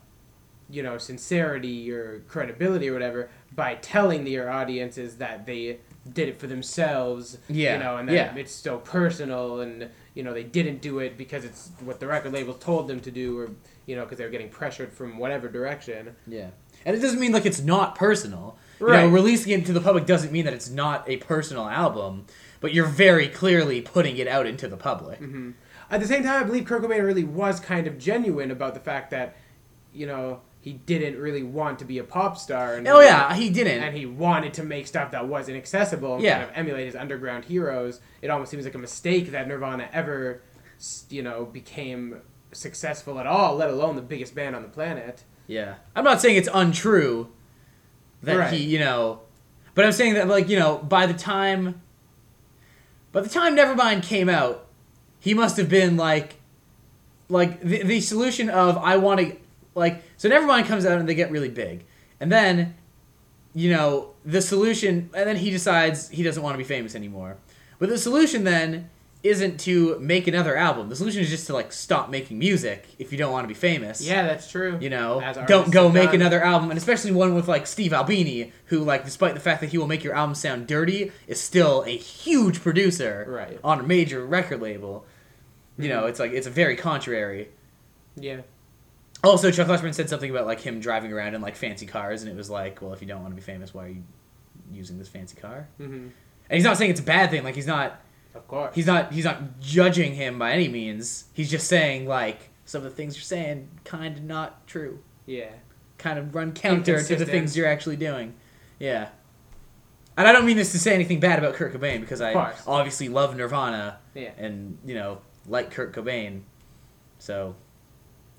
you 0.69 0.83
know 0.83 0.97
sincerity 0.97 1.89
or 1.89 2.19
credibility 2.27 2.89
or 2.89 2.93
whatever 2.93 3.29
by 3.55 3.75
telling 3.75 4.25
their 4.25 4.51
audiences 4.51 5.15
that 5.17 5.45
they 5.45 5.77
did 6.11 6.27
it 6.27 6.37
for 6.37 6.47
themselves. 6.47 7.37
Yeah, 7.47 7.73
You 7.77 7.83
know, 7.83 7.95
and 7.97 8.09
that 8.09 8.13
yeah. 8.13 8.35
it's 8.35 8.51
so 8.51 8.77
personal 8.79 9.61
and. 9.61 9.89
You 10.13 10.23
know, 10.23 10.33
they 10.33 10.43
didn't 10.43 10.81
do 10.81 10.99
it 10.99 11.17
because 11.17 11.45
it's 11.45 11.71
what 11.79 12.01
the 12.01 12.05
record 12.07 12.33
label 12.33 12.53
told 12.53 12.89
them 12.89 12.99
to 12.99 13.11
do, 13.11 13.39
or 13.39 13.49
you 13.85 13.95
know, 13.95 14.03
because 14.03 14.17
they 14.17 14.25
were 14.25 14.29
getting 14.29 14.49
pressured 14.49 14.91
from 14.91 15.17
whatever 15.17 15.47
direction. 15.47 16.17
Yeah. 16.27 16.49
And 16.85 16.97
it 16.97 16.99
doesn't 16.99 17.17
mean 17.17 17.31
like 17.31 17.45
it's 17.45 17.61
not 17.61 17.95
personal. 17.95 18.57
You 18.81 18.87
Right. 18.87 19.05
know, 19.05 19.07
releasing 19.09 19.53
it 19.53 19.65
to 19.67 19.71
the 19.71 19.79
public 19.79 20.05
doesn't 20.05 20.33
mean 20.33 20.43
that 20.43 20.53
it's 20.53 20.69
not 20.69 21.07
a 21.07 21.15
personal 21.15 21.65
album, 21.69 22.25
but 22.61 22.73
you're 22.73 22.85
very 22.87 23.27
clearly 23.27 23.81
putting 23.81 24.15
it 24.17 24.27
out 24.27 24.45
into 24.47 24.67
the 24.69 24.77
public. 24.77 25.19
hmm 25.19 25.51
At 25.89 25.99
the 25.99 26.07
same 26.07 26.23
time, 26.23 26.41
I 26.43 26.45
believe 26.45 26.63
Kurt 26.65 26.81
Cobain 26.83 27.03
really 27.03 27.25
was 27.25 27.59
kind 27.59 27.85
of 27.87 27.97
genuine 27.97 28.49
about 28.51 28.73
the 28.73 28.79
fact 28.79 29.11
that, 29.11 29.35
you 29.93 30.07
know, 30.07 30.39
he 30.61 30.73
didn't 30.73 31.19
really 31.19 31.41
want 31.43 31.79
to 31.79 31.85
be 31.85 31.97
a 31.97 32.03
pop 32.03 32.37
star. 32.37 32.75
And 32.75 32.87
Oh 32.87 32.99
yeah, 33.01 33.33
he 33.33 33.49
didn't. 33.49 33.83
And 33.83 33.97
he 33.97 34.05
wanted 34.05 34.53
to 34.53 34.63
make 34.63 34.85
stuff 34.87 35.11
that 35.11 35.27
wasn't 35.27 35.57
accessible 35.57 36.13
and 36.15 36.23
Yeah. 36.23 36.37
kind 36.37 36.49
of 36.51 36.55
emulate 36.55 36.85
his 36.85 36.95
underground 36.95 37.45
heroes. 37.45 37.99
It 38.21 38.29
almost 38.29 38.51
seems 38.51 38.63
like 38.63 38.75
a 38.75 38.77
mistake 38.77 39.31
that 39.31 39.47
Nirvana 39.47 39.89
ever, 39.91 40.43
you 41.09 41.23
know, 41.23 41.45
became 41.45 42.21
successful 42.53 43.17
at 43.19 43.25
all, 43.25 43.55
let 43.55 43.69
alone 43.71 43.95
the 43.95 44.01
biggest 44.03 44.35
band 44.35 44.55
on 44.55 44.61
the 44.61 44.67
planet. 44.69 45.23
Yeah. 45.47 45.75
I'm 45.95 46.03
not 46.03 46.21
saying 46.21 46.37
it's 46.37 46.49
untrue 46.53 47.29
that 48.21 48.37
Right. 48.37 48.53
he, 48.53 48.63
you 48.63 48.77
know, 48.79 49.21
but 49.73 49.83
I'm 49.83 49.91
saying 49.91 50.13
that 50.13 50.27
like, 50.27 50.47
you 50.47 50.59
know, 50.59 50.77
by 50.77 51.07
the 51.07 51.13
time 51.15 51.81
by 53.11 53.21
the 53.21 53.29
time 53.29 53.55
Nevermind 53.55 54.03
came 54.03 54.29
out, 54.29 54.67
he 55.19 55.33
must 55.33 55.57
have 55.57 55.69
been 55.69 55.97
like 55.97 56.35
like 57.29 57.61
the, 57.61 57.83
the 57.83 58.01
solution 58.01 58.49
of 58.49 58.77
I 58.77 58.97
want 58.97 59.19
to 59.19 59.35
like 59.75 60.03
so 60.17 60.29
Nevermind 60.29 60.65
comes 60.65 60.85
out 60.85 60.99
and 60.99 61.07
they 61.07 61.15
get 61.15 61.31
really 61.31 61.49
big. 61.49 61.85
And 62.19 62.31
then 62.31 62.75
you 63.53 63.69
know, 63.69 64.11
the 64.23 64.41
solution 64.41 65.09
and 65.13 65.27
then 65.27 65.37
he 65.37 65.49
decides 65.49 66.09
he 66.09 66.23
doesn't 66.23 66.41
want 66.41 66.53
to 66.53 66.57
be 66.57 66.63
famous 66.63 66.95
anymore. 66.95 67.37
But 67.79 67.89
the 67.89 67.97
solution 67.97 68.43
then 68.43 68.89
isn't 69.23 69.59
to 69.61 69.99
make 69.99 70.27
another 70.27 70.57
album. 70.57 70.89
The 70.89 70.95
solution 70.95 71.21
is 71.21 71.29
just 71.29 71.45
to 71.47 71.53
like 71.53 71.71
stop 71.71 72.09
making 72.09 72.39
music 72.39 72.87
if 72.97 73.11
you 73.11 73.17
don't 73.19 73.31
want 73.31 73.43
to 73.43 73.47
be 73.47 73.53
famous. 73.53 74.01
Yeah, 74.01 74.23
that's 74.23 74.49
true. 74.49 74.77
You 74.81 74.89
know, 74.89 75.21
don't 75.47 75.71
go 75.71 75.89
make 75.91 76.07
done. 76.07 76.15
another 76.15 76.43
album, 76.43 76.71
and 76.71 76.77
especially 76.77 77.11
one 77.11 77.35
with 77.35 77.47
like 77.47 77.67
Steve 77.67 77.93
Albini, 77.93 78.51
who 78.65 78.79
like, 78.79 79.05
despite 79.05 79.33
the 79.35 79.39
fact 79.39 79.61
that 79.61 79.69
he 79.69 79.77
will 79.77 79.87
make 79.87 80.03
your 80.03 80.15
album 80.15 80.33
sound 80.33 80.65
dirty, 80.67 81.11
is 81.27 81.39
still 81.39 81.83
a 81.85 81.95
huge 81.95 82.61
producer 82.61 83.25
Right. 83.29 83.59
on 83.63 83.79
a 83.79 83.83
major 83.83 84.25
record 84.25 84.61
label. 84.61 85.05
You 85.77 85.89
know, 85.89 86.03
Mhm. 86.03 86.09
it's 86.09 86.19
like 86.19 86.31
it's 86.31 86.47
a 86.47 86.51
very 86.51 86.75
contrary. 86.75 87.49
Yeah. 88.15 88.41
Also, 89.23 89.51
Chuck 89.51 89.67
Klosterman 89.67 89.93
said 89.93 90.09
something 90.09 90.31
about 90.31 90.47
like 90.47 90.61
him 90.61 90.79
driving 90.79 91.13
around 91.13 91.35
in 91.35 91.41
like 91.41 91.55
fancy 91.55 91.85
cars, 91.85 92.23
and 92.23 92.31
it 92.31 92.35
was 92.35 92.49
like, 92.49 92.81
well, 92.81 92.91
if 92.93 93.01
you 93.01 93.07
don't 93.07 93.21
want 93.21 93.31
to 93.33 93.35
be 93.35 93.41
famous, 93.41 93.71
why 93.71 93.85
are 93.85 93.89
you 93.89 94.03
using 94.71 94.97
this 94.97 95.07
fancy 95.09 95.35
car? 95.39 95.67
hmm 95.77 96.07
And 96.49 96.57
he's 96.57 96.63
not 96.63 96.77
saying 96.77 96.89
it's 96.89 96.99
a 96.99 97.03
bad 97.03 97.29
thing. 97.29 97.43
Like 97.43 97.53
he's 97.55 97.67
not 97.67 98.01
Of 98.33 98.47
course. 98.47 98.73
he's 98.75 98.85
not 98.87 99.11
he's 99.11 99.25
not 99.25 99.59
judging 99.59 100.15
him 100.15 100.39
by 100.39 100.51
any 100.51 100.67
means. 100.67 101.25
He's 101.33 101.49
just 101.51 101.67
saying 101.67 102.07
like 102.07 102.49
some 102.65 102.79
of 102.85 102.89
the 102.89 102.95
things 102.95 103.15
you're 103.15 103.23
saying 103.23 103.67
kind 103.83 104.17
of 104.17 104.23
not 104.23 104.65
true. 104.67 104.99
yeah. 105.25 105.49
kind 105.97 106.17
of 106.17 106.33
run 106.33 106.53
counter 106.53 107.03
to 107.03 107.15
the 107.15 107.25
things 107.25 107.55
you're 107.57 107.67
actually 107.67 107.97
doing. 107.97 108.33
Yeah. 108.79 109.09
And 110.17 110.27
I 110.27 110.31
don't 110.31 110.45
mean 110.45 110.57
this 110.57 110.71
to 110.73 110.79
say 110.79 110.93
anything 110.93 111.19
bad 111.19 111.39
about 111.39 111.55
Kurt 111.55 111.73
Cobain 111.73 112.01
because 112.01 112.21
I 112.21 112.33
obviously 112.67 113.07
love 113.09 113.35
Nirvana 113.35 113.99
Yeah. 114.13 114.31
and, 114.37 114.77
you 114.85 114.93
know, 114.95 115.19
like 115.47 115.71
Kurt 115.71 115.93
Cobain. 115.93 116.41
So, 117.19 117.55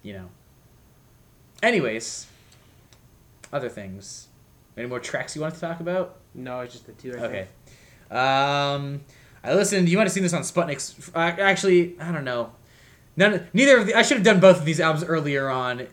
you 0.02 0.12
know. 0.12 0.28
Anyways, 1.62 2.26
other 3.52 3.68
things. 3.68 4.28
Any 4.76 4.86
more 4.86 5.00
tracks 5.00 5.34
you 5.36 5.42
want 5.42 5.54
to 5.54 5.60
talk 5.60 5.80
about? 5.80 6.16
No, 6.34 6.60
it's 6.60 6.72
just 6.72 6.86
the 6.86 6.92
two. 6.92 7.14
I 7.18 7.24
Okay. 7.24 7.46
Um, 8.10 9.00
I 9.44 9.54
listened. 9.54 9.88
You 9.88 9.96
might 9.96 10.04
have 10.04 10.12
seen 10.12 10.22
this 10.22 10.32
on 10.32 10.42
Sputnik's. 10.42 11.10
Uh, 11.14 11.18
actually, 11.18 11.98
I 12.00 12.12
don't 12.12 12.24
know. 12.24 12.52
None. 13.16 13.46
Neither 13.52 13.78
of 13.78 13.86
the. 13.86 13.94
I 13.94 14.02
should 14.02 14.16
have 14.18 14.24
done 14.24 14.40
both 14.40 14.58
of 14.58 14.64
these 14.64 14.80
albums 14.80 15.04
earlier 15.04 15.48
on 15.50 15.86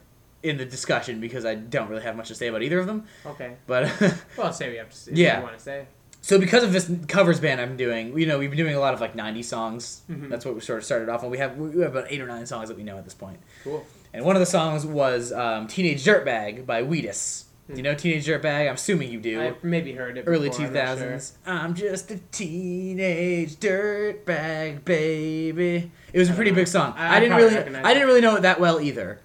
in 0.43 0.57
the 0.57 0.65
discussion 0.65 1.19
because 1.19 1.45
I 1.45 1.55
don't 1.55 1.89
really 1.89 2.03
have 2.03 2.15
much 2.15 2.29
to 2.29 2.35
say 2.35 2.47
about 2.47 2.61
either 2.63 2.79
of 2.79 2.87
them. 2.87 3.05
Okay. 3.25 3.55
But 3.67 3.91
Well, 4.37 4.53
say 4.53 4.69
we 4.69 4.77
have 4.77 4.89
to 4.89 4.95
say. 4.95 5.11
Yeah. 5.15 5.33
What 5.33 5.37
you 5.39 5.43
want 5.47 5.57
to 5.57 5.63
say? 5.63 5.85
so 6.21 6.37
because 6.37 6.63
of 6.63 6.73
this 6.73 6.91
covers 7.07 7.39
band 7.39 7.61
I'm 7.61 7.77
doing, 7.77 8.17
you 8.19 8.25
know, 8.25 8.37
we've 8.37 8.49
been 8.49 8.57
doing 8.57 8.75
a 8.75 8.79
lot 8.79 8.93
of 8.93 9.01
like 9.01 9.15
'90s 9.15 9.45
songs. 9.45 10.01
Mhm. 10.09 10.29
That's 10.29 10.45
what 10.45 10.53
we 10.55 10.61
sort 10.61 10.79
of 10.79 10.85
started 10.85 11.09
off 11.09 11.23
on. 11.23 11.29
We 11.29 11.37
have 11.39 11.57
we 11.57 11.81
have 11.81 11.95
about 11.95 12.05
eight 12.11 12.21
or 12.21 12.27
nine 12.27 12.45
songs 12.45 12.69
that 12.69 12.77
we 12.77 12.83
know 12.83 12.97
at 12.97 13.03
this 13.03 13.13
point. 13.13 13.39
Cool. 13.63 13.85
And 14.13 14.23
one 14.25 14.35
of 14.35 14.39
the 14.39 14.45
songs 14.45 14.85
was 14.85 15.31
um, 15.33 15.67
"Teenage 15.67 16.03
Dirtbag" 16.05 16.65
by 16.65 16.83
Wheatus. 16.83 17.45
Do 17.69 17.75
you 17.75 17.83
know 17.83 17.93
"Teenage 17.93 18.25
Dirtbag"? 18.25 18.67
I'm 18.67 18.73
assuming 18.75 19.11
you 19.11 19.19
do. 19.19 19.39
I've 19.41 19.63
maybe 19.63 19.93
heard 19.93 20.17
it. 20.17 20.23
Early 20.25 20.49
two 20.49 20.67
thousands. 20.67 21.37
I'm 21.45 21.53
sure. 21.75 21.87
I'm 21.87 21.93
just 21.93 22.09
a 22.11 22.17
teenage 22.31 23.57
dirtbag 23.57 24.83
baby. 24.85 25.91
It 26.11 26.17
was 26.19 26.29
a 26.29 26.33
pretty 26.33 26.49
big 26.51 26.67
song. 26.67 26.93
I- 26.97 27.07
I 27.07 27.15
I, 27.17 27.19
didn't 27.19 27.37
really, 27.37 27.55
I 27.85 27.93
didn't 27.93 28.07
really 28.07 28.21
know 28.21 28.35
it 28.37 28.41
that 28.41 28.59
well 28.59 28.81
either. 28.81 29.19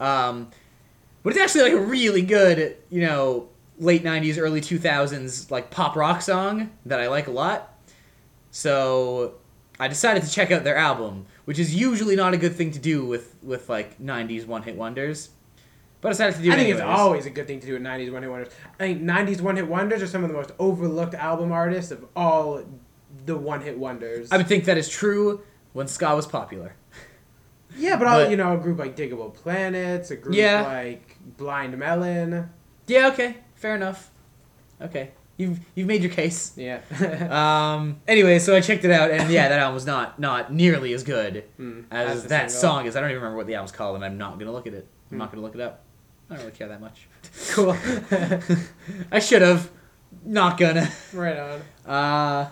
Um, 0.00 0.48
but 1.22 1.34
it's 1.34 1.40
actually 1.40 1.62
like 1.70 1.72
a 1.74 1.80
really 1.84 2.22
good, 2.22 2.76
you 2.88 3.02
know, 3.02 3.48
late 3.78 4.02
'90s, 4.02 4.38
early 4.38 4.60
2000s 4.62 5.50
like 5.50 5.70
pop 5.70 5.94
rock 5.94 6.22
song 6.22 6.70
that 6.86 7.00
I 7.00 7.08
like 7.08 7.26
a 7.26 7.32
lot. 7.32 7.74
So 8.50 9.34
I 9.78 9.88
decided 9.88 10.22
to 10.22 10.30
check 10.30 10.50
out 10.50 10.64
their 10.64 10.76
album, 10.76 11.26
which 11.44 11.58
is 11.58 11.74
usually 11.74 12.16
not 12.16 12.32
a 12.32 12.36
good 12.38 12.54
thing 12.54 12.70
to 12.72 12.78
do 12.78 13.04
with 13.04 13.34
with 13.42 13.68
like 13.68 13.98
'90s 14.00 14.46
one 14.46 14.62
hit 14.62 14.76
wonders. 14.76 15.30
But 16.04 16.10
I 16.10 16.12
decided 16.12 16.36
to 16.36 16.42
do. 16.42 16.52
I 16.52 16.56
think 16.56 16.68
it's 16.68 16.82
always 16.82 17.24
a 17.24 17.30
good 17.30 17.46
thing 17.46 17.60
to 17.60 17.66
do 17.66 17.72
with 17.72 17.80
'90s 17.82 18.12
one 18.12 18.20
hit 18.22 18.30
wonders. 18.30 18.52
I 18.74 18.76
think 18.76 19.00
'90s 19.02 19.40
one 19.40 19.56
hit 19.56 19.66
wonders 19.66 20.02
are 20.02 20.06
some 20.06 20.22
of 20.22 20.28
the 20.28 20.34
most 20.36 20.52
overlooked 20.58 21.14
album 21.14 21.50
artists 21.50 21.90
of 21.92 22.04
all 22.14 22.62
the 23.24 23.34
one 23.34 23.62
hit 23.62 23.78
wonders. 23.78 24.30
I 24.30 24.36
would 24.36 24.46
think 24.46 24.66
that 24.66 24.76
is 24.76 24.86
true 24.86 25.40
when 25.72 25.88
ska 25.88 26.14
was 26.14 26.26
popular. 26.26 26.74
yeah, 27.78 27.96
but, 27.96 28.06
all, 28.06 28.28
you 28.28 28.36
know, 28.36 28.52
a 28.52 28.58
group 28.58 28.78
like 28.78 28.94
Diggable 28.96 29.32
Planets, 29.32 30.10
a 30.10 30.16
group 30.16 30.34
Yeah. 30.36 30.60
like 30.62 31.16
Blind 31.38 31.78
Melon. 31.78 32.50
Yeah, 32.86 33.08
okay, 33.08 33.38
fair 33.54 33.74
enough. 33.74 34.10
Okay, 34.82 35.12
you've 35.38 35.58
you've 35.74 35.86
made 35.88 36.02
your 36.02 36.12
case. 36.12 36.52
Yeah. 36.54 36.80
Um. 37.78 38.02
Anyway, 38.06 38.40
so 38.40 38.54
I 38.54 38.60
checked 38.60 38.84
it 38.84 38.90
out, 38.90 39.10
and 39.10 39.30
yeah, 39.30 39.48
that 39.48 39.58
album 39.58 39.72
was 39.74 39.86
not 39.86 40.18
not 40.18 40.52
nearly 40.52 40.92
as 40.92 41.02
good 41.02 41.44
Hmm, 41.56 41.80
as 41.90 42.24
that 42.26 42.50
single. 42.50 42.60
song 42.60 42.84
is. 42.86 42.94
I 42.94 43.00
don't 43.00 43.08
even 43.08 43.22
remember 43.22 43.38
what 43.38 43.46
the 43.46 43.54
album's 43.54 43.72
called, 43.72 43.96
and 43.96 44.04
I'm 44.04 44.18
not 44.18 44.38
gonna 44.38 44.52
look 44.52 44.66
at 44.66 44.74
it. 44.74 44.86
I'm 45.10 45.14
Hmm. 45.16 45.18
not 45.20 45.30
gonna 45.30 45.40
look 45.42 45.54
it 45.54 45.62
up. 45.62 45.80
I 46.30 46.34
don't 46.36 46.44
really 46.44 46.56
care 46.56 46.68
that 46.68 46.80
much. 46.80 47.06
Cool. 47.50 47.76
I 49.12 49.18
should 49.18 49.42
have. 49.42 49.70
Not 50.24 50.58
gonna. 50.58 50.88
right 51.12 51.36
on. 51.36 51.60
Uh, 51.84 52.50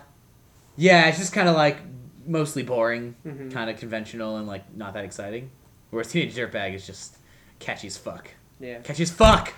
yeah, 0.77 1.07
it's 1.09 1.19
just 1.19 1.33
kind 1.33 1.49
of 1.49 1.55
like 1.57 1.79
mostly 2.27 2.63
boring, 2.65 3.15
Mhm. 3.27 3.53
kind 3.53 3.71
of 3.71 3.77
conventional, 3.79 4.37
and 4.37 4.47
like 4.47 4.75
not 4.77 4.95
that 4.95 5.05
exciting. 5.05 5.51
Whereas 5.91 6.11
Teenage 6.11 6.35
Dirtbag 6.35 6.75
is 6.75 6.87
just 6.87 7.17
catchy 7.61 7.87
as 7.87 7.97
fuck. 7.97 8.31
Yeah. 8.61 8.79
Catchy 8.81 9.05
as 9.05 9.11
fuck. 9.11 9.55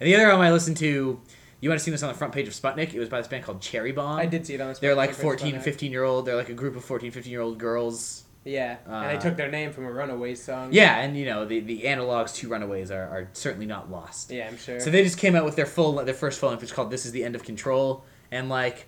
And 0.00 0.06
the 0.08 0.14
other 0.14 0.26
album 0.26 0.40
I 0.40 0.52
listened 0.52 0.76
to, 0.78 1.20
you 1.60 1.68
might 1.68 1.74
have 1.74 1.82
seen 1.82 1.92
this 1.92 2.02
on 2.02 2.08
the 2.12 2.18
front 2.18 2.32
page 2.32 2.46
of 2.48 2.54
Sputnik. 2.54 2.94
It 2.94 2.98
was 2.98 3.08
by 3.08 3.18
this 3.18 3.28
band 3.28 3.44
called 3.44 3.60
Cherri 3.60 3.92
Bomb. 3.92 4.18
I 4.18 4.26
did 4.26 4.46
see 4.46 4.54
it 4.54 4.60
on 4.60 4.72
the 4.72 4.78
They're 4.80 4.94
like 4.94 5.10
Spotify 5.10 5.22
14, 5.22 5.38
Spotlight. 5.48 5.64
15 5.64 5.92
year 5.92 6.04
old. 6.04 6.26
They're 6.26 6.36
like 6.36 6.48
a 6.48 6.54
group 6.54 6.76
of 6.76 6.84
14, 6.84 7.10
15 7.10 7.30
year 7.30 7.40
old 7.40 7.58
girls. 7.58 8.21
Yeah, 8.44 8.76
and 8.86 8.94
Uh, 8.94 9.08
they 9.12 9.18
took 9.18 9.36
their 9.36 9.50
name 9.50 9.72
from 9.72 9.84
a 9.86 9.92
Runaways 9.92 10.42
song. 10.42 10.70
Yeah, 10.72 10.98
and 10.98 11.16
you 11.16 11.24
know 11.26 11.44
the 11.44 11.60
the 11.60 11.82
analogs 11.82 12.34
to 12.36 12.48
Runaways 12.48 12.90
are, 12.90 13.02
are 13.04 13.28
certainly 13.34 13.66
not 13.66 13.90
lost. 13.90 14.30
Yeah, 14.32 14.48
I'm 14.48 14.56
sure. 14.58 14.80
So 14.80 14.90
they 14.90 15.04
just 15.04 15.16
came 15.18 15.36
out 15.36 15.44
with 15.44 15.54
their 15.56 15.66
full 15.66 15.92
their 16.04 16.12
first 16.14 16.40
full 16.40 16.48
length, 16.48 16.60
which 16.62 16.70
is 16.70 16.74
called 16.74 16.90
"This 16.90 17.06
Is 17.06 17.12
the 17.12 17.22
End 17.24 17.34
of 17.36 17.44
Control," 17.44 18.04
and 18.32 18.48
like 18.48 18.86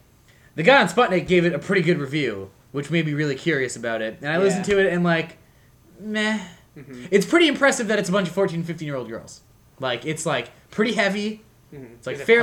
the 0.57 0.63
guy 0.65 0.81
on 0.81 0.89
Sputnik 0.89 1.27
gave 1.29 1.45
it 1.45 1.53
a 1.53 1.59
pretty 1.61 1.83
good 1.83 1.99
review, 1.99 2.51
which 2.73 2.91
made 2.91 3.07
me 3.07 3.15
really 3.15 3.37
curious 3.37 3.77
about 3.77 4.03
it. 4.03 4.19
And 4.23 4.31
I 4.31 4.39
listened 4.39 4.65
to 4.67 4.79
it 4.79 4.93
and 4.93 5.05
like, 5.05 5.39
meh. 6.01 6.41
Mhm. 6.77 7.07
It's 7.13 7.25
pretty 7.27 7.47
impressive 7.47 7.87
that 7.89 8.01
it's 8.01 8.09
a 8.09 8.13
bunch 8.13 8.27
of 8.29 8.35
14, 8.35 8.65
15 8.65 8.87
year 8.87 8.97
old 8.97 9.09
girls. 9.09 9.43
Like 9.79 10.05
it's 10.05 10.27
like 10.27 10.51
pretty 10.73 10.95
heavy. 10.95 11.43
Mhm. 11.73 11.95
It's 11.95 12.07
like 12.09 12.17
it 12.17 12.25
fair- 12.27 12.41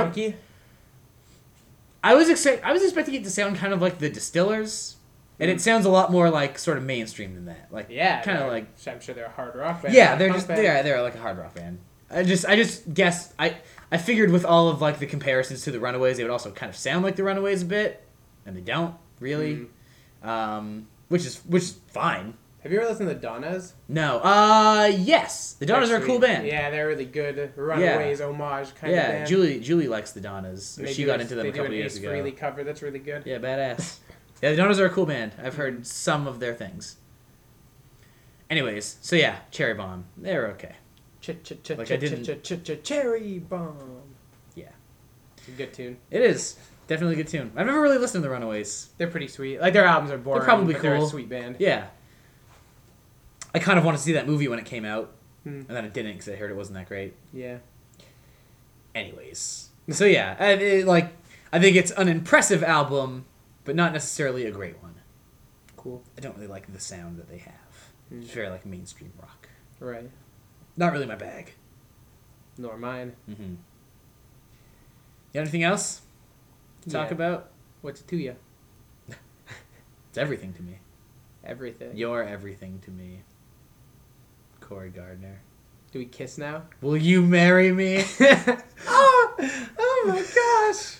I 2.04 2.14
was 2.14 2.28
expect 2.28 2.64
I 2.64 2.72
was 2.72 2.82
expecting 2.82 3.14
it 3.14 3.24
to 3.24 3.30
sound 3.30 3.56
kind 3.56 3.72
of 3.72 3.80
like 3.82 3.98
the 3.98 4.08
Distillers, 4.08 4.96
and 5.42 5.50
it 5.50 5.60
sounds 5.60 5.84
a 5.84 5.90
lot 5.90 6.10
more 6.10 6.30
like 6.30 6.58
sort 6.58 6.78
of 6.78 6.84
mainstream 6.84 7.34
than 7.34 7.44
that. 7.46 7.68
Like 7.70 7.88
Yeah, 7.90 8.22
kind 8.22 8.38
of 8.38 8.48
like 8.48 8.66
I'm 8.86 9.00
sure 9.00 9.14
they're 9.14 9.26
a 9.26 9.30
hard 9.30 9.54
rock 9.56 9.82
band. 9.82 9.94
yeah, 9.94 10.16
they're 10.16 10.32
just 10.32 10.48
band. 10.48 10.58
they're 10.60 10.82
they're 10.82 11.02
like 11.02 11.14
a 11.14 11.20
hard 11.20 11.38
rock 11.38 11.54
band. 11.54 11.78
I 12.10 12.22
just 12.22 12.46
I 12.46 12.56
just 12.56 12.92
guessed 12.94 13.32
I 13.38 13.56
I 13.90 13.98
figured 13.98 14.30
with 14.30 14.44
all 14.44 14.68
of 14.68 14.80
like 14.80 14.98
the 14.98 15.06
comparisons 15.06 15.62
to 15.64 15.70
the 15.70 15.80
Runaways, 15.80 16.16
they 16.16 16.22
would 16.24 16.32
also 16.32 16.50
kind 16.50 16.70
of 16.70 16.76
sound 16.76 17.04
like 17.04 17.16
the 17.16 17.24
Runaways 17.24 17.62
a 17.62 17.66
bit, 17.66 18.02
and 18.46 18.56
they 18.56 18.60
don't 18.60 18.94
really, 19.20 19.66
Mhm. 20.24 20.26
um, 20.28 20.88
which 21.08 21.24
is 21.26 21.38
which 21.46 21.62
is 21.62 21.72
fine. 21.88 22.34
Have 22.62 22.70
you 22.70 22.78
ever 22.78 22.88
listened 22.88 23.08
to 23.08 23.14
the 23.16 23.20
Donnas? 23.20 23.72
No, 23.88 24.18
uh, 24.20 24.88
yes, 24.96 25.54
the 25.54 25.66
Donnas 25.66 25.90
are 25.90 25.96
a 25.96 26.06
cool 26.06 26.20
band. 26.20 26.46
Yeah, 26.46 26.70
they're 26.70 26.86
really 26.86 27.06
good. 27.06 27.52
Runaways 27.56 28.20
homage 28.20 28.72
kind 28.76 28.92
of 28.92 28.96
yeah. 28.98 29.24
Julie 29.24 29.58
Julie 29.58 29.88
likes 29.88 30.12
the 30.12 30.20
Donnas. 30.20 30.76
They 30.76 30.92
She 30.92 31.04
got 31.04 31.20
into 31.20 31.34
them 31.34 31.46
a 31.46 31.50
couple 31.50 31.64
do 31.66 31.72
an 31.72 31.78
years 31.78 31.94
Ace 31.96 31.98
ago. 31.98 32.12
Frehley 32.12 32.36
cover 32.36 32.62
that's 32.62 32.80
really 32.82 33.00
good. 33.00 33.24
Yeah, 33.26 33.38
badass. 33.38 33.96
Yeah, 34.42 34.50
the 34.50 34.56
Donnas 34.56 34.78
are 34.80 34.86
a 34.86 34.90
cool 34.90 35.06
band. 35.06 35.32
I've 35.42 35.54
heard 35.54 35.86
some 35.86 36.26
of 36.26 36.40
their 36.40 36.54
things. 36.54 36.96
Anyways, 38.50 38.98
so 39.00 39.16
yeah, 39.16 39.38
Cherri 39.50 39.74
Bomb, 39.74 40.04
they're 40.16 40.48
okay. 40.48 40.74
Ch 41.20 41.30
ch 41.44 41.52
ch 41.62 41.70
Like 41.70 41.90
I 41.90 41.96
didn't- 41.96 42.82
cherry 42.84 43.38
bomb. 43.38 44.02
Yeah. 44.56 44.64
It's 45.38 45.48
a 45.48 45.52
good 45.52 45.72
tune. 45.72 45.96
It 46.10 46.20
is 46.20 46.56
definitely 46.88 47.14
a 47.14 47.18
good 47.18 47.28
tune. 47.28 47.52
I've 47.56 47.66
never 47.66 47.80
really 47.80 47.96
listened 47.98 48.22
to 48.24 48.28
the 48.28 48.32
Runaways. 48.34 48.88
They're 48.98 49.06
pretty 49.08 49.28
sweet. 49.28 49.60
Like 49.60 49.72
their 49.72 49.84
albums 49.84 50.10
are 50.10 50.18
boring. 50.18 50.42
probably 50.42 50.74
but 50.74 50.82
They're 50.82 50.96
a 50.96 50.98
cool. 50.98 51.08
sweet 51.08 51.28
band. 51.28 51.56
Yeah. 51.60 51.86
I 53.54 53.60
kind 53.60 53.78
of 53.78 53.84
want 53.84 53.96
to 53.96 54.02
see 54.02 54.12
that 54.14 54.26
movie 54.26 54.48
when 54.48 54.58
it 54.58 54.64
came 54.66 54.84
out, 54.84 55.12
Hmm. 55.44 55.48
and 55.50 55.68
then 55.68 55.84
it 55.84 55.92
didn't 55.94 56.12
because 56.14 56.28
I 56.28 56.34
heard 56.36 56.50
it 56.50 56.56
wasn't 56.56 56.78
that 56.78 56.88
great. 56.88 57.14
Yeah. 57.32 57.58
Anyways, 58.94 59.68
so 59.90 60.04
yeah, 60.04 60.36
I, 60.38 60.52
it, 60.52 60.86
like 60.86 61.12
I 61.52 61.58
think 61.60 61.76
it's 61.76 61.90
an 61.92 62.08
impressive 62.08 62.62
album, 62.62 63.24
but 63.64 63.76
not 63.76 63.92
necessarily 63.92 64.46
a 64.46 64.50
great 64.50 64.82
one. 64.82 64.94
Cool. 65.76 66.02
I 66.16 66.20
don't 66.20 66.36
really 66.36 66.46
like 66.46 66.72
the 66.72 66.80
sound 66.80 67.18
that 67.18 67.28
they 67.28 67.38
have. 67.38 67.92
Hmm. 68.08 68.22
It's 68.22 68.30
very 68.30 68.48
like 68.48 68.64
mainstream 68.66 69.12
rock. 69.20 69.48
Right. 69.80 70.10
Not 70.76 70.92
really 70.92 71.06
my 71.06 71.16
bag. 71.16 71.54
Nor 72.58 72.76
mine. 72.76 73.14
Mm-hmm. 73.28 73.42
You 73.42 73.56
got 75.34 75.40
anything 75.40 75.62
else 75.62 76.02
to 76.82 76.90
talk 76.90 77.10
about? 77.10 77.50
What's 77.80 78.00
it 78.00 78.08
to 78.08 78.16
you? 78.16 78.36
It's 80.10 80.18
everything 80.18 80.52
to 80.52 80.62
me. 80.62 80.78
Everything. 81.42 81.96
You're 81.96 82.22
everything 82.22 82.80
to 82.84 82.90
me. 82.90 83.22
Corey 84.60 84.90
Gardner. 84.90 85.40
Do 85.90 85.98
we 85.98 86.04
kiss 86.04 86.36
now? 86.36 86.64
Will 86.82 86.98
you 86.98 87.22
marry 87.22 87.72
me? 87.72 88.04
oh, 88.86 89.34
oh 89.78 90.04
my 90.06 90.22
gosh. 90.34 90.98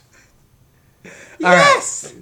Right. 1.40 2.14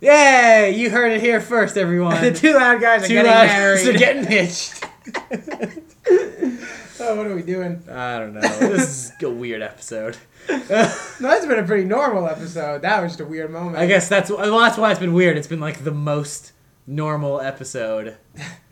Yay! 0.00 0.74
You 0.76 0.90
heard 0.90 1.12
it 1.12 1.20
here 1.20 1.40
first, 1.40 1.76
everyone. 1.76 2.20
the 2.22 2.32
two 2.32 2.54
loud 2.54 2.80
guys 2.80 3.04
are 3.04 3.08
Two 3.08 3.14
getting 3.14 3.30
loud- 3.30 3.46
married. 3.46 3.84
so 3.84 3.92
getting 3.92 4.24
hitched. 4.26 4.84
oh, 7.00 7.16
what 7.16 7.26
are 7.26 7.34
we 7.34 7.42
doing? 7.42 7.82
I 7.90 8.18
don't 8.18 8.34
know. 8.34 8.40
This 8.40 9.10
is 9.10 9.12
a 9.22 9.30
weird 9.30 9.62
episode. 9.62 10.16
No, 10.48 10.56
that's 10.68 11.46
been 11.46 11.58
a 11.58 11.64
pretty 11.64 11.84
normal 11.84 12.28
episode. 12.28 12.82
That 12.82 13.02
was 13.02 13.12
just 13.12 13.20
a 13.20 13.24
weird 13.24 13.50
moment. 13.50 13.78
I 13.78 13.86
guess 13.86 14.08
that's 14.08 14.30
well. 14.30 14.58
That's 14.60 14.76
why 14.78 14.90
it's 14.90 15.00
been 15.00 15.14
weird. 15.14 15.36
It's 15.36 15.48
been 15.48 15.60
like 15.60 15.82
the 15.82 15.90
most 15.92 16.52
normal 16.86 17.40
episode, 17.40 18.16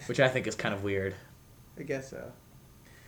which 0.07 0.21
I 0.21 0.29
think 0.29 0.47
is 0.47 0.55
kind 0.55 0.75
of 0.75 0.85
weird. 0.85 1.15
I 1.79 1.83
guess 1.83 2.11
so. 2.11 2.31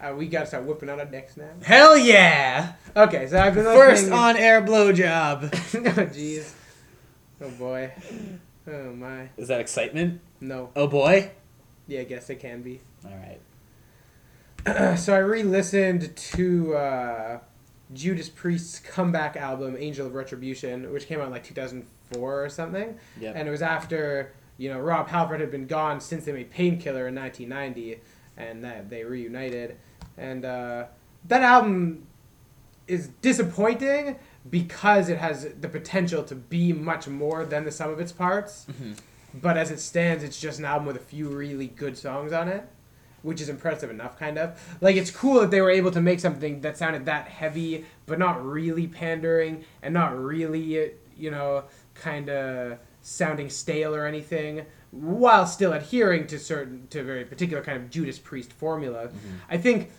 Uh, 0.01 0.15
we 0.15 0.27
gotta 0.27 0.47
start 0.47 0.65
whipping 0.65 0.91
out 0.91 0.99
our 0.99 1.07
dicks 1.07 1.37
now. 1.37 1.49
Hell 1.63 1.97
yeah! 1.97 2.73
Okay, 2.97 3.27
so 3.29 3.39
I've 3.39 3.55
been 3.55 3.65
First 3.65 4.11
on 4.11 4.37
air 4.37 4.61
blowjob. 4.63 5.45
oh 5.45 6.07
jeez. 6.07 6.53
Oh 7.41 7.51
boy. 7.51 7.93
Oh 8.69 8.93
my. 8.93 9.29
Is 9.37 9.47
that 9.47 9.61
excitement? 9.61 10.21
No. 10.41 10.71
Oh 10.75 10.89
boy. 10.89 11.31
Yeah, 11.87 12.01
I 12.01 12.03
guess 12.03 12.29
it 12.31 12.41
can 12.41 12.63
be. 12.63 12.81
All 13.05 13.13
right. 14.67 14.99
so 14.99 15.15
I 15.15 15.19
re-listened 15.19 16.17
to 16.17 16.75
uh, 16.75 17.39
Judas 17.93 18.29
Priest's 18.29 18.81
comeback 18.81 19.37
album, 19.37 19.77
Angel 19.79 20.05
of 20.05 20.15
Retribution, 20.15 20.93
which 20.93 21.07
came 21.07 21.21
out 21.21 21.27
in 21.27 21.33
like 21.33 21.45
2004 21.45 22.45
or 22.45 22.49
something. 22.49 22.99
Yep. 23.21 23.35
And 23.37 23.47
it 23.47 23.51
was 23.53 23.63
after 23.63 24.33
you 24.59 24.69
know 24.69 24.81
Rob 24.81 25.07
Halford 25.07 25.41
had 25.41 25.53
been 25.53 25.69
gone 25.69 26.01
since 26.01 26.25
they 26.25 26.33
made 26.33 26.51
Painkiller 26.51 27.07
in 27.07 27.15
1990, 27.15 28.01
and 28.37 28.65
that 28.65 28.91
they 28.91 29.05
reunited. 29.05 29.77
And 30.19 30.45
uh, 30.45 30.87
that 31.29 31.43
album 31.43 32.09
is 32.89 33.09
disappointing 33.21 34.19
because 34.51 35.09
it 35.09 35.19
has 35.19 35.49
the 35.61 35.69
potential 35.69 36.23
to 36.25 36.35
be 36.35 36.73
much 36.73 37.09
more 37.09 37.45
than 37.45 37.65
the 37.65 37.73
sum 37.73 37.91
of 37.91 38.01
its 38.01 38.13
parts. 38.13 38.67
Mhm. 38.71 38.97
But 39.35 39.57
as 39.57 39.71
it 39.71 39.81
stands, 39.81 40.23
it's 40.25 40.41
just 40.41 40.59
an 40.59 40.65
album 40.65 40.87
with 40.87 40.97
a 40.97 41.01
few 41.01 41.29
really 41.29 41.67
good 41.67 41.99
songs 41.99 42.33
on 42.33 42.49
it, 42.49 42.65
which 43.23 43.41
is 43.41 43.49
impressive 43.49 43.91
enough, 43.91 44.19
kind 44.19 44.39
of. 44.39 44.59
Like, 44.81 44.97
it's 44.97 45.11
cool 45.11 45.41
that 45.41 45.51
they 45.51 45.61
were 45.61 45.71
able 45.71 45.91
to 45.91 46.01
make 46.01 46.21
something 46.21 46.61
that 46.63 46.79
sounded 46.79 47.05
that 47.07 47.29
heavy, 47.29 47.85
but 48.07 48.19
not 48.19 48.45
really 48.45 48.87
pandering, 48.87 49.65
and 49.83 49.93
not 49.93 50.19
really, 50.19 50.93
you 51.17 51.31
know, 51.31 51.65
kind 51.95 52.31
of 52.31 52.79
sounding 53.03 53.51
stale 53.51 53.95
or 53.95 54.07
anything, 54.07 54.65
while 54.91 55.47
still 55.47 55.73
adhering 55.73 56.27
to 56.29 56.39
certain, 56.39 56.87
to 56.89 57.01
a 57.01 57.05
very 57.05 57.25
particular 57.25 57.63
kind 57.63 57.77
of 57.77 57.91
Judas 57.91 58.19
Priest 58.19 58.53
formula. 58.53 59.11
I 59.51 59.59
think, 59.59 59.91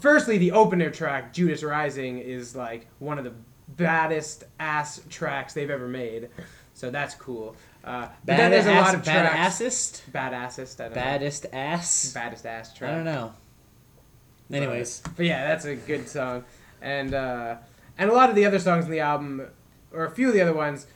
firstly, 0.00 0.38
the 0.38 0.52
opener 0.52 0.90
track, 0.90 1.32
Judas 1.32 1.62
Rising, 1.62 2.18
is 2.18 2.54
like 2.54 2.86
one 2.98 3.18
of 3.18 3.24
the 3.24 3.32
baddest 3.68 4.44
ass 4.60 5.00
tracks 5.08 5.54
they've 5.54 5.70
ever 5.70 5.88
made. 5.88 6.28
So 6.74 6.90
that's 6.90 7.14
cool. 7.14 7.56
Uh, 7.84 8.08
but 8.24 8.36
then 8.36 8.50
there's 8.50 8.66
a 8.66 8.70
ass, 8.72 8.86
lot 8.86 8.94
of 8.94 9.02
tracks. 9.04 9.58
badassest, 9.60 10.10
Badassest. 10.12 10.80
I 10.80 10.84
don't 10.84 10.94
baddest 10.94 11.46
ass. 11.52 12.14
know. 12.14 12.20
Baddest 12.20 12.46
ass 12.46 12.72
track. 12.74 12.90
I 12.92 12.94
don't 12.94 13.04
know. 13.04 13.32
Anyways, 14.50 15.02
But 15.16 15.26
yeah, 15.26 15.48
that's 15.48 15.64
a 15.64 15.76
good 15.76 16.08
song, 16.08 16.44
and 16.82 17.14
uh, 17.14 17.56
and 17.96 18.10
a 18.10 18.12
lot 18.12 18.28
of 18.28 18.36
the 18.36 18.44
other 18.44 18.58
songs 18.58 18.84
in 18.84 18.90
the 18.90 19.00
album, 19.00 19.46
or 19.92 20.04
a 20.04 20.10
few 20.10 20.28
of 20.28 20.34
the 20.34 20.42
other 20.42 20.52
ones, 20.52 20.86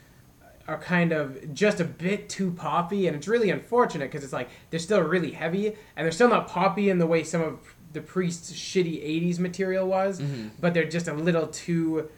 are 0.68 0.76
kind 0.78 1.12
of 1.12 1.54
just 1.54 1.80
a 1.80 1.84
bit 1.84 2.28
too 2.28 2.50
poppy, 2.50 3.06
and 3.06 3.16
it's 3.16 3.26
really 3.26 3.48
unfortunate 3.50 4.10
because 4.10 4.22
it's 4.24 4.32
like 4.32 4.50
they're 4.68 4.78
still 4.80 5.00
really 5.00 5.30
heavy, 5.32 5.68
and 5.96 6.04
they're 6.04 6.12
still 6.12 6.28
not 6.28 6.48
poppy 6.48 6.90
in 6.90 6.98
the 6.98 7.06
way 7.06 7.24
some 7.24 7.40
of 7.40 7.74
the 7.96 8.00
Priest's 8.00 8.52
shitty 8.52 9.02
'80s 9.02 9.38
material 9.40 9.86
was, 9.88 10.20
Mhm. 10.20 10.50
but 10.60 10.72
they're 10.74 10.84
just 10.88 11.08
a 11.08 11.14
little 11.14 11.48
too, 11.48 12.08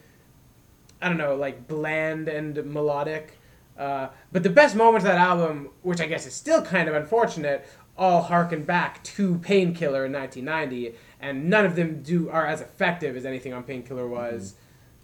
I 1.01 1.07
don't 1.09 1.17
know, 1.17 1.35
like 1.35 1.67
bland 1.67 2.27
and 2.27 2.55
melodic. 2.71 3.33
Uh, 3.77 4.09
but 4.31 4.43
the 4.43 4.49
best 4.49 4.75
moments 4.75 5.05
of 5.05 5.11
that 5.11 5.17
album, 5.19 5.69
which 5.81 6.01
I 6.01 6.05
guess 6.05 6.27
is 6.27 6.33
still 6.33 6.61
kind 6.61 6.87
of 6.89 6.95
unfortunate, 6.95 7.65
all 7.97 8.21
harken 8.23 8.63
back 8.63 9.03
to 9.03 9.35
Painkiller 9.39 10.05
in 10.05 10.11
1990, 10.11 10.95
and 11.21 11.49
none 11.49 11.65
of 11.65 11.75
them 11.75 12.01
do 12.03 12.29
are 12.29 12.45
as 12.45 12.61
effective 12.61 13.15
as 13.17 13.25
anything 13.25 13.53
on 13.53 13.63
Painkiller 13.63 14.07
was. 14.07 14.55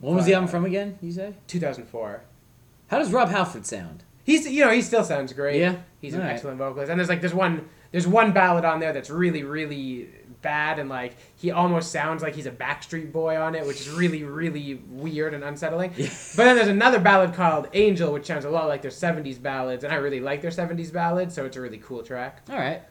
when 0.02 0.14
was 0.16 0.26
the 0.26 0.34
album 0.34 0.50
from 0.50 0.66
again? 0.66 0.98
You 1.02 1.12
say? 1.12 1.34
2004. 1.48 2.22
How 2.90 3.00
does 3.00 3.12
Rob 3.14 3.30
Halford 3.30 3.66
sound? 3.66 4.04
He's 4.26 4.46
you 4.48 4.64
know 4.66 4.72
he 4.72 4.82
still 4.82 5.04
sounds 5.06 5.32
great. 5.34 5.60
Yeah? 5.60 5.78
he's 6.02 6.14
an 6.14 6.20
Alright. 6.20 6.36
excellent 6.36 6.58
vocalist. 6.58 6.90
And 6.92 7.00
there's 7.00 7.10
like 7.10 7.22
there's 7.22 7.34
one 7.34 7.70
there's 7.92 8.08
one 8.08 8.32
ballad 8.34 8.66
on 8.66 8.80
there 8.82 8.92
that's 8.92 9.10
really 9.10 9.44
really 9.44 10.10
bad 10.46 10.78
and 10.78 10.88
like 10.88 11.18
he 11.36 11.50
almost 11.50 11.92
sounds 11.92 12.22
like 12.22 12.36
he's 12.36 12.46
a 12.46 12.52
Backstreet 12.52 13.12
Boy 13.12 13.36
on 13.36 13.56
it, 13.56 13.66
which 13.66 13.82
is 13.82 13.90
really 13.90 14.24
really 14.24 14.76
weird 14.90 15.34
and 15.34 15.44
unsettling. 15.44 15.92
Yeah. 15.98 16.10
But 16.38 16.44
then 16.46 16.56
there's 16.56 16.68
another 16.68 17.00
ballad 17.00 17.34
called 17.34 17.68
Angel, 17.74 18.14
which 18.14 18.28
sounds 18.28 18.46
a 18.46 18.50
lot 18.52 18.68
like 18.68 18.84
their 18.84 18.92
70s 18.92 19.42
ballads, 19.42 19.84
and 19.84 19.92
I 19.92 19.98
really 19.98 20.20
like 20.20 20.42
their 20.42 20.52
70s 20.52 20.94
ballads, 20.94 21.34
so 21.34 21.46
it's 21.46 21.58
a 21.58 21.62
really 21.62 21.80
cool 21.80 22.04
track. 22.04 22.44
All 22.50 22.58
right. 22.58 22.84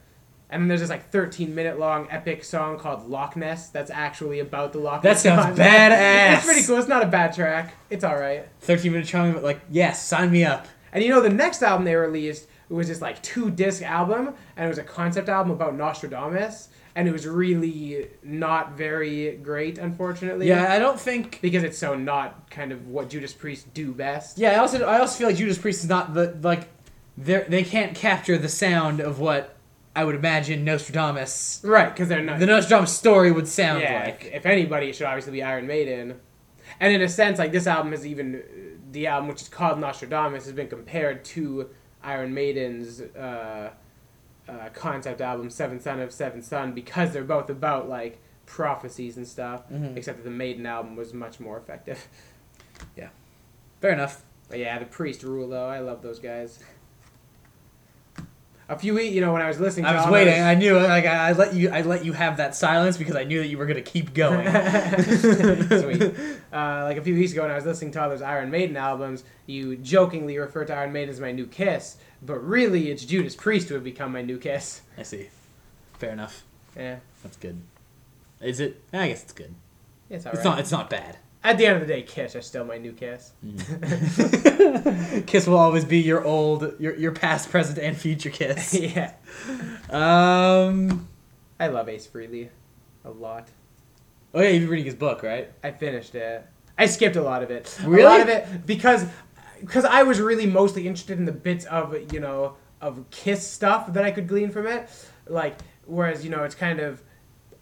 And 0.50 0.62
then 0.62 0.68
there's 0.68 0.80
this 0.80 0.90
like 0.90 1.10
13 1.10 1.54
minute 1.54 1.78
long 1.78 2.08
epic 2.10 2.42
song 2.42 2.76
called 2.78 3.08
Loch 3.08 3.36
Ness 3.36 3.70
that's 3.70 3.90
actually 3.90 4.40
about 4.40 4.72
the 4.72 4.80
Loch 4.80 5.04
Ness. 5.04 5.22
That 5.22 5.36
sounds 5.36 5.58
badass. 5.58 6.36
It's 6.38 6.44
pretty 6.44 6.66
cool. 6.66 6.78
It's 6.78 6.88
not 6.88 7.04
a 7.04 7.06
bad 7.06 7.34
track. 7.34 7.74
It's 7.88 8.02
all 8.02 8.16
right. 8.16 8.48
13 8.60 8.90
minute 8.92 9.06
chong, 9.06 9.32
but 9.32 9.44
like, 9.44 9.60
yes, 9.70 10.04
sign 10.04 10.30
me 10.32 10.44
up. 10.44 10.66
And 10.92 11.02
you 11.02 11.10
know, 11.10 11.20
the 11.20 11.30
next 11.30 11.62
album 11.62 11.84
they 11.84 11.94
released 11.94 12.48
it 12.70 12.72
was 12.72 12.88
this 12.88 13.00
like 13.02 13.22
two 13.22 13.50
disc 13.50 13.82
album, 13.82 14.34
and 14.56 14.66
it 14.66 14.68
was 14.68 14.78
a 14.78 14.84
concept 14.84 15.28
album 15.28 15.52
about 15.52 15.76
Nostradamus, 15.76 16.68
and 16.96 17.08
it 17.08 17.12
was 17.12 17.26
really 17.26 18.08
not 18.22 18.76
very 18.76 19.36
great, 19.36 19.78
unfortunately. 19.78 20.48
Yeah, 20.48 20.72
I 20.72 20.78
don't 20.78 20.98
think. 21.00 21.40
Because 21.42 21.64
it's 21.64 21.78
so 21.78 21.94
not 21.94 22.50
kind 22.50 22.70
of 22.72 22.86
what 22.86 23.10
Judas 23.10 23.32
Priest 23.32 23.72
do 23.74 23.92
best. 23.92 24.38
Yeah, 24.38 24.52
I 24.52 24.56
also 24.56 24.84
I 24.84 25.00
also 25.00 25.18
feel 25.18 25.28
like 25.28 25.36
Judas 25.36 25.58
Priest 25.58 25.82
is 25.82 25.88
not 25.88 26.14
the 26.14 26.36
like 26.42 26.68
they 27.18 27.44
they 27.48 27.64
can't 27.64 27.96
capture 27.96 28.38
the 28.38 28.48
sound 28.48 29.00
of 29.00 29.18
what 29.18 29.56
I 29.96 30.04
would 30.04 30.14
imagine 30.14 30.64
Nostradamus 30.64 31.60
Right, 31.64 31.92
because 31.92 32.08
they're 32.08 32.22
not. 32.22 32.38
the 32.38 32.46
Nostradamus 32.46 32.92
story 32.92 33.30
would 33.30 33.46
sound 33.48 33.82
yeah, 33.82 34.04
like. 34.04 34.24
if, 34.26 34.34
if 34.34 34.46
anybody, 34.46 34.88
it 34.88 34.96
should 34.96 35.06
obviously 35.06 35.32
be 35.32 35.42
Iron 35.42 35.66
Maiden. 35.66 36.20
And 36.80 36.92
in 36.92 37.02
a 37.02 37.08
sense, 37.08 37.38
like 37.38 37.52
this 37.52 37.66
album 37.66 37.92
is 37.92 38.06
even 38.06 38.42
the 38.90 39.06
album 39.06 39.28
which 39.28 39.42
is 39.42 39.48
called 39.48 39.78
Nostradamus 39.78 40.44
has 40.44 40.52
been 40.52 40.68
compared 40.68 41.24
to 41.26 41.70
Iron 42.02 42.34
Maiden's 42.34 43.00
uh, 43.00 43.70
uh, 44.48 44.68
concept 44.74 45.20
album 45.20 45.50
Seventh 45.50 45.82
Son 45.82 46.00
of 46.00 46.12
Seven 46.12 46.42
Son 46.42 46.72
because 46.72 47.12
they're 47.12 47.24
both 47.24 47.48
about 47.50 47.88
like 47.88 48.18
prophecies 48.46 49.16
and 49.16 49.26
stuff. 49.26 49.68
Mhm. 49.70 49.96
Except 49.96 50.18
that 50.18 50.24
the 50.24 50.30
Maiden 50.30 50.66
album 50.66 50.96
was 50.96 51.12
much 51.14 51.40
more 51.40 51.56
effective. 51.58 52.08
Yeah, 52.96 53.08
fair 53.80 53.92
enough. 53.92 54.22
But 54.48 54.58
yeah, 54.58 54.78
the 54.78 54.84
Priest 54.84 55.22
rule 55.22 55.48
though. 55.48 55.68
I 55.68 55.78
love 55.78 56.02
those 56.02 56.18
guys. 56.18 56.58
A 58.68 58.78
few 58.78 58.94
weeks, 58.94 59.14
you 59.14 59.20
know, 59.20 59.32
when 59.32 59.42
I 59.42 59.48
was 59.48 59.60
listening, 59.60 59.84
to 59.84 59.90
I 59.90 59.94
was 59.96 60.10
waiting. 60.10 60.32
those- 60.34 60.42
I 60.42 60.54
knew 60.54 60.78
like 60.78 61.04
I, 61.04 61.28
I 61.28 61.32
let 61.32 61.52
you 61.54 61.68
I 61.70 61.82
let 61.82 62.04
you 62.04 62.12
have 62.14 62.38
that 62.38 62.54
silence 62.56 62.96
because 62.96 63.14
I 63.14 63.24
knew 63.24 63.40
that 63.40 63.48
you 63.48 63.58
were 63.58 63.66
gonna 63.66 63.82
keep 63.82 64.14
going. 64.14 64.46
Sweet. 65.12 66.02
Uh, 66.52 66.84
like 66.84 66.96
a 66.96 67.02
few 67.02 67.14
weeks 67.14 67.32
ago, 67.32 67.42
when 67.42 67.50
I 67.50 67.56
was 67.56 67.66
listening 67.66 67.90
to 67.92 68.02
all 68.02 68.08
those 68.08 68.22
Iron 68.22 68.50
Maiden 68.50 68.76
albums, 68.76 69.24
you 69.46 69.76
jokingly 69.76 70.38
referred 70.38 70.68
to 70.68 70.74
Iron 70.74 70.92
Maiden 70.92 71.10
as 71.10 71.20
my 71.20 71.30
new 71.32 71.46
kiss, 71.46 71.96
but 72.22 72.38
really 72.42 72.90
it's 72.90 73.04
Judas 73.04 73.36
Priest 73.36 73.68
who 73.68 73.74
have 73.74 73.84
become 73.84 74.12
my 74.12 74.22
new 74.22 74.38
kiss. 74.38 74.80
I 74.96 75.02
see. 75.02 75.28
Fair 75.98 76.10
enough. 76.12 76.42
Yeah, 76.76 76.96
That's 77.22 77.36
good. 77.36 77.60
Is 78.40 78.60
it? 78.60 78.82
I 78.92 79.08
guess 79.08 79.22
it's 79.24 79.32
good. 79.32 79.54
it's. 80.10 80.24
It's 80.26 80.44
not. 80.44 80.58
It's 80.58 80.72
not 80.72 80.88
bad. 80.90 81.18
At 81.44 81.58
the 81.58 81.66
end 81.66 81.82
of 81.82 81.86
the 81.86 81.94
day, 81.94 82.02
Kiss 82.02 82.34
are 82.34 82.40
still 82.40 82.64
my 82.64 82.78
new 82.78 82.92
kiss. 82.92 83.32
kiss 85.26 85.46
will 85.46 85.58
always 85.58 85.84
be 85.84 85.98
your 85.98 86.24
old, 86.24 86.80
your 86.80 86.96
your 86.96 87.12
past, 87.12 87.50
present, 87.50 87.78
and 87.78 87.94
future 87.94 88.30
kiss. 88.30 88.72
yeah, 88.74 89.12
Um. 89.90 91.06
I 91.60 91.68
love 91.68 91.88
Ace 91.88 92.06
Frehley 92.06 92.48
a 93.04 93.10
lot. 93.10 93.48
Oh 94.32 94.40
yeah, 94.40 94.48
you've 94.48 94.62
been 94.62 94.70
reading 94.70 94.86
his 94.86 94.94
book, 94.94 95.22
right? 95.22 95.52
I 95.62 95.70
finished 95.70 96.14
it. 96.14 96.46
I 96.78 96.86
skipped 96.86 97.16
a 97.16 97.22
lot 97.22 97.42
of 97.42 97.50
it. 97.50 97.78
Really? 97.84 98.02
A 98.02 98.08
lot 98.08 98.20
of 98.20 98.28
it 98.28 98.66
because 98.66 99.04
because 99.60 99.84
I 99.84 100.02
was 100.02 100.20
really 100.20 100.46
mostly 100.46 100.86
interested 100.86 101.18
in 101.18 101.26
the 101.26 101.32
bits 101.32 101.66
of 101.66 101.94
you 102.12 102.20
know 102.20 102.56
of 102.80 103.04
Kiss 103.10 103.46
stuff 103.46 103.92
that 103.92 104.02
I 104.02 104.10
could 104.10 104.28
glean 104.28 104.50
from 104.50 104.66
it. 104.66 104.88
Like 105.28 105.56
whereas 105.84 106.24
you 106.24 106.30
know 106.30 106.42
it's 106.44 106.54
kind 106.54 106.80
of 106.80 107.02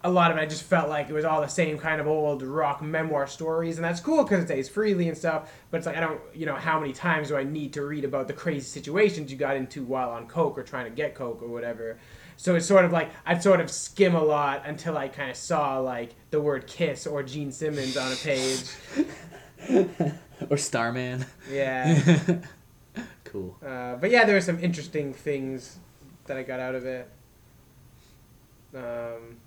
a 0.05 0.11
lot 0.11 0.31
of 0.31 0.37
it 0.37 0.41
I 0.41 0.45
just 0.45 0.63
felt 0.63 0.89
like 0.89 1.09
it 1.09 1.13
was 1.13 1.23
all 1.23 1.39
the 1.39 1.47
same 1.47 1.77
kind 1.77 2.01
of 2.01 2.07
old 2.07 2.43
rock 2.43 2.81
memoir 2.81 3.25
stories, 3.25 3.77
and 3.77 3.85
that's 3.85 4.01
cool 4.01 4.23
because 4.23 4.49
it 4.49 4.51
Ace 4.51 4.69
Frehley 4.69 5.07
and 5.07 5.17
stuff. 5.17 5.51
But 5.71 5.77
it's 5.77 5.87
like 5.87 5.95
I 5.95 6.01
don't, 6.01 6.19
you 6.33 6.45
know, 6.45 6.55
how 6.55 6.79
many 6.79 6.91
times 6.91 7.29
do 7.29 7.37
I 7.37 7.43
need 7.43 7.73
to 7.73 7.85
read 7.85 8.03
about 8.03 8.27
the 8.27 8.33
crazy 8.33 8.65
situations 8.65 9.31
you 9.31 9.37
got 9.37 9.55
into 9.55 9.83
while 9.83 10.09
on 10.09 10.27
coke 10.27 10.57
or 10.57 10.63
trying 10.63 10.85
to 10.85 10.91
get 10.91 11.15
coke 11.15 11.41
or 11.41 11.47
whatever? 11.47 11.97
So 12.35 12.55
it's 12.55 12.65
sort 12.65 12.83
of 12.83 12.91
like 12.91 13.11
I'd 13.25 13.41
sort 13.41 13.61
of 13.61 13.71
skim 13.71 14.15
a 14.15 14.23
lot 14.23 14.63
until 14.65 14.97
I 14.97 15.07
kind 15.07 15.29
of 15.29 15.37
saw 15.37 15.79
like 15.79 16.15
the 16.31 16.41
word 16.41 16.67
kiss 16.67 17.07
or 17.07 17.23
Gene 17.23 17.51
Simmons 17.51 17.95
on 17.95 18.11
a 18.11 18.15
page. 18.15 18.63
or 20.49 20.57
Starman. 20.57 21.25
Yeah. 21.49 22.27
cool. 23.23 23.57
Uh, 23.65 23.95
but 23.95 24.11
yeah, 24.11 24.25
there 24.25 24.35
were 24.35 24.41
some 24.41 24.59
interesting 24.59 25.13
things 25.13 25.77
that 26.25 26.37
I 26.37 26.43
got 26.43 26.59
out 26.59 26.75
of 26.75 26.85
it. 26.85 27.09
Um, 28.75 29.37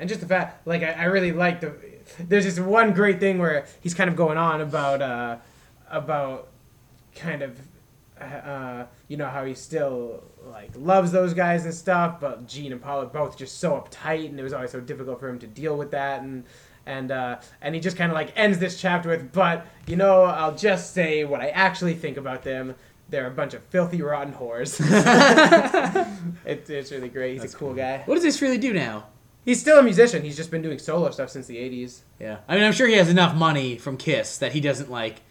and 0.00 0.08
just 0.08 0.20
the 0.20 0.26
fact, 0.26 0.66
like, 0.66 0.82
I, 0.82 0.92
I 0.92 1.04
really 1.04 1.32
like 1.32 1.60
the. 1.60 1.74
There's 2.18 2.44
this 2.44 2.58
one 2.58 2.92
great 2.94 3.20
thing 3.20 3.38
where 3.38 3.66
he's 3.80 3.94
kind 3.94 4.08
of 4.08 4.16
going 4.16 4.38
on 4.38 4.60
about, 4.60 5.02
uh, 5.02 5.36
about 5.90 6.48
kind 7.14 7.42
of, 7.42 7.58
uh, 8.20 8.84
you 9.08 9.16
know, 9.16 9.26
how 9.26 9.44
he 9.44 9.54
still, 9.54 10.22
like, 10.46 10.70
loves 10.76 11.12
those 11.12 11.34
guys 11.34 11.64
and 11.64 11.74
stuff, 11.74 12.20
but 12.20 12.46
Gene 12.46 12.72
and 12.72 12.80
Paul 12.80 13.02
are 13.02 13.06
both 13.06 13.36
just 13.36 13.58
so 13.58 13.72
uptight, 13.72 14.26
and 14.26 14.38
it 14.38 14.42
was 14.42 14.52
always 14.52 14.70
so 14.70 14.80
difficult 14.80 15.20
for 15.20 15.28
him 15.28 15.38
to 15.40 15.46
deal 15.46 15.76
with 15.76 15.90
that, 15.92 16.22
and. 16.22 16.44
And 16.86 17.10
uh, 17.10 17.40
and 17.60 17.74
he 17.74 17.82
just 17.82 17.98
kind 17.98 18.10
of 18.10 18.14
like 18.14 18.32
ends 18.34 18.58
this 18.58 18.80
chapter 18.80 19.10
with, 19.10 19.30
but 19.30 19.66
you 19.86 19.96
know, 19.96 20.22
I'll 20.22 20.54
just 20.54 20.94
say 20.94 21.22
what 21.22 21.42
I 21.42 21.48
actually 21.48 21.92
think 21.92 22.16
about 22.16 22.44
them. 22.44 22.76
They're 23.10 23.26
a 23.26 23.30
bunch 23.30 23.52
of 23.52 23.62
filthy, 23.64 24.00
rotten 24.00 24.32
whores. 24.32 24.80
it's, 26.46 26.70
it's 26.70 26.90
really 26.90 27.10
great. 27.10 27.32
He's 27.32 27.42
That's 27.42 27.52
a 27.52 27.56
cool 27.58 27.68
cool. 27.68 27.76
guy. 27.76 28.02
What 28.06 28.14
does 28.14 28.24
this 28.24 28.40
really 28.40 28.56
do 28.56 28.72
now? 28.72 29.04
He's 29.48 29.60
still 29.60 29.78
a 29.78 29.82
musician. 29.82 30.22
He's 30.22 30.36
just 30.36 30.50
been 30.50 30.60
doing 30.60 30.78
solo 30.78 31.10
stuff 31.10 31.30
since 31.30 31.46
the 31.46 31.56
80s. 31.56 32.00
Yeah. 32.20 32.40
I 32.46 32.54
mean, 32.54 32.64
I'm 32.64 32.72
sure 32.74 32.86
he 32.86 32.96
has 32.96 33.08
enough 33.08 33.34
money 33.34 33.78
from 33.78 33.96
Kiss 33.96 34.36
that 34.36 34.52
he 34.52 34.60
doesn't 34.60 34.90
like 34.90 35.22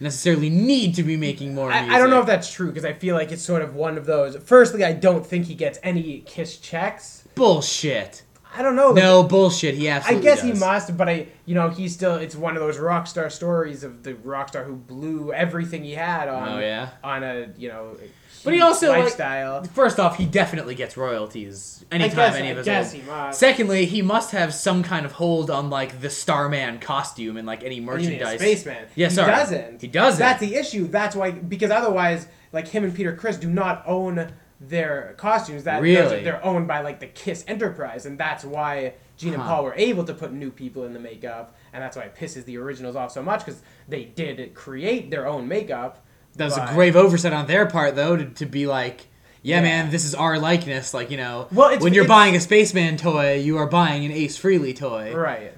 necessarily 0.00 0.50
need 0.50 0.96
to 0.96 1.02
be 1.02 1.16
making 1.16 1.54
more. 1.54 1.72
I, 1.72 1.80
music. 1.80 1.94
I 1.94 1.98
don't 1.98 2.10
know 2.10 2.20
if 2.20 2.26
that's 2.26 2.52
true 2.52 2.66
because 2.66 2.84
I 2.84 2.92
feel 2.92 3.14
like 3.14 3.32
it's 3.32 3.40
sort 3.40 3.62
of 3.62 3.74
one 3.74 3.96
of 3.96 4.04
those. 4.04 4.36
Firstly, 4.36 4.84
I 4.84 4.92
don't 4.92 5.24
think 5.26 5.46
he 5.46 5.54
gets 5.54 5.78
any 5.82 6.20
Kiss 6.26 6.58
checks. 6.58 7.26
bullshit. 7.34 8.22
I 8.54 8.60
don't 8.60 8.76
know. 8.76 8.92
No 8.92 9.22
bullshit. 9.22 9.76
He 9.76 9.86
has. 9.86 10.02
I 10.02 10.08
absolutely. 10.08 10.24
guess 10.24 10.42
he 10.42 10.52
must, 10.52 10.96
but 10.98 11.08
I, 11.08 11.28
you 11.46 11.54
know, 11.54 11.70
he's 11.70 11.94
still. 11.94 12.16
It's 12.16 12.36
one 12.36 12.54
of 12.54 12.60
those 12.60 12.76
rock 12.76 13.06
star 13.06 13.30
stories 13.30 13.82
of 13.82 14.02
the 14.02 14.14
rock 14.16 14.48
star 14.48 14.64
who 14.64 14.76
blew 14.76 15.32
everything 15.32 15.84
he 15.84 15.94
had 15.94 16.28
on. 16.28 16.48
Oh 16.50 16.60
yeah. 16.60 16.90
On 17.02 17.24
a 17.24 17.48
you 17.56 17.68
know. 17.70 17.96
But 18.44 18.54
he 18.54 18.60
also, 18.60 18.88
like, 18.90 19.04
lifestyle. 19.04 19.64
First 19.64 19.98
off, 19.98 20.16
he 20.16 20.24
definitely 20.24 20.74
gets 20.74 20.96
royalties 20.96 21.84
I 21.90 21.96
anytime 21.96 22.16
guess, 22.16 22.34
any 22.36 22.50
of 22.50 22.56
his 22.58 22.68
I 22.68 22.70
guess 22.70 22.94
old- 22.94 23.02
he 23.02 23.08
must. 23.10 23.38
Secondly, 23.40 23.84
he 23.86 24.02
must 24.02 24.30
have 24.32 24.54
some 24.54 24.82
kind 24.82 25.04
of 25.06 25.12
hold 25.12 25.50
on 25.50 25.70
like 25.70 26.00
the 26.00 26.10
Starman 26.10 26.78
costume 26.78 27.36
and 27.36 27.46
like 27.46 27.62
any 27.64 27.76
You 27.76 27.82
mean 27.82 27.88
a 27.90 27.92
merchandise. 27.96 28.40
Spaceman. 28.40 28.86
Yeah, 28.94 29.08
he 29.08 29.16
doesn't. 29.16 29.80
He 29.80 29.86
doesn't. 29.88 30.18
That's 30.18 30.40
the 30.40 30.54
issue. 30.54 30.86
That's 30.88 31.16
why 31.16 31.30
because 31.32 31.70
otherwise, 31.70 32.26
like 32.52 32.68
him 32.68 32.84
and 32.84 32.94
Peter 32.94 33.14
Criss 33.14 33.36
do 33.36 33.48
not 33.48 33.82
own 33.86 34.32
their 34.60 35.14
costumes. 35.18 35.64
That 35.64 35.80
Really? 35.82 36.24
they're 36.24 36.44
owned 36.44 36.66
by 36.66 36.80
like 36.80 37.00
the 37.00 37.06
Kiss 37.06 37.44
Enterprise, 37.46 38.06
and 38.06 38.18
that's 38.18 38.44
why 38.44 38.94
Gene 39.16 39.34
and 39.34 39.42
Paul 39.42 39.64
were 39.64 39.74
able 39.76 40.04
to 40.04 40.14
put 40.14 40.32
new 40.32 40.50
people 40.50 40.84
in 40.84 40.92
the 40.92 41.00
makeup, 41.00 41.54
and 41.72 41.82
that's 41.82 41.96
why 41.96 42.04
it 42.04 42.14
pisses 42.16 42.44
the 42.44 42.56
originals 42.58 42.96
off 42.96 43.12
so 43.12 43.22
much 43.22 43.44
because 43.44 43.62
they 43.88 44.04
did 44.04 44.54
create 44.54 45.10
their 45.10 45.26
own 45.26 45.46
makeup. 45.48 46.04
That 46.38 46.46
was 46.46 46.56
a 46.56 46.70
grave 46.72 46.96
oversight 46.96 47.32
on 47.32 47.46
their 47.46 47.66
part, 47.66 47.94
though, 47.96 48.16
to, 48.16 48.24
to 48.24 48.46
be 48.46 48.66
like, 48.66 49.06
yeah, 49.42 49.56
Yeah. 49.56 49.62
man, 49.62 49.90
this 49.90 50.04
is 50.04 50.14
our 50.14 50.38
likeness. 50.38 50.94
Like, 50.94 51.10
you 51.10 51.16
know, 51.16 51.48
Well, 51.52 51.68
it's- 51.68 51.82
when 51.82 51.92
you're 51.94 52.06
buying 52.08 52.34
a 52.34 52.40
Spaceman 52.40 52.96
toy, 52.96 53.34
you 53.34 53.58
are 53.58 53.66
buying 53.66 54.04
an 54.04 54.12
Ace 54.12 54.38
Frehley 54.40 54.74
toy. 54.74 55.14
Right. 55.14 55.52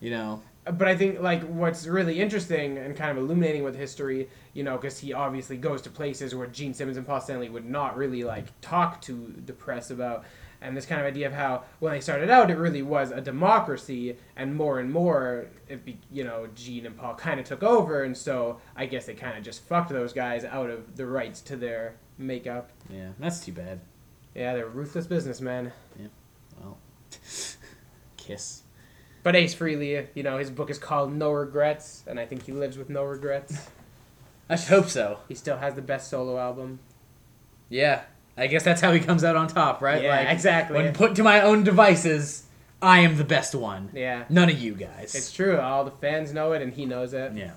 You 0.00 0.10
know, 0.10 0.42
but 0.64 0.88
I 0.88 0.96
think 0.96 1.20
like 1.20 1.42
what's 1.42 1.86
really 1.86 2.20
interesting 2.20 2.78
and 2.78 2.96
kind 2.96 3.10
of 3.10 3.18
illuminating 3.18 3.64
with 3.64 3.76
history, 3.76 4.28
you 4.54 4.62
know, 4.62 4.76
because 4.76 4.98
he 4.98 5.12
obviously 5.12 5.56
goes 5.56 5.82
to 5.82 5.90
places 5.90 6.34
where 6.34 6.46
Gene 6.46 6.72
Simmons 6.74 6.96
and 6.96 7.06
Paul 7.06 7.20
Stanley 7.20 7.48
would 7.50 7.64
not 7.68 7.96
really 7.96 8.24
like 8.24 8.46
talk 8.60 9.00
to 9.02 9.34
the 9.46 9.52
press 9.52 9.90
about, 9.90 10.24
and 10.62 10.76
this 10.76 10.86
kind 10.86 11.00
of 11.00 11.06
idea 11.06 11.26
of 11.26 11.32
how 11.32 11.64
when 11.78 11.92
they 11.92 12.00
started 12.00 12.30
out, 12.30 12.50
it 12.50 12.58
really 12.58 12.82
was 12.82 13.10
a 13.10 13.20
democracy, 13.20 14.16
and 14.36 14.54
more 14.54 14.78
and 14.78 14.92
more, 14.92 15.46
it 15.68 15.84
be, 15.84 15.98
you 16.10 16.24
know, 16.24 16.48
Gene 16.54 16.86
and 16.86 16.96
Paul 16.96 17.14
kind 17.14 17.40
of 17.40 17.46
took 17.46 17.62
over, 17.62 18.04
and 18.04 18.16
so 18.16 18.60
I 18.76 18.86
guess 18.86 19.06
they 19.06 19.14
kind 19.14 19.38
of 19.38 19.44
just 19.44 19.62
fucked 19.64 19.90
those 19.90 20.12
guys 20.12 20.44
out 20.44 20.70
of 20.70 20.96
the 20.96 21.06
rights 21.06 21.40
to 21.42 21.56
their 21.56 21.94
makeup. 22.18 22.70
Yeah, 22.88 23.10
that's 23.18 23.44
too 23.44 23.52
bad. 23.52 23.80
Yeah, 24.34 24.54
they're 24.54 24.68
ruthless 24.68 25.06
businessmen. 25.06 25.72
Yeah, 25.98 26.08
well, 26.60 26.78
kiss. 28.16 28.62
But 29.22 29.36
Ace 29.36 29.54
Frehley, 29.54 30.06
you 30.14 30.22
know, 30.22 30.38
his 30.38 30.50
book 30.50 30.70
is 30.70 30.78
called 30.78 31.12
No 31.12 31.30
Regrets, 31.30 32.04
and 32.06 32.18
I 32.18 32.26
think 32.26 32.44
he 32.44 32.52
lives 32.52 32.78
with 32.78 32.88
no 32.88 33.04
regrets. 33.04 33.68
I 34.48 34.56
should 34.56 34.70
hope 34.70 34.88
so. 34.88 35.18
He 35.28 35.34
still 35.34 35.58
has 35.58 35.74
the 35.74 35.82
best 35.82 36.08
solo 36.08 36.38
album. 36.38 36.80
Yeah, 37.68 38.02
I 38.40 38.46
guess 38.46 38.64
that's 38.64 38.80
how 38.80 38.92
he 38.92 39.00
comes 39.00 39.22
out 39.22 39.36
on 39.36 39.48
top, 39.48 39.80
right? 39.82 40.02
Yeah, 40.02 40.16
like, 40.16 40.28
exactly. 40.30 40.76
When 40.82 40.92
put 40.94 41.14
to 41.16 41.22
my 41.22 41.42
own 41.42 41.62
devices, 41.62 42.44
I 42.80 43.00
am 43.00 43.16
the 43.16 43.24
best 43.24 43.54
one. 43.54 43.90
Yeah, 43.92 44.24
None 44.28 44.48
of 44.48 44.58
you 44.58 44.74
guys. 44.74 45.14
it's 45.14 45.32
true. 45.32 45.58
All 45.58 45.84
the 45.84 45.90
fans 45.90 46.32
know 46.32 46.52
it, 46.52 46.62
and 46.62 46.72
he 46.72 46.86
knows 46.86 47.12
it. 47.12 47.32
yeah. 47.34 47.52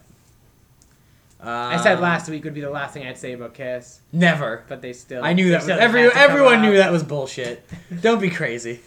I 1.46 1.78
said 1.78 1.96
Um, 1.98 2.02
last 2.02 2.30
week 2.30 2.44
would 2.46 2.54
be 2.54 2.62
the 2.62 2.70
last 2.70 2.94
thing 2.94 3.06
I'd 3.06 3.18
say 3.18 3.34
about 3.34 3.54
Kiss, 3.54 4.00
Never. 4.14 4.64
but 4.70 4.82
they 4.82 4.94
still. 4.94 5.24
I 5.24 5.34
knew 5.34 5.52
that. 5.52 5.62
Was, 5.62 5.70
every 5.70 6.04
had 6.04 6.10
to 6.10 6.14
come 6.16 6.32
everyone 6.32 6.62
knew 6.62 6.78
that 6.78 6.92
was 6.92 7.04
bullshit. 7.04 7.68
Don't 8.02 8.22
be 8.22 8.30
crazy. 8.30 8.80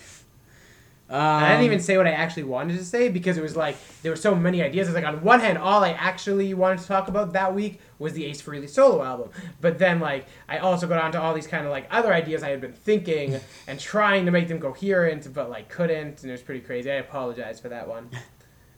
Um, 1.09 1.20
I 1.20 1.50
didn't 1.50 1.66
even 1.66 1.80
say 1.80 1.96
what 1.96 2.09
I 2.09 2.11
actually 2.11 2.42
wanted 2.42 2.76
to 2.78 2.84
say 2.84 3.09
because 3.09 3.38
it 3.38 3.42
was 3.42 3.54
like 3.54 3.76
there 4.02 4.11
were 4.11 4.16
so 4.16 4.34
many 4.34 4.61
ideas. 4.61 4.88
It's 4.88 4.94
like 4.96 5.04
on 5.04 5.22
one 5.22 5.38
hand, 5.38 5.57
all 5.57 5.84
I 5.84 5.90
actually 5.90 6.52
wanted 6.52 6.80
to 6.80 6.86
talk 6.88 7.07
about 7.07 7.32
that 7.34 7.54
week 7.54 7.80
was 8.00 8.12
the 8.14 8.24
Ace 8.24 8.42
Frehley 8.42 8.68
solo 8.68 9.04
album, 9.04 9.30
but 9.61 9.78
then 9.78 10.00
like 10.00 10.26
I 10.48 10.59
also 10.59 10.88
got 10.88 11.00
onto 11.00 11.18
all 11.18 11.32
these 11.32 11.46
kind 11.46 11.64
of 11.64 11.70
like 11.70 11.86
other 11.92 12.12
ideas 12.12 12.42
I 12.42 12.48
had 12.48 12.61
been 12.61 12.72
thinking 12.72 13.38
and 13.68 13.78
trying 13.78 14.24
to 14.24 14.32
make 14.32 14.48
them 14.48 14.59
coherent, 14.59 15.32
but 15.32 15.48
like 15.48 15.68
couldn't, 15.68 16.22
and 16.22 16.30
it 16.30 16.32
was 16.32 16.42
pretty 16.42 16.61
crazy. 16.61 16.90
I 16.90 16.94
apologize 16.94 17.61
for 17.61 17.68
that 17.68 17.88
one. 17.88 18.11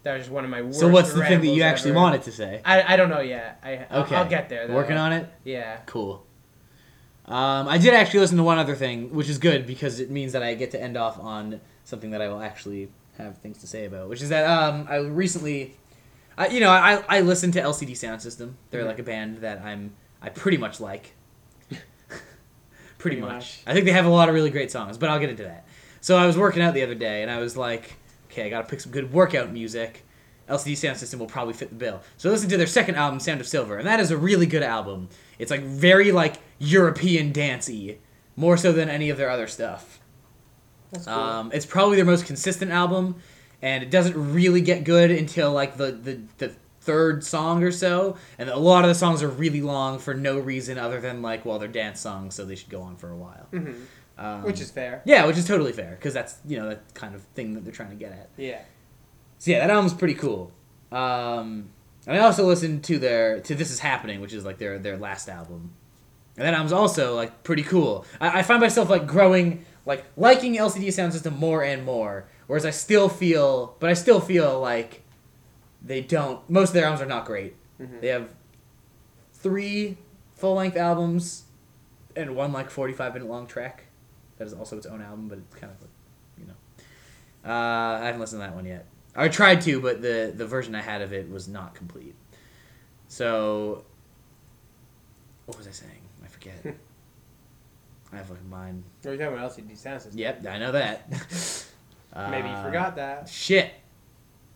That 0.04 0.12
was 0.14 0.22
just 0.22 0.30
one 0.30 0.44
of 0.44 0.50
my 0.50 0.62
worst. 0.62 0.78
So 0.78 0.88
what's 0.88 1.12
the 1.12 1.24
thing 1.24 1.40
that 1.40 1.48
you 1.48 1.62
actually 1.62 1.90
ever. 1.90 2.00
wanted 2.00 2.22
to 2.22 2.32
say? 2.32 2.62
I, 2.64 2.94
I 2.94 2.96
don't 2.96 3.10
know 3.10 3.20
yet. 3.20 3.58
I 3.64 3.84
Okay. 3.98 4.14
I'll 4.14 4.28
get 4.28 4.48
there. 4.48 4.68
Though. 4.68 4.74
Working 4.74 4.96
on 4.96 5.12
it. 5.12 5.28
Yeah. 5.44 5.78
Cool. 5.86 6.24
Um, 7.26 7.68
I 7.68 7.76
did 7.76 7.92
actually 7.92 8.20
listen 8.20 8.38
to 8.38 8.42
one 8.42 8.58
other 8.58 8.74
thing, 8.74 9.12
which 9.12 9.28
is 9.28 9.38
good 9.38 9.66
because 9.66 10.00
it 10.00 10.10
means 10.10 10.32
that 10.32 10.42
I 10.42 10.54
get 10.54 10.70
to 10.70 10.80
end 10.80 10.96
off 10.96 11.18
on 11.18 11.60
something 11.89 12.11
that 12.11 12.20
I 12.20 12.28
will 12.28 12.43
actually 12.43 12.91
have 13.16 13.39
things 13.39 13.59
to 13.59 13.66
say 13.66 13.86
about. 13.86 14.09
Which 14.09 14.20
is 14.22 14.28
that 14.28 14.45
um, 14.49 14.86
I 14.89 14.97
recently, 14.99 15.74
I, 16.36 16.49
you 16.49 16.61
know, 16.61 16.70
I 16.70 17.03
I 17.09 17.20
listened 17.22 17.55
to 17.55 17.61
LCD 17.62 17.97
Sound 17.97 18.20
System. 18.22 18.57
They're 18.70 18.84
Mhm. 18.84 18.86
like 18.89 18.99
a 18.99 19.03
band 19.03 19.39
that 19.39 19.62
I'm 19.62 19.95
I 20.22 20.28
pretty 20.28 20.59
much 20.59 20.80
like. 20.80 21.14
pretty, 21.70 21.82
Pretty 22.99 23.20
much. 23.20 23.32
much. 23.32 23.61
I 23.66 23.72
think 23.72 23.86
they 23.86 23.93
have 23.93 24.07
a 24.07 24.11
lot 24.11 24.28
of 24.28 24.34
really 24.34 24.51
great 24.51 24.70
songs, 24.70 24.99
but 24.99 25.09
I'll 25.09 25.18
get 25.20 25.30
into 25.30 25.45
that. 25.45 25.66
So 26.01 26.16
I 26.16 26.26
was 26.26 26.36
working 26.36 26.62
out 26.62 26.74
the 26.74 26.82
other 26.82 26.95
day, 26.95 27.22
and 27.22 27.30
I 27.30 27.39
was 27.39 27.57
like, 27.57 27.95
okay, 28.30 28.45
I 28.47 28.49
gotta 28.51 28.66
pick 28.68 28.80
some 28.80 28.93
good 28.93 29.12
workout 29.12 29.53
music. 29.53 30.05
LCD 30.49 30.76
Sound 30.76 30.97
System 30.97 31.20
will 31.20 31.26
probably 31.26 31.53
fit 31.55 31.68
the 31.68 31.74
bill. 31.74 32.01
So 32.16 32.28
I 32.28 32.32
listened 32.32 32.51
to 32.51 32.57
their 32.57 32.66
second 32.66 32.95
album, 32.97 33.20
Sound 33.20 33.41
of 33.41 33.47
Silver, 33.47 33.76
and 33.78 33.86
that 33.86 34.01
is 34.01 34.11
a 34.11 34.16
really 34.16 34.47
good 34.47 34.62
album. 34.62 35.09
It's 35.39 35.51
like 35.51 35.62
very 35.62 36.11
like 36.12 36.36
European 36.59 37.32
dancey, 37.32 37.99
more 38.34 38.57
so 38.57 38.72
than 38.72 38.89
any 38.89 39.11
of 39.11 39.16
their 39.18 39.30
other 39.30 39.47
stuff. 39.47 39.97
Cool. 40.95 41.12
Um, 41.12 41.51
it's 41.53 41.66
probably 41.66 41.97
their 41.97 42.05
most 42.05 42.26
consistent 42.26 42.70
album, 42.70 43.16
and 43.62 43.82
it 43.82 43.91
doesn't 43.91 44.32
really 44.32 44.61
get 44.61 44.84
good 44.84 45.11
until 45.11 45.53
like 45.53 45.76
the, 45.76 45.93
the, 45.93 46.20
the 46.39 46.53
third 46.80 47.22
song 47.24 47.62
or 47.62 47.70
so. 47.72 48.16
And 48.39 48.49
a 48.49 48.57
lot 48.57 48.84
of 48.84 48.89
the 48.89 48.95
songs 48.95 49.22
are 49.22 49.28
really 49.28 49.61
long 49.61 49.99
for 49.99 50.14
no 50.14 50.39
reason 50.39 50.78
other 50.78 51.01
than 51.01 51.20
like, 51.22 51.45
well, 51.45 51.59
they're 51.59 51.68
dance 51.68 52.01
songs, 52.01 52.34
so 52.34 52.45
they 52.45 52.55
should 52.55 52.70
go 52.70 52.82
on 52.82 52.97
for 52.97 53.11
a 53.11 53.16
while. 53.16 53.47
Mhm. 53.53 53.82
Um, 54.16 54.43
Which 54.43 54.61
is 54.61 54.70
fair. 54.72 55.01
yeah, 55.05 55.26
which 55.26 55.36
is 55.39 55.47
totally 55.47 55.70
fair 55.72 55.91
because 55.93 56.12
that's 56.12 56.39
you 56.45 56.59
know 56.59 56.68
that 56.70 56.93
kind 56.95 57.14
of 57.14 57.22
thing 57.34 57.55
that 57.55 57.62
they're 57.62 57.72
trying 57.72 57.91
to 57.91 57.95
get 57.97 58.11
at. 58.11 58.28
Yeah. 58.36 58.61
So 59.39 59.53
yeah, 59.53 59.61
that 59.61 59.70
album's 59.70 59.95
pretty 59.95 60.14
cool. 60.14 60.51
Um, 60.91 61.68
and 62.07 62.16
I 62.16 62.20
also 62.20 62.45
listened 62.45 62.82
to 62.84 62.99
their 62.99 63.39
to 63.41 63.55
This 63.55 63.70
Is 63.70 63.78
Happening, 63.78 64.20
which 64.20 64.32
is 64.32 64.45
like 64.45 64.59
their 64.59 64.78
their 64.78 64.97
last 64.97 65.28
album. 65.28 65.70
And 66.36 66.47
that 66.47 66.55
album's 66.55 66.72
also 66.72 67.14
like 67.14 67.45
pretty 67.45 67.62
cool. 67.62 68.05
I, 68.20 68.41
I 68.41 68.43
find 68.43 68.61
myself 68.61 68.91
like 68.91 69.07
growing 69.07 69.64
like 69.89 70.05
liking 70.18 70.55
LCD 70.57 70.93
Sound 70.93 71.14
System 71.14 71.36
more 71.39 71.64
and 71.64 71.84
more. 71.84 72.26
Whereas 72.47 72.64
I 72.66 72.70
still 72.70 73.09
feel, 73.09 73.74
but 73.80 73.89
I 73.91 73.95
still 73.95 74.20
feel 74.20 74.61
like 74.61 75.03
they 75.82 76.03
don't. 76.03 76.49
Most 76.49 76.68
of 76.68 76.74
their 76.74 76.84
albums 76.84 77.01
are 77.03 77.07
not 77.07 77.24
great. 77.24 77.57
Mhm. 77.80 78.01
They 78.01 78.09
have 78.09 78.28
three 79.32 79.97
full 80.34 80.55
length 80.55 80.76
albums 80.76 81.45
and 82.14 82.36
one 82.36 82.53
like 82.53 82.70
forty 82.70 82.93
five 82.93 83.14
minute 83.14 83.28
long 83.28 83.47
track. 83.47 83.84
That 84.36 84.47
is 84.47 84.53
also 84.53 84.76
its 84.76 84.86
own 84.86 85.01
album, 85.03 85.26
but 85.28 85.39
it's 85.39 85.55
kind 85.57 85.72
of 85.72 85.80
like, 85.80 85.91
you 86.39 86.45
know. 86.47 87.51
Uh, 87.51 87.99
I 88.03 88.05
haven't 88.07 88.20
listened 88.20 88.43
to 88.43 88.47
that 88.47 88.55
one 88.55 88.66
yet. 88.66 88.86
I 89.16 89.28
tried 89.28 89.62
to, 89.62 89.80
but 89.80 90.03
the 90.03 90.32
the 90.36 90.47
version 90.47 90.74
I 90.74 90.82
had 90.82 91.01
of 91.01 91.12
it 91.14 91.30
was 91.30 91.49
not 91.49 91.74
complete. 91.74 92.14
So, 93.09 93.84
what 95.47 95.57
was 95.57 95.66
I 95.66 95.70
saying? 95.70 96.03
I 96.22 96.28
forget. 96.28 96.76
I 98.12 98.16
have 98.16 98.30
like 98.30 98.44
mine. 98.46 98.82
Or 99.04 99.12
you 99.12 99.18
talking 99.18 99.34
about 99.36 99.50
LCD 99.52 99.76
sound 99.76 100.00
system? 100.02 100.18
Yep, 100.18 100.46
I 100.46 100.59
know 100.59 100.72
that. 100.72 101.09
Maybe 102.30 102.48
you 102.48 102.54
Uh, 102.54 102.62
forgot 102.64 102.96
that. 102.96 103.28
Shit. 103.28 103.70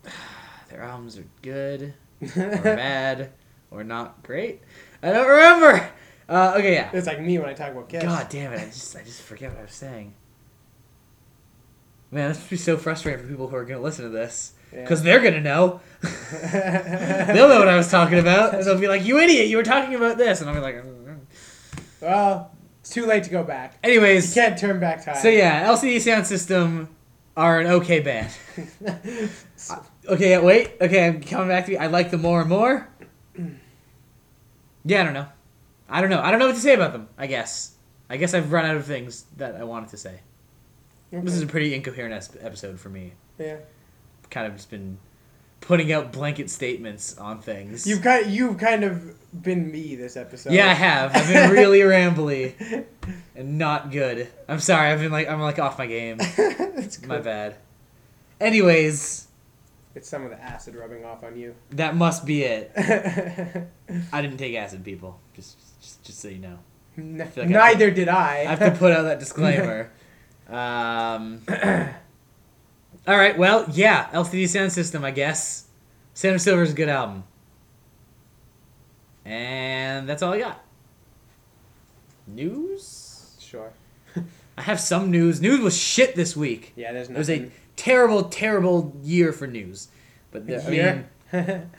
Their 0.69 0.81
albums 0.81 1.17
are 1.17 1.25
good 1.41 1.93
or 2.21 2.27
bad 2.63 3.31
or 3.69 3.83
not 3.83 4.23
great. 4.23 4.61
I 5.03 5.11
don't 5.11 5.27
remember. 5.27 5.87
Uh, 6.27 6.55
okay, 6.57 6.73
yeah. 6.73 6.89
It's 6.93 7.05
like 7.05 7.21
me 7.21 7.37
when 7.37 7.49
I 7.49 7.53
talk 7.53 7.71
about 7.71 7.89
Kiss. 7.89 8.01
God 8.03 8.27
damn 8.29 8.53
it! 8.53 8.59
I 8.61 8.65
just 8.65 8.95
I 8.95 9.03
just 9.03 9.21
forget 9.21 9.51
what 9.51 9.59
I 9.59 9.63
was 9.63 9.73
saying. 9.73 10.13
Man, 12.11 12.29
this 12.29 12.37
must 12.37 12.49
be 12.49 12.57
so 12.57 12.77
frustrating 12.77 13.21
for 13.23 13.27
people 13.29 13.47
who 13.49 13.55
are 13.55 13.65
gonna 13.65 13.81
listen 13.81 14.05
to 14.05 14.09
this 14.09 14.53
Yeah. 14.71 14.81
because 14.81 15.03
they're 15.03 15.19
gonna 15.19 15.41
know. 15.41 15.81
They'll 16.41 17.49
know 17.49 17.59
what 17.59 17.67
I 17.67 17.75
was 17.75 17.89
talking 17.91 18.19
about. 18.19 18.53
And 18.55 18.63
they'll 18.63 18.79
be 18.79 18.87
like, 18.87 19.03
"You 19.03 19.19
idiot! 19.19 19.47
You 19.47 19.57
were 19.57 19.63
talking 19.63 19.95
about 19.95 20.17
this," 20.17 20.39
and 20.41 20.49
I'll 20.49 20.55
be 20.55 20.61
like, 20.61 20.75
"Mm." 20.83 21.19
well, 22.01 22.51
it's 22.83 22.89
too 22.89 23.05
late 23.05 23.23
to 23.23 23.29
go 23.29 23.43
back. 23.43 23.79
You 23.83 23.91
"Anyways." 23.91 24.33
can't 24.33 24.57
turn 24.57 24.77
back 24.81 25.05
time. 25.05 25.15
So 25.15 25.29
yeah, 25.29 25.65
LCD 25.69 26.01
Sound 26.01 26.27
System 26.27 26.89
are 27.37 27.59
an 27.61 27.67
okay 27.67 28.01
band. 28.01 28.29
Okay, 30.09 30.37
wait. 30.37 30.73
Okay, 30.81 31.07
I'm 31.07 31.21
coming 31.21 31.47
back 31.47 31.65
to 31.67 31.71
you. 31.71 31.77
I 31.77 31.87
like 31.87 32.11
them 32.11 32.21
more 32.23 32.41
and 32.41 32.49
more. 32.49 32.89
Yeah, 34.83 34.99
I 34.99 35.03
don't 35.05 35.13
know. 35.13 35.27
I 35.87 36.01
don't 36.01 36.09
know. 36.09 36.19
I 36.21 36.29
don't 36.29 36.41
know 36.41 36.47
what 36.47 36.55
to 36.55 36.61
say 36.61 36.73
about 36.73 36.91
them. 36.91 37.07
I 37.17 37.25
guess. 37.27 37.75
I 38.09 38.17
guess 38.17 38.33
I've 38.33 38.51
run 38.51 38.65
out 38.65 38.75
of 38.75 38.85
things 38.85 39.23
that 39.37 39.55
I 39.55 39.63
wanted 39.63 39.89
to 39.91 39.97
say. 39.97 40.19
This 41.09 41.33
is 41.35 41.41
a 41.41 41.47
pretty 41.47 41.73
incoherent 41.73 42.13
episode 42.41 42.81
for 42.81 42.89
me. 42.89 43.13
yeah. 43.39 43.57
Kind 44.29 44.45
of 44.47 44.55
just 44.55 44.69
been 44.69 44.97
putting 45.67 45.91
out 45.93 46.11
blanket 46.11 46.49
statements 46.49 47.17
on 47.17 47.39
things. 47.41 47.87
You've 47.87 48.01
kind 48.01 48.27
you've 48.27 48.57
kind 48.57 48.83
of 48.83 49.15
been 49.41 49.71
me 49.71 49.95
this 49.95 50.15
episode. 50.17 50.53
yeah, 50.53 50.69
I 50.69 50.73
have. 50.73 51.15
I've 51.15 51.27
been 51.27 51.49
really 51.51 51.79
rambly 51.93 52.85
and 53.35 53.57
not 53.57 53.91
good. 53.91 54.27
I'm 54.47 54.59
sorry. 54.59 54.89
I've 54.91 54.99
been 54.99 55.11
like 55.11 55.27
I'm 55.29 55.39
like 55.41 55.59
off 55.59 55.77
my 55.77 55.85
game. 55.87 56.17
it's 56.21 57.01
My 57.05 57.19
bad. 57.19 57.55
Anyways, 58.41 59.27
It's 59.95 60.09
some 60.09 60.23
of 60.23 60.31
the 60.31 60.41
acid 60.41 60.75
rubbing 60.75 61.05
off 61.05 61.23
on 61.23 61.37
you. 61.37 61.55
that 61.71 61.95
must 61.95 62.25
be 62.25 62.43
it. 62.43 62.71
I 64.11 64.21
didn't 64.21 64.37
take 64.37 64.55
acid, 64.55 64.83
people. 64.83 65.19
Just, 65.33 65.57
just, 65.81 66.03
just 66.03 66.19
so 66.19 66.27
you 66.27 66.39
know. 66.39 66.59
Like 66.97 67.37
I 67.37 67.45
Neither 67.45 67.89
did 67.89 68.09
I. 68.09 68.41
I 68.41 68.55
have 68.55 68.59
to 68.59 68.71
put 68.77 68.91
out 68.91 69.03
that 69.03 69.19
disclaimer. 69.19 69.91
Um, 70.49 71.41
all 73.07 73.17
right. 73.17 73.37
Well, 73.37 73.65
yeah. 73.71 74.09
LCD 74.13 74.47
Sound 74.47 74.71
System, 74.71 75.03
I 75.03 75.11
guess. 75.11 75.65
Sound 76.13 76.35
of 76.35 76.41
Silver 76.41 76.63
is 76.63 76.71
a 76.71 76.75
good 76.75 76.89
album. 76.89 77.23
And 79.25 80.07
that's 80.07 80.21
all 80.21 80.33
I 80.33 80.39
got. 80.39 80.63
News. 82.27 83.35
sure. 83.39 83.71
I 84.57 84.61
have 84.61 84.79
some 84.79 85.11
news. 85.11 85.41
News 85.41 85.59
was 85.61 85.77
shit 85.77 86.15
this 86.15 86.35
week. 86.35 86.73
Yeah, 86.75 86.91
there's 86.93 87.09
no 87.09 87.15
It 87.15 87.19
was 87.19 87.29
a 87.29 87.49
terrible, 87.75 88.23
terrible 88.23 88.93
year 89.01 89.33
for 89.33 89.47
news. 89.47 89.87
But 90.31 90.47
the, 90.47 90.61
I 90.63 90.69
mean, 90.69 90.73
Year? 90.73 91.69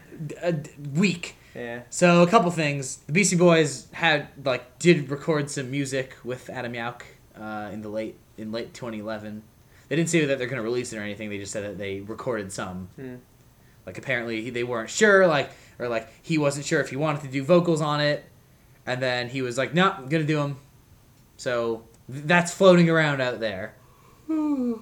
a 0.43 0.55
week. 0.95 1.37
yeah. 1.55 1.83
So 1.91 2.23
a 2.23 2.27
couple 2.27 2.51
things. 2.51 2.97
The 3.07 3.13
Beastie 3.13 3.37
Boys 3.37 3.89
had 3.93 4.29
like 4.45 4.79
did 4.79 5.11
record 5.11 5.51
some 5.51 5.71
music 5.71 6.15
with 6.25 6.49
Adam 6.51 6.73
Yauch 6.75 7.03
uh, 7.39 7.71
in 7.73 7.83
the 7.83 7.89
late 7.89 8.17
in 8.39 8.53
late 8.53 8.75
2011. 8.75 9.43
They 9.89 9.97
didn't 9.97 10.09
say 10.09 10.25
that 10.25 10.39
they're 10.39 10.47
going 10.47 10.59
to 10.59 10.63
release 10.63 10.93
it 10.93 10.99
or 10.99 11.03
anything. 11.03 11.31
They 11.31 11.39
just 11.39 11.53
said 11.53 11.65
that 11.65 11.79
they 11.79 12.01
recorded 12.01 12.53
some. 12.53 12.89
Hmm. 12.97 13.17
Like 13.87 13.99
apparently 13.99 14.49
they 14.51 14.65
weren't 14.65 14.89
sure, 14.91 15.27
like 15.27 15.51
or 15.79 15.89
like 15.89 16.09
he 16.23 16.39
wasn't 16.39 16.65
sure 16.65 16.81
if 16.81 16.89
he 16.89 16.97
wanted 16.97 17.23
to 17.23 17.29
do 17.29 17.45
vocals 17.45 17.83
on 17.83 18.01
it, 18.01 18.25
and 18.87 19.03
then 19.03 19.29
he 19.29 19.43
was 19.43 19.59
like, 19.59 19.75
"No, 19.75 19.91
I'm 19.91 20.09
gonna 20.09 20.25
do 20.25 20.37
them." 20.37 20.57
So 21.37 21.83
th- 22.11 22.25
that's 22.25 22.53
floating 22.55 22.89
around 22.89 23.21
out 23.21 23.41
there. 23.41 23.75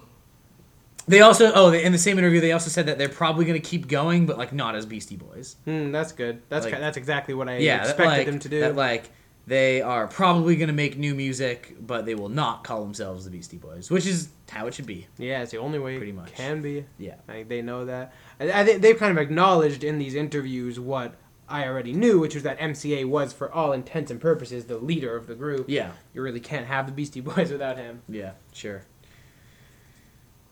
They 1.05 1.19
also 1.19 1.51
oh 1.53 1.69
they, 1.69 1.83
in 1.83 1.91
the 1.91 1.97
same 1.97 2.17
interview 2.17 2.39
they 2.39 2.53
also 2.53 2.69
said 2.69 2.85
that 2.85 2.97
they're 2.97 3.09
probably 3.09 3.43
gonna 3.43 3.59
keep 3.59 3.89
going, 3.89 4.25
but 4.25 4.37
like 4.37 4.53
not 4.53 4.73
as 4.73 4.85
Beastie 4.85 5.17
Boys. 5.17 5.57
Hmm, 5.65 5.91
that's 5.91 6.13
good. 6.13 6.41
That's 6.47 6.63
Like- 6.65 6.79
that's 6.79 6.95
exactly 6.95 7.33
what 7.33 7.49
I 7.49 7.57
yeah, 7.57 7.79
that, 7.79 7.89
expected 7.89 8.05
like, 8.05 8.25
them 8.25 8.39
to 8.39 8.47
do. 8.49 8.59
That 8.61 8.75
like 8.77 9.09
they 9.45 9.81
are 9.81 10.07
probably 10.07 10.55
gonna 10.55 10.73
make 10.73 10.97
new 10.97 11.13
music, 11.15 11.75
but 11.85 12.05
they 12.05 12.15
will 12.15 12.29
not 12.29 12.63
call 12.63 12.83
themselves 12.83 13.25
the 13.25 13.31
Beastie 13.31 13.57
Boys, 13.57 13.91
which 13.91 14.05
is 14.05 14.29
how 14.49 14.67
it 14.67 14.73
should 14.73 14.85
be. 14.85 15.07
yeah, 15.17 15.41
it's 15.41 15.51
the 15.51 15.57
only 15.57 15.79
way 15.79 15.97
Pretty 15.97 16.11
much. 16.11 16.33
can 16.33 16.61
be. 16.61 16.85
Yeah. 16.97 17.15
Like 17.27 17.49
they 17.49 17.61
know 17.61 17.85
that. 17.85 18.13
I, 18.39 18.61
I 18.61 18.63
think 18.65 18.81
they've 18.81 18.97
kind 18.97 19.17
of 19.17 19.21
acknowledged 19.21 19.83
in 19.83 19.97
these 19.99 20.15
interviews 20.15 20.79
what 20.79 21.15
I 21.49 21.67
already 21.67 21.91
knew, 21.91 22.19
which 22.19 22.35
was 22.35 22.43
that 22.43 22.57
MCA 22.59 23.05
was, 23.05 23.33
for 23.33 23.51
all 23.51 23.73
intents 23.73 24.09
and 24.11 24.21
purposes, 24.21 24.65
the 24.65 24.77
leader 24.77 25.15
of 25.15 25.27
the 25.27 25.35
group. 25.35 25.65
Yeah. 25.67 25.91
You 26.13 26.21
really 26.21 26.39
can't 26.39 26.67
have 26.67 26.85
the 26.85 26.91
Beastie 26.93 27.19
Boys 27.21 27.51
without 27.51 27.77
him. 27.77 28.01
Yeah, 28.07 28.31
sure. 28.53 28.83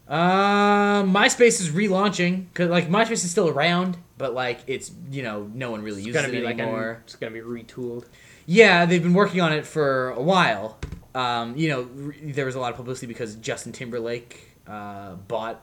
Um, 0.08 1.14
MySpace 1.14 1.62
is 1.62 1.70
relaunching 1.70 2.48
because 2.50 2.70
like 2.70 2.90
MySpace 2.90 3.12
is 3.24 3.32
still 3.32 3.48
around, 3.48 3.98
but 4.18 4.34
like 4.34 4.60
it's 4.68 4.92
you 5.10 5.24
know 5.24 5.50
no 5.54 5.72
one 5.72 5.82
really 5.82 6.00
It's 6.00 6.08
uses 6.08 6.26
it 6.26 6.44
like 6.44 6.60
anymore. 6.60 6.92
an, 6.92 6.98
it's 7.06 7.16
gonna 7.16 7.32
be 7.32 7.40
retooled. 7.40 8.06
Yeah, 8.52 8.86
they've 8.86 9.02
been 9.02 9.14
working 9.14 9.40
on 9.40 9.54
it 9.54 9.66
for 9.66 10.10
a 10.10 10.22
while. 10.22 10.78
Um, 11.16 11.56
you 11.56 11.70
know, 11.70 11.84
re- 11.84 12.34
there 12.34 12.46
was 12.46 12.56
a 12.56 12.60
lot 12.60 12.72
of 12.72 12.76
publicity 12.76 13.08
because 13.08 13.36
Justin 13.36 13.72
Timberlake 13.72 14.58
uh, 14.68 15.14
bought, 15.16 15.62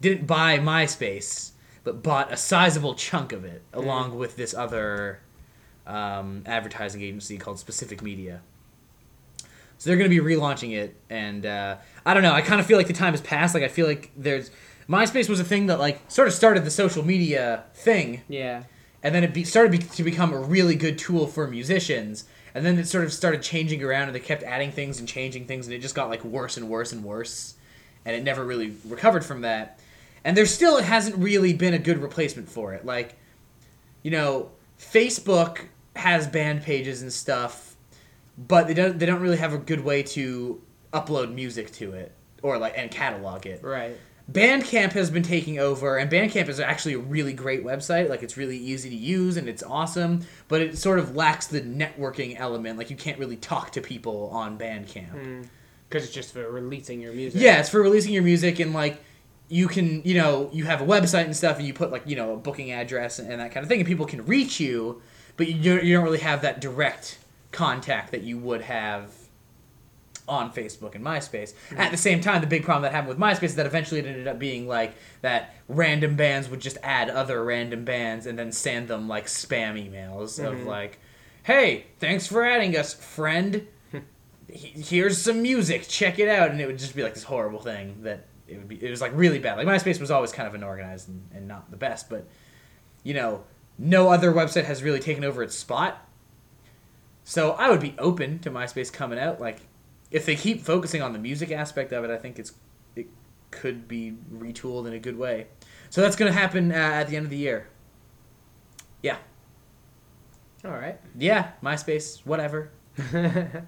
didn't 0.00 0.26
buy 0.26 0.58
MySpace, 0.58 1.52
but 1.84 2.02
bought 2.02 2.32
a 2.32 2.36
sizable 2.36 2.96
chunk 2.96 3.32
of 3.32 3.44
it, 3.44 3.62
along 3.72 4.18
with 4.18 4.34
this 4.34 4.52
other 4.52 5.20
um, 5.86 6.42
advertising 6.44 7.02
agency 7.02 7.38
called 7.38 7.60
Specific 7.60 8.02
Media. 8.02 8.40
So 9.78 9.88
they're 9.88 9.96
going 9.96 10.10
to 10.10 10.22
be 10.22 10.34
relaunching 10.34 10.72
it, 10.76 10.96
and 11.08 11.46
uh, 11.46 11.76
I 12.04 12.14
don't 12.14 12.24
know. 12.24 12.32
I 12.32 12.40
kind 12.40 12.60
of 12.60 12.66
feel 12.66 12.78
like 12.78 12.88
the 12.88 12.94
time 12.94 13.12
has 13.12 13.20
passed. 13.20 13.54
Like 13.54 13.62
I 13.62 13.68
feel 13.68 13.86
like 13.86 14.10
there's 14.16 14.50
MySpace 14.88 15.28
was 15.28 15.38
a 15.38 15.44
thing 15.44 15.66
that 15.66 15.78
like 15.78 16.00
sort 16.10 16.26
of 16.26 16.34
started 16.34 16.64
the 16.64 16.70
social 16.72 17.04
media 17.04 17.62
thing, 17.74 18.22
Yeah. 18.28 18.64
And 19.02 19.14
then 19.14 19.24
it 19.24 19.34
be, 19.34 19.44
started 19.44 19.72
be, 19.72 19.78
to 19.78 20.02
become 20.02 20.32
a 20.32 20.38
really 20.38 20.74
good 20.74 20.98
tool 20.98 21.26
for 21.26 21.46
musicians. 21.48 22.24
And 22.54 22.66
then 22.66 22.78
it 22.78 22.86
sort 22.86 23.04
of 23.04 23.12
started 23.12 23.42
changing 23.42 23.82
around 23.82 24.08
and 24.08 24.14
they 24.14 24.20
kept 24.20 24.42
adding 24.42 24.72
things 24.72 24.98
and 24.98 25.08
changing 25.08 25.46
things 25.46 25.66
and 25.66 25.74
it 25.74 25.78
just 25.78 25.94
got 25.94 26.10
like 26.10 26.22
worse 26.24 26.56
and 26.56 26.68
worse 26.68 26.92
and 26.92 27.02
worse. 27.02 27.54
And 28.04 28.14
it 28.14 28.22
never 28.22 28.44
really 28.44 28.74
recovered 28.86 29.24
from 29.24 29.40
that. 29.40 29.80
And 30.24 30.36
there 30.36 30.46
still 30.46 30.76
it 30.76 30.84
hasn't 30.84 31.16
really 31.16 31.52
been 31.54 31.74
a 31.74 31.78
good 31.78 31.98
replacement 31.98 32.48
for 32.48 32.74
it. 32.74 32.84
Like 32.84 33.16
you 34.02 34.10
know 34.10 34.50
facebook 34.78 35.60
has 35.94 36.26
band 36.26 36.62
pages 36.62 37.02
and 37.02 37.12
stuff 37.12 37.76
but 38.36 38.66
they 38.66 38.74
don't 38.74 38.98
they 38.98 39.06
don't 39.06 39.20
really 39.20 39.36
have 39.36 39.52
a 39.52 39.58
good 39.58 39.80
way 39.80 40.02
to 40.02 40.60
upload 40.92 41.32
music 41.32 41.70
to 41.72 41.92
it 41.92 42.12
or 42.42 42.58
like 42.58 42.76
and 42.76 42.90
catalog 42.90 43.46
it. 43.46 43.62
Right. 43.62 43.96
Bandcamp 44.30 44.92
has 44.92 45.10
been 45.10 45.22
taking 45.22 45.58
over, 45.58 45.96
and 45.96 46.10
Bandcamp 46.10 46.48
is 46.48 46.60
actually 46.60 46.94
a 46.94 46.98
really 46.98 47.32
great 47.32 47.64
website. 47.64 48.08
Like 48.08 48.22
it's 48.22 48.36
really 48.36 48.56
easy 48.56 48.88
to 48.88 48.96
use 48.96 49.36
and 49.36 49.48
it's 49.48 49.62
awesome, 49.62 50.20
but 50.48 50.60
it 50.60 50.78
sort 50.78 50.98
of 50.98 51.16
lacks 51.16 51.48
the 51.48 51.60
networking 51.60 52.38
element. 52.38 52.78
Like 52.78 52.90
you 52.90 52.96
can't 52.96 53.18
really 53.18 53.36
talk 53.36 53.72
to 53.72 53.80
people 53.80 54.30
on 54.30 54.58
Bandcamp. 54.58 55.10
Hmm. 55.10 55.42
Because 55.88 56.04
it's 56.04 56.14
just 56.14 56.32
for 56.32 56.50
releasing 56.50 57.00
your 57.00 57.12
music. 57.12 57.40
Yeah, 57.40 57.60
it's 57.60 57.68
for 57.68 57.82
releasing 57.82 58.14
your 58.14 58.22
music 58.22 58.60
and 58.60 58.72
like 58.72 59.02
you 59.48 59.68
can, 59.68 60.02
you 60.02 60.14
know, 60.14 60.48
you 60.50 60.64
have 60.64 60.80
a 60.80 60.86
website 60.86 61.24
and 61.24 61.36
stuff, 61.36 61.58
and 61.58 61.66
you 61.66 61.74
put 61.74 61.92
like 61.92 62.04
you 62.06 62.16
know 62.16 62.32
a 62.32 62.36
booking 62.36 62.72
address 62.72 63.18
and, 63.18 63.30
and 63.30 63.40
that 63.40 63.52
kind 63.52 63.62
of 63.62 63.68
thing, 63.68 63.80
and 63.80 63.86
people 63.86 64.06
can 64.06 64.24
reach 64.24 64.58
you, 64.60 65.02
but 65.36 65.46
you 65.46 65.80
you 65.80 65.94
don't 65.94 66.04
really 66.04 66.20
have 66.20 66.40
that 66.42 66.60
direct 66.60 67.18
contact 67.50 68.12
that 68.12 68.22
you 68.22 68.38
would 68.38 68.62
have 68.62 69.12
on 70.32 70.50
Facebook 70.50 70.94
and 70.94 71.04
MySpace. 71.04 71.52
At 71.76 71.90
the 71.90 71.96
same 71.98 72.22
time, 72.22 72.40
the 72.40 72.46
big 72.46 72.64
problem 72.64 72.82
that 72.82 72.92
happened 72.92 73.10
with 73.10 73.18
MySpace 73.18 73.50
is 73.50 73.54
that 73.56 73.66
eventually 73.66 74.00
it 74.00 74.06
ended 74.06 74.26
up 74.26 74.38
being 74.38 74.66
like 74.66 74.94
that 75.20 75.54
random 75.68 76.16
bands 76.16 76.48
would 76.48 76.60
just 76.60 76.78
add 76.82 77.10
other 77.10 77.44
random 77.44 77.84
bands 77.84 78.24
and 78.24 78.38
then 78.38 78.50
send 78.50 78.88
them 78.88 79.08
like 79.08 79.26
spam 79.26 79.74
emails 79.74 80.38
of 80.42 80.54
mm-hmm. 80.54 80.66
like, 80.66 80.98
"Hey, 81.42 81.84
thanks 81.98 82.26
for 82.26 82.44
adding 82.44 82.74
us, 82.76 82.94
friend. 82.94 83.66
Here's 84.48 85.18
some 85.18 85.42
music. 85.42 85.86
Check 85.86 86.18
it 86.18 86.28
out." 86.28 86.50
And 86.50 86.60
it 86.60 86.66
would 86.66 86.78
just 86.78 86.96
be 86.96 87.02
like 87.02 87.12
this 87.12 87.24
horrible 87.24 87.60
thing 87.60 88.02
that 88.04 88.26
it 88.48 88.56
would 88.56 88.68
be. 88.68 88.82
It 88.82 88.90
was 88.90 89.02
like 89.02 89.12
really 89.14 89.38
bad. 89.38 89.58
Like 89.58 89.66
MySpace 89.66 90.00
was 90.00 90.10
always 90.10 90.32
kind 90.32 90.48
of 90.48 90.54
unorganized 90.54 91.08
and, 91.10 91.28
and 91.34 91.46
not 91.46 91.70
the 91.70 91.76
best, 91.76 92.08
but 92.08 92.26
you 93.02 93.12
know, 93.12 93.44
no 93.78 94.08
other 94.08 94.32
website 94.32 94.64
has 94.64 94.82
really 94.82 95.00
taken 95.00 95.24
over 95.24 95.42
its 95.42 95.54
spot. 95.54 96.08
So 97.24 97.52
I 97.52 97.70
would 97.70 97.80
be 97.80 97.94
open 97.98 98.38
to 98.40 98.50
MySpace 98.50 98.92
coming 98.92 99.18
out. 99.18 99.40
Like, 99.40 99.60
if 100.12 100.26
they 100.26 100.36
keep 100.36 100.62
focusing 100.62 101.02
on 101.02 101.12
the 101.12 101.18
music 101.18 101.50
aspect 101.50 101.92
of 101.92 102.04
it, 102.04 102.10
I 102.10 102.16
think 102.18 102.38
it's 102.38 102.52
it 102.94 103.08
could 103.50 103.88
be 103.88 104.14
retooled 104.32 104.86
in 104.86 104.92
a 104.92 104.98
good 104.98 105.18
way. 105.18 105.46
So 105.90 106.00
that's 106.00 106.16
gonna 106.16 106.32
happen 106.32 106.70
uh, 106.70 106.74
at 106.74 107.08
the 107.08 107.16
end 107.16 107.24
of 107.26 107.30
the 107.30 107.36
year. 107.36 107.68
Yeah, 109.02 109.16
All 110.64 110.70
right. 110.70 110.98
yeah, 111.18 111.50
MySpace, 111.62 112.20
whatever. 112.24 112.70
um, 113.02 113.66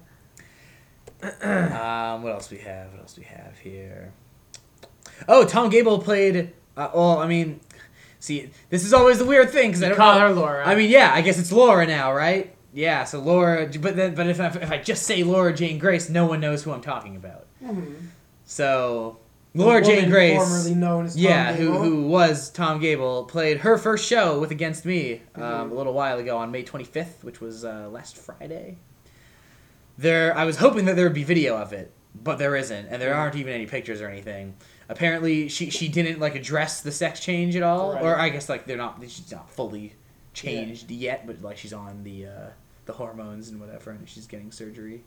what 2.23 2.31
else 2.33 2.49
we 2.49 2.57
have? 2.59 2.91
What 2.91 3.01
else 3.01 3.17
we 3.17 3.25
have 3.25 3.57
here? 3.59 4.13
Oh, 5.27 5.45
Tom 5.45 5.69
Gabel 5.69 5.99
played. 5.99 6.53
Uh, 6.77 6.89
well, 6.93 7.19
I 7.19 7.27
mean, 7.27 7.59
see, 8.19 8.49
this 8.69 8.85
is 8.85 8.93
always 8.93 9.17
the 9.19 9.25
weird 9.25 9.49
thing 9.49 9.69
because 9.71 9.83
I 9.83 9.89
don't 9.89 9.97
call 9.97 10.15
know- 10.15 10.27
her 10.27 10.33
Laura. 10.33 10.65
I 10.67 10.75
mean, 10.75 10.89
yeah, 10.89 11.11
I 11.13 11.21
guess 11.21 11.37
it's 11.39 11.51
Laura 11.51 11.85
now, 11.85 12.13
right? 12.13 12.54
Yeah, 12.75 13.05
so 13.05 13.19
Laura, 13.21 13.69
but 13.79 13.95
then, 13.95 14.15
but 14.15 14.27
if 14.27 14.39
I, 14.41 14.47
if 14.47 14.69
I 14.69 14.77
just 14.79 15.03
say 15.03 15.23
Laura 15.23 15.53
Jane 15.53 15.79
Grace, 15.79 16.09
no 16.09 16.25
one 16.25 16.41
knows 16.41 16.61
who 16.63 16.73
I'm 16.73 16.81
talking 16.81 17.15
about. 17.15 17.47
So 18.43 19.17
Laura 19.53 19.81
Jane 19.81 20.09
Grace, 20.09 20.37
formerly 20.37 20.75
known 20.75 21.05
as 21.05 21.15
Tom 21.15 21.23
yeah, 21.23 21.53
who 21.53 21.71
who 21.71 22.07
was 22.07 22.49
Tom 22.49 22.81
Gabel, 22.81 23.23
played 23.23 23.59
her 23.59 23.77
first 23.77 24.05
show 24.05 24.39
with 24.41 24.51
Against 24.51 24.85
Me 24.85 25.21
um, 25.35 25.71
a 25.71 25.73
little 25.73 25.93
while 25.93 26.19
ago 26.19 26.37
on 26.37 26.51
May 26.51 26.63
25th, 26.63 27.23
which 27.23 27.39
was 27.39 27.63
uh, 27.63 27.87
last 27.89 28.17
Friday. 28.17 28.77
There, 29.97 30.37
I 30.37 30.43
was 30.43 30.57
hoping 30.57 30.83
that 30.85 30.97
there 30.97 31.05
would 31.05 31.13
be 31.13 31.23
video 31.23 31.55
of 31.55 31.71
it, 31.71 31.93
but 32.13 32.37
there 32.37 32.57
isn't, 32.57 32.87
and 32.87 33.01
there 33.01 33.15
aren't 33.15 33.35
even 33.35 33.53
any 33.53 33.65
pictures 33.67 34.01
or 34.01 34.09
anything. 34.09 34.53
Apparently, 34.89 35.47
she 35.47 35.69
she 35.69 35.87
didn't 35.87 36.19
like 36.19 36.35
address 36.35 36.81
the 36.81 36.91
sex 36.91 37.21
change 37.21 37.55
at 37.55 37.63
all, 37.63 37.93
Right. 37.93 38.03
or 38.03 38.19
I 38.19 38.27
guess 38.27 38.49
like 38.49 38.65
they're 38.65 38.75
not 38.75 38.99
she's 39.03 39.31
not 39.31 39.49
fully 39.49 39.93
changed 40.33 40.91
yet, 40.91 41.25
but 41.25 41.41
like 41.41 41.57
she's 41.57 41.71
on 41.71 42.03
the 42.03 42.25
uh, 42.25 42.49
the 42.85 42.93
hormones 42.93 43.49
and 43.49 43.59
whatever, 43.59 43.91
and 43.91 44.07
she's 44.07 44.27
getting 44.27 44.51
surgery. 44.51 45.03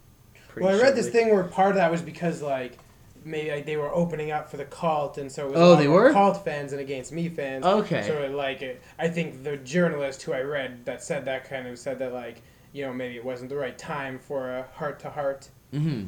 pretty 0.49 0.67
Well, 0.67 0.77
I 0.79 0.81
read 0.83 0.97
this 0.97 1.09
thing 1.09 1.31
where 1.33 1.45
part 1.45 1.71
of 1.71 1.77
that 1.77 1.91
was 1.91 2.03
because 2.03 2.43
like 2.43 2.79
maybe 3.25 3.51
like, 3.51 3.67
they 3.67 3.77
were 3.77 3.93
opening 3.93 4.31
up 4.31 4.51
for 4.51 4.57
the 4.57 4.65
cult, 4.65 5.19
and 5.19 5.31
so 5.31 5.47
it 5.47 5.51
was 5.53 5.61
Oh, 5.61 5.77
they 5.77 5.89
were? 5.89 6.13
cult 6.13 6.45
fans 6.45 6.73
and 6.73 6.81
against 6.81 7.13
me 7.13 7.29
fans. 7.29 7.65
Okay. 7.65 8.03
So 8.07 8.23
it, 8.23 8.33
like 8.33 8.63
it, 8.63 8.83
I 8.99 9.09
think 9.09 9.43
the 9.45 9.57
journalist 9.59 10.23
who 10.23 10.33
I 10.33 10.41
read 10.43 10.85
that 10.87 11.03
said 11.03 11.25
that 11.27 11.49
kind 11.49 11.67
of 11.67 11.79
said 11.79 11.99
that 12.01 12.13
like 12.13 12.43
you 12.73 12.85
know 12.87 12.93
maybe 12.93 13.17
it 13.17 13.25
wasn't 13.25 13.51
the 13.51 13.57
right 13.57 13.77
time 13.79 14.19
for 14.19 14.51
a 14.59 14.63
heart 14.75 15.01
to 15.01 15.11
heart. 15.11 15.49
hmm 15.73 16.05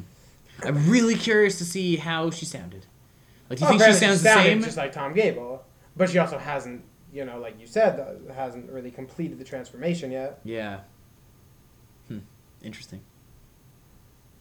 I'm 0.63 0.89
really 0.89 1.15
curious 1.15 1.57
to 1.57 1.65
see 1.65 1.95
how 1.95 2.29
she 2.29 2.45
sounded. 2.45 2.85
Like, 3.49 3.57
do 3.59 3.65
you 3.65 3.67
Oh, 3.67 3.69
think 3.71 3.81
she 3.81 3.85
granted, 3.85 3.99
sounds 3.99 4.23
the 4.23 4.33
same? 4.33 4.61
just 4.61 4.77
like 4.77 4.91
Tom 4.91 5.13
Gabel, 5.13 5.63
but 5.97 6.09
she 6.09 6.17
also 6.19 6.37
hasn't 6.37 6.83
you 7.13 7.25
know 7.25 7.39
like 7.39 7.59
you 7.59 7.67
said 7.67 7.99
uh, 7.99 8.33
hasn't 8.33 8.69
really 8.71 8.91
completed 8.91 9.37
the 9.39 9.43
transformation 9.43 10.11
yet. 10.11 10.39
Yeah. 10.43 10.81
Interesting. 12.63 13.01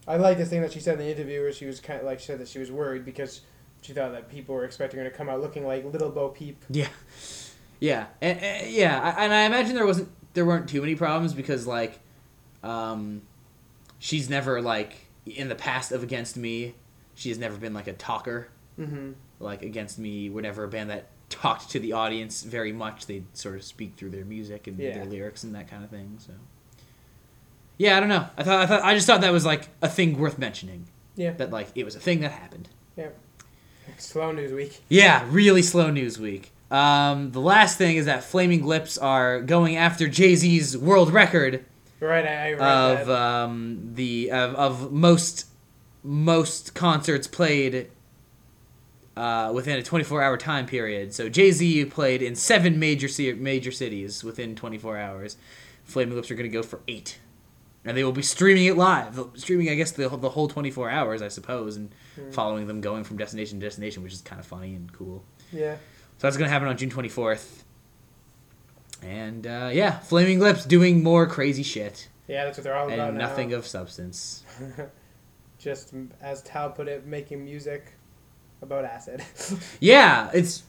I 0.09 0.17
like 0.17 0.39
this 0.39 0.49
thing 0.49 0.63
that 0.63 0.73
she 0.73 0.81
said 0.81 0.95
in 0.95 1.07
the 1.07 1.11
interview 1.11 1.41
where 1.43 1.53
she 1.53 1.67
was 1.67 1.81
kind 1.81 2.01
of 2.01 2.07
like 2.07 2.21
she 2.21 2.27
said 2.27 2.39
that 2.41 2.49
she 2.49 2.59
was 2.59 2.71
worried 2.73 3.05
because 3.05 3.43
she 3.83 3.93
thought 3.93 4.13
that 4.13 4.29
people 4.29 4.55
were 4.55 4.65
expecting 4.65 4.99
her 4.99 5.05
to 5.09 5.15
come 5.17 5.29
out 5.29 5.41
looking 5.41 5.65
like 5.67 5.85
Little 5.85 6.11
Bo 6.11 6.29
Peep. 6.29 6.65
Yeah. 6.69 6.89
Yeah. 7.83 8.09
And, 8.21 8.39
and- 8.41 8.71
yeah. 8.71 9.01
I- 9.17 9.25
And 9.25 9.33
I 9.33 9.45
imagine 9.47 9.75
there 9.75 9.87
wasn't 9.87 10.11
there 10.35 10.45
weren't 10.45 10.69
too 10.69 10.83
many 10.83 10.95
problems 10.97 11.33
because 11.33 11.67
like, 11.67 11.99
um, 12.63 13.23
she's 13.99 14.29
never 14.29 14.61
like 14.61 15.07
in 15.25 15.49
the 15.49 15.55
past 15.55 15.91
of 15.91 16.03
Against 16.03 16.37
Me, 16.37 16.75
she 17.15 17.31
has 17.31 17.39
never 17.39 17.57
been 17.57 17.73
like 17.73 17.87
a 17.87 17.95
talker. 17.95 18.49
Mm-hmm. 18.79 19.13
Like 19.39 19.63
Against 19.63 19.99
Me 19.99 20.29
were 20.29 20.43
never 20.43 20.65
a 20.65 20.69
band 20.69 20.91
that 20.91 21.07
talked 21.31 21.71
to 21.71 21.79
the 21.81 21.95
audience 21.95 22.43
very 22.43 22.73
much. 22.73 23.07
They 23.07 23.23
sort 23.33 23.55
of 23.55 23.63
speak 23.63 23.95
through 23.97 24.11
their 24.11 24.27
music 24.27 24.67
and 24.67 24.79
Yeah. 24.79 24.93
their 24.97 25.07
lyrics 25.07 25.43
and 25.43 25.55
that 25.55 25.71
kind 25.71 25.83
of 25.83 25.89
thing. 25.89 26.19
So. 26.19 26.35
Yeah, 27.81 27.97
I 27.97 28.01
don't 28.01 28.11
know. 28.11 28.27
I 28.37 28.43
thought 28.43 28.61
I 28.61 28.67
thought 28.67 28.85
I 28.85 28.93
just 28.95 29.07
thought 29.07 29.23
that 29.23 29.33
was 29.33 29.47
like 29.47 29.71
a 29.81 29.89
thing 29.89 30.19
worth 30.19 30.39
mentioning. 30.39 30.87
Yeah. 31.17 31.31
That 31.33 31.51
like 31.51 31.69
it 31.75 31.85
was 31.85 31.97
a 31.97 31.99
thing 31.99 32.21
that 32.21 32.31
happened. 32.31 32.69
Yeah. 32.95 33.09
Slow 33.97 34.33
news 34.33 34.53
week. 34.53 34.83
Yeah, 34.91 35.25
really 35.31 35.63
slow 35.63 35.91
news 35.91 36.19
week. 36.19 36.53
Um, 36.71 37.33
the 37.33 37.41
last 37.41 37.79
thing 37.79 37.97
is 37.97 38.05
that 38.05 38.23
Flaming 38.23 38.67
Lips 38.67 38.99
are 38.99 39.41
going 39.41 39.77
after 39.77 40.09
Jay 40.09 40.37
Z's 40.37 40.77
world 40.77 41.11
record 41.11 41.65
Right, 42.01 42.27
I, 42.27 42.53
read 42.53 42.61
of 42.61 43.07
that. 43.07 43.17
um, 43.19 43.93
the 43.95 44.31
of, 44.31 44.55
of 44.57 44.93
most 44.93 45.47
most 46.05 46.75
concerts 46.75 47.27
played 47.27 47.91
uh, 49.17 49.53
within 49.55 49.79
a 49.79 49.83
24 49.83 50.23
hour 50.23 50.37
time 50.37 50.67
period. 50.67 51.15
So 51.15 51.31
Jay 51.31 51.51
Z 51.51 51.87
played 51.87 52.21
in 52.21 52.35
seven 52.35 52.79
major 52.79 53.09
major 53.37 53.73
cities 53.73 54.23
within 54.23 54.55
24 54.55 54.99
hours. 54.99 55.39
Flaming 55.85 56.15
Lips 56.15 56.31
are 56.31 56.35
going 56.35 56.51
to 56.51 56.53
go 56.53 56.63
for 56.63 56.81
eight. 56.87 57.19
And 57.85 57.97
they 57.97 58.05
will 58.05 58.13
be 58.13 58.23
streaming 58.23 58.67
it 58.67 58.77
live. 58.77 59.19
Streaming, 59.37 59.69
I 59.71 59.75
guess, 59.75 59.93
the 59.93 60.09
the 60.09 60.31
whole 60.31 60.49
24 60.49 60.91
hours, 60.91 61.23
I 61.23 61.29
suppose, 61.29 61.77
and 61.77 61.91
Hmm. 62.17 62.31
following 62.31 62.67
them 62.67 62.81
going 62.81 63.05
from 63.05 63.17
destination 63.17 63.61
to 63.61 63.67
destination, 63.67 64.03
which 64.03 64.13
is 64.13 64.21
kind 64.21 64.41
of 64.41 64.47
funny 64.47 64.75
and 64.75 64.93
cool. 64.93 65.25
Yeah. 65.53 65.75
So 66.19 66.27
that's 66.27 66.37
gonna 66.37 66.51
happen 66.51 66.69
on 66.69 66.77
June 66.77 66.91
24th. 66.91 67.63
And 69.03 69.47
uh, 69.47 69.71
yeah, 69.73 69.99
Flaming 70.01 70.41
Lips 70.41 70.67
doing 70.67 71.03
more 71.03 71.27
crazy 71.27 71.63
shit 71.63 72.09
Yeah, 72.29 72.45
that's 72.45 72.59
what 72.59 72.65
they're 72.65 72.77
all 72.77 72.87
about 72.89 73.09
and 73.11 73.19
now. 73.19 73.27
nothing 73.29 73.53
of 73.55 73.67
substance. 73.77 74.45
Just 75.59 75.95
as 76.21 76.43
Tal 76.43 76.71
put 76.71 76.89
it, 76.89 77.07
making 77.07 77.45
music 77.45 77.93
about 78.63 78.85
acid. 78.85 79.23
Yeah, 79.81 80.31
it's 80.35 80.63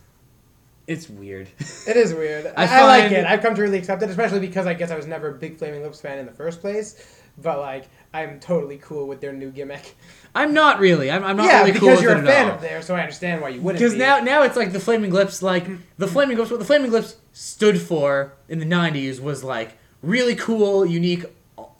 it's 0.91 1.09
weird. 1.09 1.47
it 1.87 1.97
is 1.97 2.13
weird. 2.13 2.47
I 2.57 2.81
I, 2.81 2.83
like 2.83 3.11
it. 3.11 3.25
I've 3.25 3.41
come 3.41 3.55
to 3.55 3.61
really 3.61 3.77
accept 3.77 4.03
it, 4.03 4.09
especially 4.09 4.39
because 4.39 4.67
I 4.67 4.73
guess 4.73 4.91
I 4.91 4.95
was 4.95 5.07
never 5.07 5.29
a 5.29 5.33
big 5.33 5.57
Flaming 5.57 5.81
Lips 5.81 6.01
fan 6.01 6.19
in 6.19 6.25
the 6.25 6.31
first 6.31 6.61
place. 6.61 7.19
But 7.37 7.59
like, 7.59 7.89
I'm 8.13 8.39
totally 8.39 8.77
cool 8.77 9.07
with 9.07 9.21
their 9.21 9.33
new 9.33 9.51
gimmick. 9.51 9.95
I'm 10.35 10.53
not 10.53 10.79
really. 10.79 11.09
I'm, 11.09 11.23
I'm 11.23 11.37
not 11.37 11.45
yeah, 11.45 11.59
really 11.59 11.71
because 11.71 11.79
cool 11.81 11.91
with 11.91 12.01
you're 12.01 12.11
it 12.11 12.17
a 12.17 12.21
at 12.21 12.25
fan 12.25 12.49
of 12.51 12.61
theirs, 12.61 12.85
so 12.85 12.95
I 12.95 13.01
understand 13.01 13.41
why 13.41 13.49
you 13.49 13.61
wouldn't. 13.61 13.79
Because 13.79 13.93
be. 13.93 13.99
now, 13.99 14.19
now 14.19 14.43
it's 14.43 14.55
like 14.55 14.71
the 14.73 14.79
Flaming 14.79 15.11
Lips, 15.11 15.41
like 15.41 15.65
the 15.97 16.07
Flaming 16.07 16.37
Lips. 16.37 16.51
What 16.51 16.59
the 16.59 16.65
Flaming 16.65 16.91
Lips 16.91 17.15
stood 17.33 17.81
for 17.81 18.33
in 18.47 18.59
the 18.59 18.65
'90s 18.65 19.19
was 19.21 19.43
like 19.43 19.77
really 20.01 20.35
cool, 20.35 20.85
unique, 20.85 21.25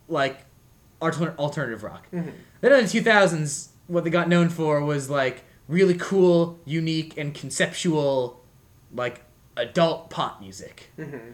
like 0.08 0.46
alternative 1.02 1.84
rock. 1.84 2.08
Mhm. 2.14 2.32
Then 2.62 2.74
in 2.74 2.86
the 2.86 3.02
2000s, 3.02 3.70
what 3.88 4.04
they 4.04 4.10
got 4.10 4.30
known 4.30 4.50
for 4.50 4.82
was 4.84 5.10
like 5.10 5.44
really 5.68 5.96
cool, 5.96 6.60
unique, 6.66 7.18
and 7.18 7.34
conceptual, 7.34 8.41
like 8.94 9.22
adult 9.58 10.10
pop 10.10 10.40
music. 10.42 10.92
Mhm. 10.98 11.34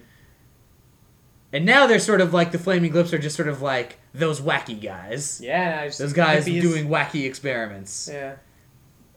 And 1.54 1.66
now 1.66 1.88
they're 1.88 2.00
sort 2.00 2.20
of 2.22 2.34
like 2.34 2.52
the 2.52 2.60
Flaming 2.60 2.92
Lips 2.94 3.14
are 3.14 3.18
just 3.18 3.36
sort 3.36 3.48
of 3.48 3.62
like 3.62 4.00
those 4.14 4.42
wacky 4.42 4.82
guys. 4.82 5.40
Yeah, 5.42 5.80
I 5.84 5.86
Those 5.86 6.14
guys 6.14 6.46
hippies. 6.46 6.62
doing 6.62 6.88
wacky 6.90 7.26
experiments. 7.26 8.10
Yeah. 8.12 8.36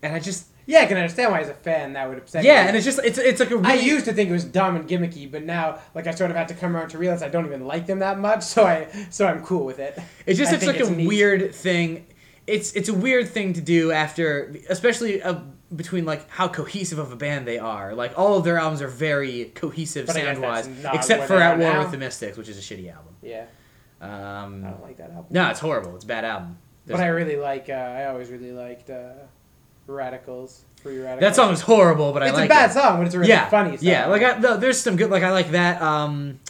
And 0.03 0.15
I 0.15 0.21
just 0.21 0.47
Yeah, 0.67 0.81
I 0.81 0.87
can 0.87 0.97
understand 0.97 1.33
why 1.33 1.41
as 1.41 1.49
a 1.49 1.55
fan 1.55 1.95
that 1.95 2.09
would 2.09 2.19
upset 2.19 2.45
yeah, 2.45 2.63
you. 2.63 2.69
and 2.69 2.77
it's 2.77 2.85
just 2.87 3.01
it's 3.03 3.19
it's 3.19 3.41
like 3.41 3.51
a 3.51 3.57
I 3.57 3.73
really 3.75 3.85
used 3.85 4.05
to 4.05 4.13
think 4.13 4.31
it 4.31 4.33
was 4.33 4.45
dumb 4.45 4.77
and 4.77 4.89
gimmicky, 4.89 5.29
but 5.31 5.43
now, 5.43 5.81
like, 5.95 6.07
I 6.07 6.13
sort 6.13 6.31
of 6.31 6.37
had 6.37 6.47
to 6.49 6.55
come 6.55 6.77
around 6.77 6.91
to 6.91 6.99
realize 6.99 7.23
I 7.23 7.29
don't 7.29 7.45
even 7.47 7.67
like 7.67 7.87
them 7.87 7.99
that 7.99 8.19
much, 8.19 8.43
so 8.45 8.65
I, 8.65 8.87
so 9.11 9.27
I'm 9.27 9.43
cool 9.45 9.65
with 9.65 9.81
it. 9.81 9.99
It's 10.27 10.39
just 10.39 10.53
I 10.53 10.57
it's 10.57 10.67
like 10.67 10.77
it's 10.79 10.89
a 10.89 10.95
neat. 10.95 11.09
weird 11.09 11.53
thing. 11.55 12.07
It's 12.47 12.73
it's 12.75 12.89
a 12.89 12.95
weird 12.95 13.29
thing 13.29 13.53
to 13.55 13.61
do 13.61 13.91
after, 13.91 14.55
especially 14.69 15.21
uh, 15.21 15.41
between 15.75 16.05
like 16.05 16.29
how 16.31 16.49
cohesive 16.49 16.99
of 16.99 17.13
a 17.13 17.17
band 17.17 17.47
they 17.47 17.59
are. 17.59 17.95
Like 17.95 18.19
all 18.19 18.37
of 18.39 18.45
their 18.45 18.59
albums 18.59 18.83
are 18.83 18.89
very 18.89 19.47
cohesive 19.55 20.07
but 20.07 20.17
sound 20.17 20.41
wise, 20.43 20.69
except 20.93 21.25
for 21.29 21.37
At 21.37 21.59
War 21.59 21.73
now. 21.75 21.79
with 21.81 21.91
the 21.93 21.99
Mystics, 21.99 22.37
which 22.37 22.49
is 22.49 22.59
a 22.59 22.61
shitty 22.61 22.93
album. 22.93 23.15
Yeah, 23.23 23.45
Um, 24.01 24.65
I 24.65 24.71
don't 24.71 24.83
like 24.83 24.97
that 24.99 25.11
album. 25.11 25.27
no, 25.31 25.49
it's 25.51 25.61
horrible. 25.61 25.95
It's 25.95 26.05
a 26.05 26.09
bad 26.09 26.25
album. 26.25 26.59
but 26.87 27.01
I 27.01 27.07
really 27.07 27.37
like. 27.37 27.69
Uh, 27.69 27.73
I 27.75 28.07
always 28.07 28.31
really 28.31 28.53
liked 28.53 28.91
uh, 28.91 29.11
Radicals. 29.87 30.65
Free 30.83 30.99
Radicals. 30.99 31.21
that 31.21 31.37
song 31.37 31.53
is 31.53 31.61
horrible, 31.61 32.13
but 32.13 32.23
I 32.23 32.27
like. 32.31 32.35
It's 32.35 32.45
a 32.47 32.49
bad 32.49 32.71
it. 32.71 32.73
song, 32.73 32.99
but 32.99 33.07
it's 33.07 33.15
a 33.15 33.19
really 33.19 33.29
yeah, 33.31 33.49
funny 33.51 33.77
song. 33.77 33.87
yeah. 33.87 34.07
Like 34.07 34.23
I, 34.23 34.39
no, 34.39 34.57
there's 34.57 34.81
some 34.81 34.97
good. 34.97 35.11
Like 35.11 35.23
I 35.23 35.31
like 35.31 35.51
that. 35.51 35.83
Um, 35.83 36.41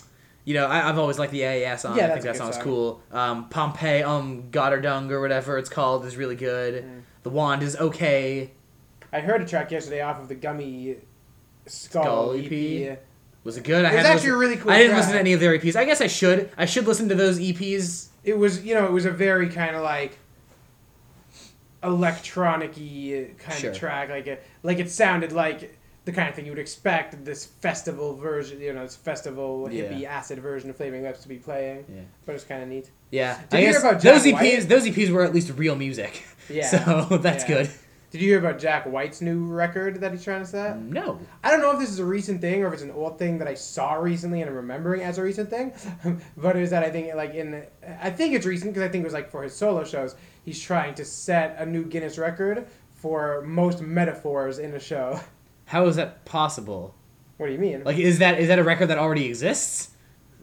you 0.44 0.54
know, 0.54 0.66
I, 0.66 0.88
I've 0.88 0.98
always 0.98 1.18
liked 1.18 1.32
the 1.32 1.40
AAS 1.40 1.80
song. 1.80 1.96
Yeah, 1.96 2.06
I 2.06 2.10
think 2.12 2.22
that 2.22 2.36
song's 2.36 2.54
song. 2.54 2.64
cool. 2.64 3.02
Um, 3.12 3.48
Pompeii, 3.48 4.02
um, 4.02 4.44
Goddardung 4.50 5.10
or 5.10 5.20
whatever 5.20 5.58
it's 5.58 5.68
called 5.68 6.06
is 6.06 6.16
really 6.16 6.36
good. 6.36 6.84
Mm. 6.84 7.02
The 7.24 7.30
Wand 7.30 7.62
is 7.62 7.76
okay. 7.76 8.52
I 9.12 9.20
heard 9.20 9.42
a 9.42 9.46
track 9.46 9.70
yesterday 9.70 10.00
off 10.02 10.20
of 10.20 10.28
the 10.28 10.34
Gummy 10.34 10.96
Skull, 11.66 12.02
Skull 12.04 12.32
EP. 12.34 12.52
EP? 12.52 13.02
Was 13.44 13.56
it 13.56 13.64
good? 13.64 13.84
I 13.84 13.92
It 13.92 13.96
was 13.96 14.04
actually 14.06 14.30
really 14.32 14.56
cool 14.56 14.70
I 14.70 14.78
didn't 14.78 14.90
track. 14.90 14.98
listen 15.00 15.12
to 15.14 15.18
any 15.20 15.32
of 15.32 15.40
their 15.40 15.58
EPs. 15.58 15.74
I 15.76 15.84
guess 15.84 16.00
I 16.00 16.06
should. 16.06 16.50
I 16.56 16.66
should 16.66 16.86
listen 16.86 17.08
to 17.08 17.14
those 17.14 17.38
EPs. 17.38 18.08
It 18.22 18.36
was, 18.38 18.62
you 18.64 18.74
know, 18.74 18.84
it 18.86 18.92
was 18.92 19.06
a 19.06 19.10
very 19.10 19.48
kind 19.48 19.74
of 19.74 19.82
like 19.82 20.18
electronic-y 21.82 23.30
kind 23.38 23.58
Sure. 23.58 23.70
of 23.70 23.76
track. 23.78 24.10
Like 24.10 24.26
it, 24.26 24.44
like 24.62 24.78
it 24.78 24.90
sounded 24.90 25.32
like 25.32 25.76
the 26.04 26.12
kind 26.12 26.28
of 26.28 26.34
thing 26.34 26.44
you 26.46 26.52
would 26.52 26.58
expect 26.58 27.24
this 27.24 27.44
festival 27.46 28.14
version, 28.16 28.60
you 28.60 28.72
know, 28.72 28.82
this 28.82 28.96
festival 28.96 29.68
Yeah. 29.70 29.84
hippie 29.84 30.04
acid 30.04 30.38
version 30.40 30.70
of 30.70 30.76
Flaming 30.76 31.02
Lips 31.02 31.20
to 31.22 31.28
be 31.28 31.36
playing. 31.36 31.84
Yeah. 31.88 32.00
But 32.26 32.34
it's 32.34 32.44
kind 32.44 32.62
of 32.62 32.68
neat. 32.68 32.90
Yeah. 33.10 33.38
Did 33.50 33.56
I 33.56 33.60
you 33.62 33.68
hear 33.70 33.78
about 33.78 34.00
those 34.02 34.24
EPs? 34.24 34.32
White? 34.60 34.68
Those 34.68 34.86
EPs 34.86 35.10
were 35.10 35.22
at 35.24 35.34
least 35.34 35.52
real 35.56 35.76
music. 35.76 36.22
Yeah. 36.48 36.66
So 37.08 37.16
that's 37.18 37.44
Yeah. 37.44 37.48
good. 37.48 37.70
Did 38.10 38.20
you 38.20 38.28
hear 38.30 38.38
about 38.40 38.58
Jack 38.58 38.86
White's 38.86 39.20
new 39.20 39.44
record 39.46 40.00
that 40.00 40.10
he's 40.10 40.24
trying 40.24 40.40
to 40.40 40.46
set? 40.46 40.80
No. 40.80 41.20
I 41.44 41.50
don't 41.50 41.60
know 41.60 41.70
if 41.70 41.78
this 41.78 41.90
is 41.90 42.00
a 42.00 42.04
recent 42.04 42.40
thing 42.40 42.64
or 42.64 42.66
if 42.66 42.74
it's 42.74 42.82
an 42.82 42.90
old 42.90 43.18
thing 43.20 43.38
that 43.38 43.46
I 43.46 43.54
saw 43.54 43.94
recently 43.94 44.40
and 44.40 44.50
I'm 44.50 44.56
remembering 44.56 45.02
as 45.02 45.18
a 45.18 45.22
recent 45.22 45.48
thing, 45.48 45.72
but 46.36 46.56
it 46.56 46.60
was 46.60 46.70
that 46.70 46.82
I 46.82 46.90
think 46.90 47.14
like 47.14 47.34
in 47.34 47.64
I 48.00 48.10
think 48.10 48.34
it's 48.34 48.46
recent 48.46 48.72
because 48.72 48.82
I 48.88 48.90
think 48.90 49.02
it 49.02 49.06
was 49.06 49.14
like 49.14 49.30
for 49.30 49.42
his 49.44 49.54
solo 49.54 49.84
shows 49.84 50.16
he's 50.44 50.60
trying 50.60 50.94
to 50.94 51.04
set 51.04 51.56
a 51.58 51.66
new 51.66 51.84
Guinness 51.84 52.18
record 52.18 52.66
for 52.96 53.42
most 53.42 53.80
metaphors 53.80 54.58
in 54.58 54.74
a 54.74 54.80
show. 54.80 55.20
How 55.66 55.86
is 55.86 55.94
that 55.96 56.24
possible? 56.24 56.94
What 57.36 57.46
do 57.46 57.52
you 57.52 57.58
mean? 57.58 57.84
Like, 57.84 57.96
is 57.98 58.18
that 58.18 58.40
is 58.40 58.48
that 58.48 58.58
a 58.58 58.64
record 58.64 58.86
that 58.88 58.98
already 58.98 59.26
exists? 59.26 59.90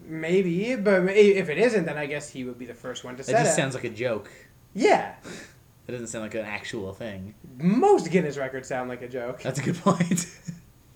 Maybe, 0.06 0.76
but 0.78 1.04
if 1.10 1.50
it 1.50 1.58
isn't, 1.58 1.86
then 1.86 1.98
I 1.98 2.06
guess 2.06 2.30
he 2.30 2.46
would 2.46 2.58
be 2.58 2.66
the 2.66 2.74
first 2.74 3.04
one 3.04 3.16
to 3.18 3.24
That 3.24 3.26
set 3.26 3.42
it. 3.42 3.44
Just 3.44 3.56
sounds 3.58 3.76
like 3.76 3.84
a 3.84 3.90
joke. 3.90 4.32
yeah, 4.74 5.16
That 5.88 5.94
doesn't 5.94 6.08
sound 6.08 6.24
like 6.24 6.36
an 6.36 6.46
actual 6.46 6.94
thing. 6.94 7.34
most 7.58 8.12
Guinness 8.12 8.38
records 8.38 8.68
sound 8.68 8.90
like 8.90 9.02
a 9.02 9.08
joke. 9.08 9.42
That's 9.42 9.60
a 9.60 9.64
good 9.64 9.78
point. 9.78 10.28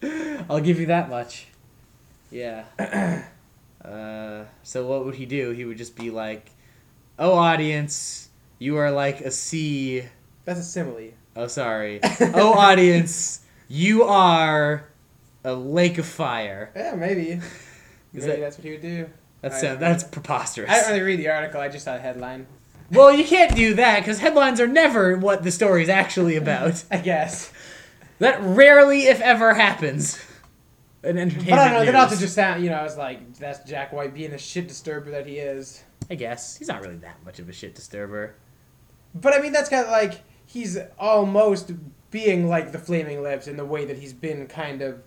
I'll 0.50 0.60
give 0.60 0.80
you 0.82 0.88
that 0.88 1.10
much. 1.10 1.48
Yeah. 2.30 2.66
uh, 3.86 4.44
so 4.64 4.86
what 4.86 5.06
would 5.06 5.16
he 5.16 5.26
do? 5.26 5.52
He 5.52 5.64
would 5.66 5.78
just 5.78 5.96
be 5.96 6.12
like, 6.12 6.52
"Oh, 7.18 7.34
audience, 7.34 8.30
you 8.60 8.78
are 8.78 8.92
like 8.92 9.22
a 9.22 9.32
sea." 9.32 10.04
That's 10.44 10.60
a 10.60 10.64
simile. 10.64 11.12
Oh, 11.38 11.48
sorry. 11.48 12.02
oh, 12.22 12.54
audience, 12.54 13.42
you 13.70 14.04
are 14.04 14.90
a 15.46 15.54
lake 15.54 15.98
of 15.98 16.06
fire. 16.06 16.72
Yeah, 16.76 16.96
maybe. 16.96 17.40
Maybe 18.14 18.26
that- 18.28 18.40
that's 18.42 18.58
what 18.58 18.66
he 18.66 18.72
would 18.72 18.82
do. 18.82 19.10
That's 19.40 19.56
I- 19.56 19.62
sound, 19.62 19.80
that's 19.80 20.04
preposterous. 20.04 20.70
I 20.70 20.76
didn't 20.76 20.92
really 20.92 21.04
read 21.04 21.20
the 21.20 21.30
article. 21.30 21.62
I 21.62 21.70
just 21.70 21.86
saw 21.86 21.94
the 21.94 22.02
headline. 22.02 22.46
Well, 22.92 23.12
you 23.12 23.24
can't 23.24 23.56
do 23.56 23.74
that 23.76 24.00
because 24.00 24.20
headlines 24.20 24.60
are 24.60 24.68
never 24.68 25.18
what 25.18 25.44
the 25.44 25.52
story's 25.52 25.90
actually 25.90 26.36
about. 26.36 26.84
I 26.92 26.98
guess. 26.98 27.52
that 28.20 28.40
rarely, 28.42 29.04
if 29.04 29.22
ever, 29.22 29.54
happens. 29.54 30.24
An 31.04 31.18
entertainment 31.18 31.50
But 31.50 31.60
I 31.60 31.64
don't 31.66 31.74
know. 31.74 31.86
That 31.86 31.94
news. 31.94 32.12
also 32.12 32.16
just 32.18 32.36
sound, 32.36 32.64
you 32.64 32.70
know, 32.70 32.84
it's 32.84 32.98
like 32.98 33.34
that's 33.38 33.68
Jack 33.68 33.92
White 33.92 34.14
being 34.14 34.34
a 34.34 34.38
shit 34.38 34.68
disturber 34.68 35.12
that 35.12 35.26
he 35.26 35.38
is. 35.38 35.84
I 36.10 36.16
guess 36.16 36.58
he's 36.58 36.68
not 36.68 36.82
really 36.82 36.98
that 36.98 37.24
much 37.26 37.40
of 37.40 37.50
a 37.50 37.54
shit 37.54 37.74
disturber. 37.74 38.36
But 39.16 39.34
I 39.34 39.40
mean, 39.40 39.52
that's 39.52 39.70
kind 39.70 39.84
of 39.86 39.92
like 39.92 40.22
he's 40.46 40.78
almost 41.00 41.72
being 42.12 42.48
like 42.48 42.72
the 42.72 42.78
Flaming 42.78 43.24
Lips 43.24 43.48
in 43.48 43.58
the 43.58 43.66
way 43.66 43.86
that 43.86 43.98
he's 43.98 44.14
been 44.14 44.48
kind 44.48 44.82
of, 44.82 45.02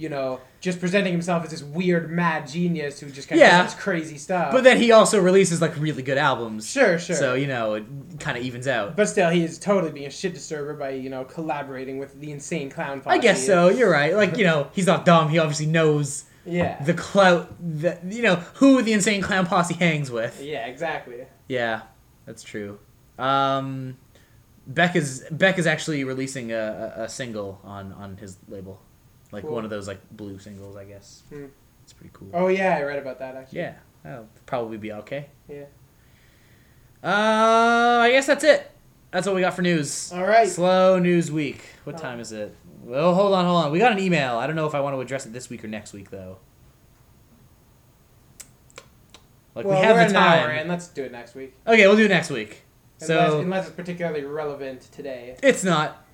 you 0.00 0.08
know, 0.08 0.40
just 0.60 0.80
presenting 0.80 1.12
himself 1.12 1.44
as 1.44 1.50
this 1.50 1.62
weird 1.62 2.10
mad 2.10 2.48
genius 2.48 3.00
who 3.00 3.10
just 3.10 3.28
kind 3.28 3.38
Yeah. 3.40 3.60
of 3.60 3.66
does 3.66 3.74
crazy 3.74 4.18
stuff. 4.18 4.52
But 4.52 4.64
then 4.64 4.76
he 4.78 4.92
also 4.92 5.20
releases 5.20 5.60
like 5.60 5.76
really 5.78 6.02
good 6.02 6.18
albums. 6.18 6.70
sure, 6.70 6.98
sure. 6.98 7.16
So 7.16 7.34
you 7.34 7.46
know 7.46 7.74
it 7.74 7.84
kind 8.18 8.36
of 8.38 8.44
evens 8.44 8.66
out. 8.66 8.96
but 8.96 9.08
still, 9.08 9.30
he 9.30 9.44
is 9.44 9.58
totally 9.58 9.92
being 9.92 10.06
a 10.06 10.10
shit 10.10 10.34
disturber 10.34 10.74
by 10.74 10.90
you 10.90 11.10
know 11.10 11.24
collaborating 11.24 11.98
with 11.98 12.18
the 12.20 12.32
insane 12.32 12.70
clown. 12.70 13.00
Posse. 13.00 13.14
I 13.16 13.18
guess 13.18 13.44
so. 13.44 13.68
You're 13.68 13.90
right. 13.90 14.14
Like 14.14 14.36
you 14.36 14.44
know, 14.44 14.68
he's 14.72 14.86
not 14.86 15.04
dumb. 15.04 15.28
He 15.28 15.38
obviously 15.38 15.66
knows 15.66 16.24
Yeah. 16.44 16.82
the 16.82 16.94
clout 16.94 17.54
that 17.82 18.04
you 18.04 18.22
know 18.22 18.36
who 18.54 18.82
the 18.82 18.92
insane 18.92 19.20
clown 19.22 19.46
posse 19.46 19.74
hangs 19.74 20.10
with. 20.10 20.40
yeah. 20.42 20.66
Exactly. 20.66 21.26
Yeah, 21.48 21.82
that's 22.26 22.42
true. 22.42 22.78
Um, 23.18 23.96
Beck 24.66 24.94
is 24.94 25.24
Beck 25.30 25.58
is 25.58 25.66
actually 25.66 26.04
releasing 26.04 26.52
a, 26.52 26.92
a, 26.96 27.02
a 27.04 27.08
single 27.08 27.60
on 27.64 27.92
on 27.94 28.16
his 28.18 28.36
label, 28.48 28.80
like 29.32 29.42
Cool. 29.44 29.52
one 29.54 29.64
of 29.64 29.70
those 29.70 29.86
like 29.88 30.00
blue 30.10 30.38
singles, 30.38 30.76
I 30.76 30.84
guess. 30.84 31.22
Hmm. 31.28 31.46
It's 31.82 31.92
pretty 31.92 32.10
cool. 32.12 32.30
Oh 32.34 32.48
yeah, 32.48 32.76
I 32.76 32.82
read 32.82 32.98
about 32.98 33.18
that 33.20 33.36
actually. 33.36 33.60
Yeah, 33.60 33.74
that'll 34.02 34.28
probably 34.46 34.76
be 34.78 34.92
okay. 34.92 35.26
Yeah. 35.48 35.64
Uh, 37.02 38.00
I 38.02 38.10
guess 38.12 38.26
that's 38.26 38.44
it. 38.44 38.70
That's 39.10 39.26
what 39.26 39.34
we 39.34 39.40
got 39.40 39.54
for 39.54 39.62
news. 39.62 40.12
All 40.12 40.24
right. 40.26 40.46
Slow 40.48 40.98
news 40.98 41.32
week. 41.32 41.62
What 41.84 41.96
Oh. 41.96 41.98
time 41.98 42.20
is 42.20 42.30
it? 42.32 42.54
Well, 42.82 43.14
hold 43.14 43.32
on, 43.34 43.44
hold 43.44 43.64
on. 43.64 43.72
We 43.72 43.78
got 43.78 43.92
an 43.92 43.98
email. 43.98 44.36
I 44.36 44.46
don't 44.46 44.56
know 44.56 44.66
if 44.66 44.74
I 44.74 44.80
want 44.80 44.94
to 44.96 45.00
address 45.00 45.26
it 45.26 45.32
this 45.32 45.50
week 45.50 45.64
or 45.64 45.68
next 45.68 45.92
week 45.92 46.10
though. 46.10 46.38
Like 49.54 49.66
well, 49.66 49.80
we 49.80 49.84
have 49.84 49.96
we're 49.96 50.04
the 50.04 50.10
an 50.10 50.16
hour 50.16 50.46
time. 50.48 50.58
in. 50.58 50.68
Let's 50.68 50.88
do 50.88 51.02
it 51.02 51.12
next 51.12 51.34
week. 51.34 51.54
Okay, 51.66 51.86
we'll 51.86 51.96
do 51.96 52.04
it 52.04 52.08
next 52.08 52.30
week. 52.30 52.62
Unless, 53.00 53.06
So 53.30 53.40
unless 53.40 53.66
it's 53.66 53.76
particularly 53.76 54.24
relevant 54.24 54.82
today. 54.92 55.36
it's 55.42 55.64
not. 55.64 56.04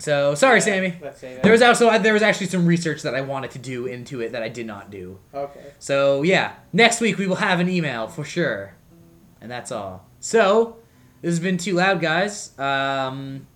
So 0.00 0.34
sorry, 0.34 0.60
Sammy. 0.60 0.96
Let's 1.00 1.20
say 1.20 1.34
that. 1.34 1.42
There 1.42 1.52
was 1.52 1.62
also 1.62 1.96
there 1.98 2.14
was 2.14 2.22
actually 2.22 2.46
some 2.46 2.66
research 2.66 3.02
that 3.02 3.14
I 3.14 3.20
wanted 3.20 3.50
to 3.52 3.58
do 3.58 3.86
into 3.86 4.20
it 4.20 4.32
that 4.32 4.42
I 4.42 4.48
did 4.48 4.66
not 4.66 4.90
do. 4.90 5.18
Okay. 5.34 5.72
So 5.78 6.22
yeah, 6.22 6.54
next 6.72 7.00
week 7.00 7.18
we 7.18 7.26
will 7.26 7.36
have 7.36 7.60
an 7.60 7.68
email 7.68 8.08
for 8.08 8.24
sure, 8.24 8.74
and 9.40 9.50
that's 9.50 9.70
all. 9.70 10.06
So 10.18 10.76
this 11.22 11.30
has 11.30 11.40
been 11.40 11.58
too 11.58 11.74
loud, 11.74 12.00
guys. 12.00 12.58
Um, 12.58 13.46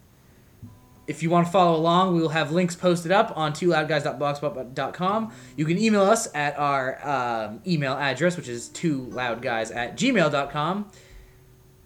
if 1.06 1.22
you 1.22 1.30
want 1.30 1.46
to 1.46 1.52
follow 1.52 1.76
along, 1.76 2.14
we 2.14 2.20
will 2.20 2.30
have 2.30 2.50
links 2.50 2.74
posted 2.74 3.12
up 3.12 3.36
on 3.36 3.52
twoloudguys.blogspot.com. 3.52 5.32
You 5.56 5.64
can 5.64 5.78
email 5.78 6.02
us 6.02 6.28
at 6.34 6.58
our 6.58 7.06
um, 7.06 7.60
email 7.66 7.92
address, 7.94 8.36
which 8.36 8.48
is 8.48 8.70
twoloudguys 8.70 9.74
at 9.74 9.96
gmail.com. 9.96 10.90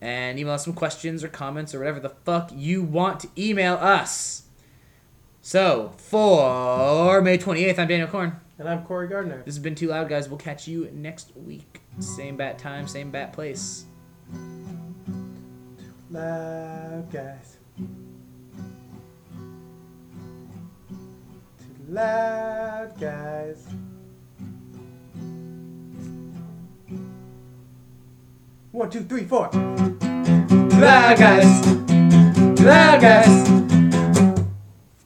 And 0.01 0.39
email 0.39 0.55
us 0.55 0.65
some 0.65 0.75
questions 0.75 1.25
or 1.25 1.29
comments 1.29 1.75
or 1.75 1.81
whatever 1.81 1.99
the 1.99 2.11
fuck 2.11 2.51
you 2.55 2.83
want 2.83 3.21
to 3.21 3.29
email 3.37 3.75
us. 3.75 4.45
So, 5.49 5.95
for 5.97 7.23
May 7.23 7.39
28th, 7.39 7.79
I'm 7.79 7.89
Daniel 7.89 8.07
Korn. 8.07 8.39
And 8.59 8.69
I'm 8.69 8.85
Corey 8.85 9.09
Gardner. 9.09 9.39
This 9.47 9.55
has 9.55 9.59
been 9.59 9.75
Two 9.75 9.89
Loud 9.89 10.11
Guys. 10.11 10.29
We'll 10.29 10.37
catch 10.37 10.69
you 10.69 10.91
next 10.93 11.35
week. 11.35 11.81
Same 12.01 12.37
bat 12.37 12.59
time, 12.59 12.87
same 12.87 13.11
bat 13.11 13.33
place. 13.33 13.87
Loud 16.11 17.11
guys. 17.11 17.57
Too 17.79 17.87
loud 21.89 23.01
guys. 23.01 23.67
One, 28.71 28.91
two, 28.91 29.05
three, 29.05 29.25
four. 29.25 29.49
Two 29.49 29.59
Loud 30.79 31.19
Guys. 31.19 31.63
Two 31.65 32.65
Loud 32.65 33.01
Guys. 33.01 33.78